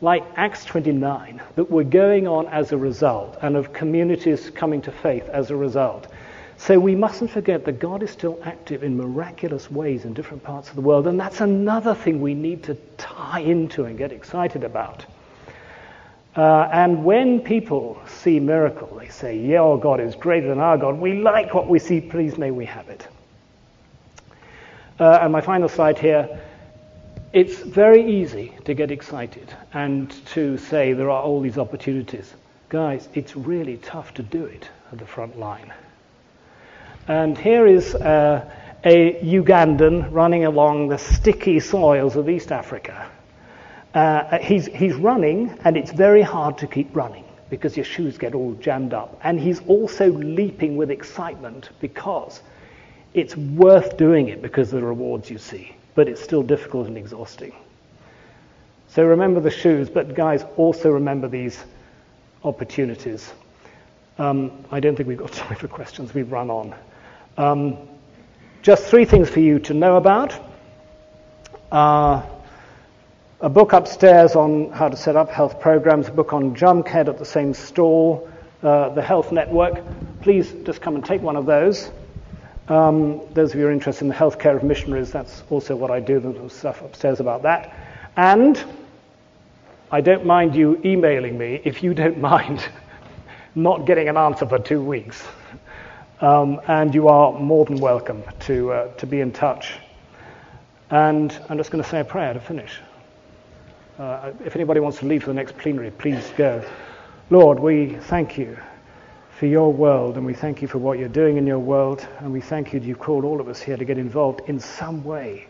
like 0.00 0.24
Acts 0.36 0.64
29 0.64 1.42
that 1.56 1.70
were 1.70 1.84
going 1.84 2.28
on 2.28 2.46
as 2.46 2.72
a 2.72 2.78
result 2.78 3.36
and 3.42 3.58
of 3.58 3.74
communities 3.74 4.48
coming 4.48 4.80
to 4.80 4.90
faith 4.90 5.28
as 5.28 5.50
a 5.50 5.56
result. 5.56 6.06
So 6.60 6.78
we 6.78 6.94
mustn't 6.94 7.30
forget 7.30 7.64
that 7.64 7.78
God 7.78 8.02
is 8.02 8.10
still 8.10 8.38
active 8.44 8.84
in 8.84 8.94
miraculous 8.94 9.70
ways 9.70 10.04
in 10.04 10.12
different 10.12 10.42
parts 10.42 10.68
of 10.68 10.74
the 10.74 10.82
world, 10.82 11.06
and 11.06 11.18
that's 11.18 11.40
another 11.40 11.94
thing 11.94 12.20
we 12.20 12.34
need 12.34 12.62
to 12.64 12.74
tie 12.98 13.40
into 13.40 13.86
and 13.86 13.96
get 13.96 14.12
excited 14.12 14.62
about. 14.62 15.06
Uh, 16.36 16.68
and 16.70 17.02
when 17.02 17.40
people 17.40 17.98
see 18.06 18.38
miracle, 18.38 18.94
they 18.98 19.08
say, 19.08 19.38
Yeah, 19.38 19.62
our 19.62 19.78
God 19.78 20.00
is 20.00 20.14
greater 20.14 20.48
than 20.48 20.60
our 20.60 20.76
God. 20.76 20.98
We 20.98 21.22
like 21.22 21.54
what 21.54 21.66
we 21.66 21.78
see, 21.78 21.98
please 21.98 22.36
may 22.36 22.50
we 22.50 22.66
have 22.66 22.90
it. 22.90 23.08
Uh, 24.98 25.18
and 25.22 25.32
my 25.32 25.40
final 25.40 25.68
slide 25.68 25.98
here 25.98 26.40
it's 27.32 27.60
very 27.60 28.04
easy 28.20 28.54
to 28.64 28.74
get 28.74 28.90
excited 28.90 29.54
and 29.72 30.10
to 30.26 30.58
say 30.58 30.92
there 30.92 31.10
are 31.10 31.22
all 31.22 31.40
these 31.40 31.58
opportunities. 31.58 32.34
Guys, 32.68 33.08
it's 33.14 33.34
really 33.34 33.78
tough 33.78 34.12
to 34.14 34.22
do 34.22 34.44
it 34.44 34.68
at 34.92 34.98
the 34.98 35.06
front 35.06 35.38
line. 35.38 35.72
And 37.08 37.36
here 37.36 37.66
is 37.66 37.94
uh, 37.94 38.48
a 38.84 39.14
Ugandan 39.22 40.12
running 40.12 40.44
along 40.44 40.88
the 40.88 40.98
sticky 40.98 41.60
soils 41.60 42.16
of 42.16 42.28
East 42.28 42.52
Africa. 42.52 43.10
Uh, 43.94 44.38
he's, 44.38 44.66
he's 44.66 44.94
running, 44.94 45.58
and 45.64 45.76
it's 45.76 45.90
very 45.90 46.22
hard 46.22 46.56
to 46.58 46.66
keep 46.66 46.94
running 46.94 47.24
because 47.48 47.76
your 47.76 47.84
shoes 47.84 48.16
get 48.16 48.34
all 48.34 48.54
jammed 48.54 48.94
up. 48.94 49.18
And 49.24 49.40
he's 49.40 49.60
also 49.66 50.12
leaping 50.12 50.76
with 50.76 50.90
excitement 50.90 51.70
because 51.80 52.40
it's 53.12 53.36
worth 53.36 53.96
doing 53.96 54.28
it 54.28 54.40
because 54.40 54.72
of 54.72 54.80
the 54.80 54.86
rewards 54.86 55.28
you 55.28 55.38
see, 55.38 55.74
but 55.96 56.08
it's 56.08 56.20
still 56.22 56.44
difficult 56.44 56.86
and 56.86 56.96
exhausting. 56.96 57.52
So 58.88 59.04
remember 59.04 59.40
the 59.40 59.50
shoes, 59.50 59.90
but 59.90 60.14
guys, 60.14 60.44
also 60.56 60.90
remember 60.90 61.28
these 61.28 61.62
opportunities. 62.44 63.32
Um, 64.18 64.64
I 64.70 64.80
don't 64.80 64.96
think 64.96 65.08
we've 65.08 65.18
got 65.18 65.32
time 65.32 65.56
for 65.56 65.68
questions. 65.68 66.14
We've 66.14 66.30
run 66.30 66.50
on. 66.50 66.74
Um, 67.40 67.78
just 68.60 68.84
three 68.84 69.06
things 69.06 69.30
for 69.30 69.40
you 69.40 69.58
to 69.60 69.72
know 69.72 69.96
about. 69.96 70.38
Uh, 71.72 72.22
a 73.40 73.48
book 73.48 73.72
upstairs 73.72 74.36
on 74.36 74.70
how 74.72 74.90
to 74.90 74.96
set 74.96 75.16
up 75.16 75.30
health 75.30 75.58
programs, 75.58 76.08
a 76.08 76.10
book 76.10 76.34
on 76.34 76.54
Jamkhed 76.54 77.08
at 77.08 77.16
the 77.16 77.24
same 77.24 77.54
stall, 77.54 78.28
uh, 78.62 78.90
the 78.90 79.00
Health 79.00 79.32
Network. 79.32 79.82
Please 80.20 80.52
just 80.64 80.82
come 80.82 80.96
and 80.96 81.02
take 81.02 81.22
one 81.22 81.34
of 81.34 81.46
those. 81.46 81.90
Um, 82.68 83.22
those 83.32 83.52
of 83.52 83.56
you 83.56 83.62
who 83.62 83.68
are 83.68 83.72
interested 83.72 84.04
in 84.04 84.10
the 84.10 84.14
healthcare 84.14 84.54
of 84.54 84.62
missionaries, 84.62 85.10
that's 85.10 85.42
also 85.48 85.74
what 85.74 85.90
I 85.90 85.98
do. 85.98 86.20
There's 86.20 86.52
stuff 86.52 86.82
upstairs 86.82 87.20
about 87.20 87.40
that. 87.44 87.74
And 88.18 88.62
I 89.90 90.02
don't 90.02 90.26
mind 90.26 90.54
you 90.54 90.78
emailing 90.84 91.38
me 91.38 91.62
if 91.64 91.82
you 91.82 91.94
don't 91.94 92.20
mind 92.32 92.68
not 93.54 93.86
getting 93.86 94.10
an 94.10 94.18
answer 94.18 94.44
for 94.44 94.58
two 94.58 94.82
weeks. 94.82 95.26
Um, 96.20 96.60
and 96.68 96.94
you 96.94 97.08
are 97.08 97.32
more 97.32 97.64
than 97.64 97.80
welcome 97.80 98.22
to, 98.40 98.72
uh, 98.72 98.92
to 98.96 99.06
be 99.06 99.22
in 99.22 99.32
touch. 99.32 99.72
And 100.90 101.32
I'm 101.48 101.56
just 101.56 101.70
going 101.70 101.82
to 101.82 101.88
say 101.88 102.00
a 102.00 102.04
prayer 102.04 102.34
to 102.34 102.40
finish. 102.40 102.78
Uh, 103.98 104.32
if 104.44 104.54
anybody 104.54 104.80
wants 104.80 104.98
to 104.98 105.06
leave 105.06 105.22
for 105.22 105.28
the 105.28 105.34
next 105.34 105.56
plenary, 105.56 105.90
please 105.90 106.30
go. 106.36 106.62
Lord, 107.30 107.58
we 107.58 107.94
thank 107.94 108.36
you 108.36 108.58
for 109.38 109.46
your 109.46 109.72
world, 109.72 110.18
and 110.18 110.26
we 110.26 110.34
thank 110.34 110.60
you 110.60 110.68
for 110.68 110.76
what 110.76 110.98
you're 110.98 111.08
doing 111.08 111.38
in 111.38 111.46
your 111.46 111.58
world, 111.58 112.06
and 112.18 112.30
we 112.30 112.42
thank 112.42 112.74
you 112.74 112.80
that 112.80 112.86
you've 112.86 112.98
called 112.98 113.24
all 113.24 113.40
of 113.40 113.48
us 113.48 113.62
here 113.62 113.78
to 113.78 113.84
get 113.86 113.96
involved 113.96 114.42
in 114.46 114.60
some 114.60 115.02
way 115.02 115.46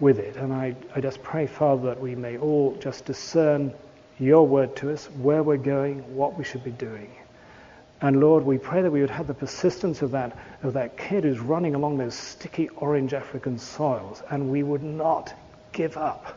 with 0.00 0.18
it. 0.18 0.34
And 0.36 0.52
I, 0.52 0.74
I 0.96 1.00
just 1.00 1.22
pray, 1.22 1.46
Father, 1.46 1.86
that 1.90 2.00
we 2.00 2.16
may 2.16 2.38
all 2.38 2.76
just 2.80 3.04
discern 3.04 3.72
your 4.18 4.48
word 4.48 4.74
to 4.76 4.92
us, 4.92 5.06
where 5.20 5.44
we're 5.44 5.58
going, 5.58 5.98
what 6.16 6.36
we 6.36 6.42
should 6.42 6.64
be 6.64 6.72
doing. 6.72 7.08
And 8.02 8.18
Lord, 8.18 8.44
we 8.44 8.58
pray 8.58 8.82
that 8.82 8.90
we 8.90 9.00
would 9.00 9.10
have 9.10 9.28
the 9.28 9.34
persistence 9.34 10.02
of 10.02 10.10
that, 10.10 10.36
of 10.64 10.72
that 10.72 10.96
kid 10.96 11.22
who's 11.22 11.38
running 11.38 11.76
along 11.76 11.98
those 11.98 12.14
sticky 12.14 12.68
orange 12.70 13.14
African 13.14 13.56
soils, 13.56 14.24
and 14.30 14.50
we 14.50 14.64
would 14.64 14.82
not 14.82 15.32
give 15.70 15.96
up. 15.96 16.36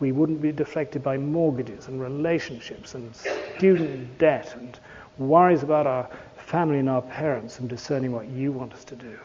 We 0.00 0.12
wouldn't 0.12 0.42
be 0.42 0.52
deflected 0.52 1.02
by 1.02 1.16
mortgages 1.16 1.88
and 1.88 2.00
relationships 2.00 2.94
and 2.94 3.16
student 3.16 4.18
debt 4.18 4.54
and 4.54 4.78
worries 5.16 5.62
about 5.62 5.86
our 5.86 6.08
family 6.36 6.78
and 6.78 6.90
our 6.90 7.02
parents 7.02 7.58
and 7.58 7.70
discerning 7.70 8.12
what 8.12 8.28
you 8.28 8.52
want 8.52 8.74
us 8.74 8.84
to 8.84 8.96
do. 8.96 9.18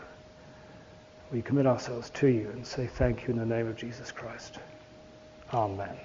We 1.34 1.42
commit 1.42 1.68
ourselves 1.68 2.10
to 2.12 2.28
you 2.28 2.50
and 2.54 2.66
say 2.66 2.88
thank 2.88 3.24
you 3.24 3.34
in 3.34 3.40
the 3.40 3.46
name 3.46 3.68
of 3.68 3.76
Jesus 3.76 4.10
Christ. 4.12 4.58
Amen. 5.54 5.98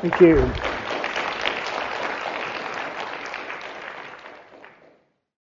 Thank 0.00 0.20
you. 0.20 0.93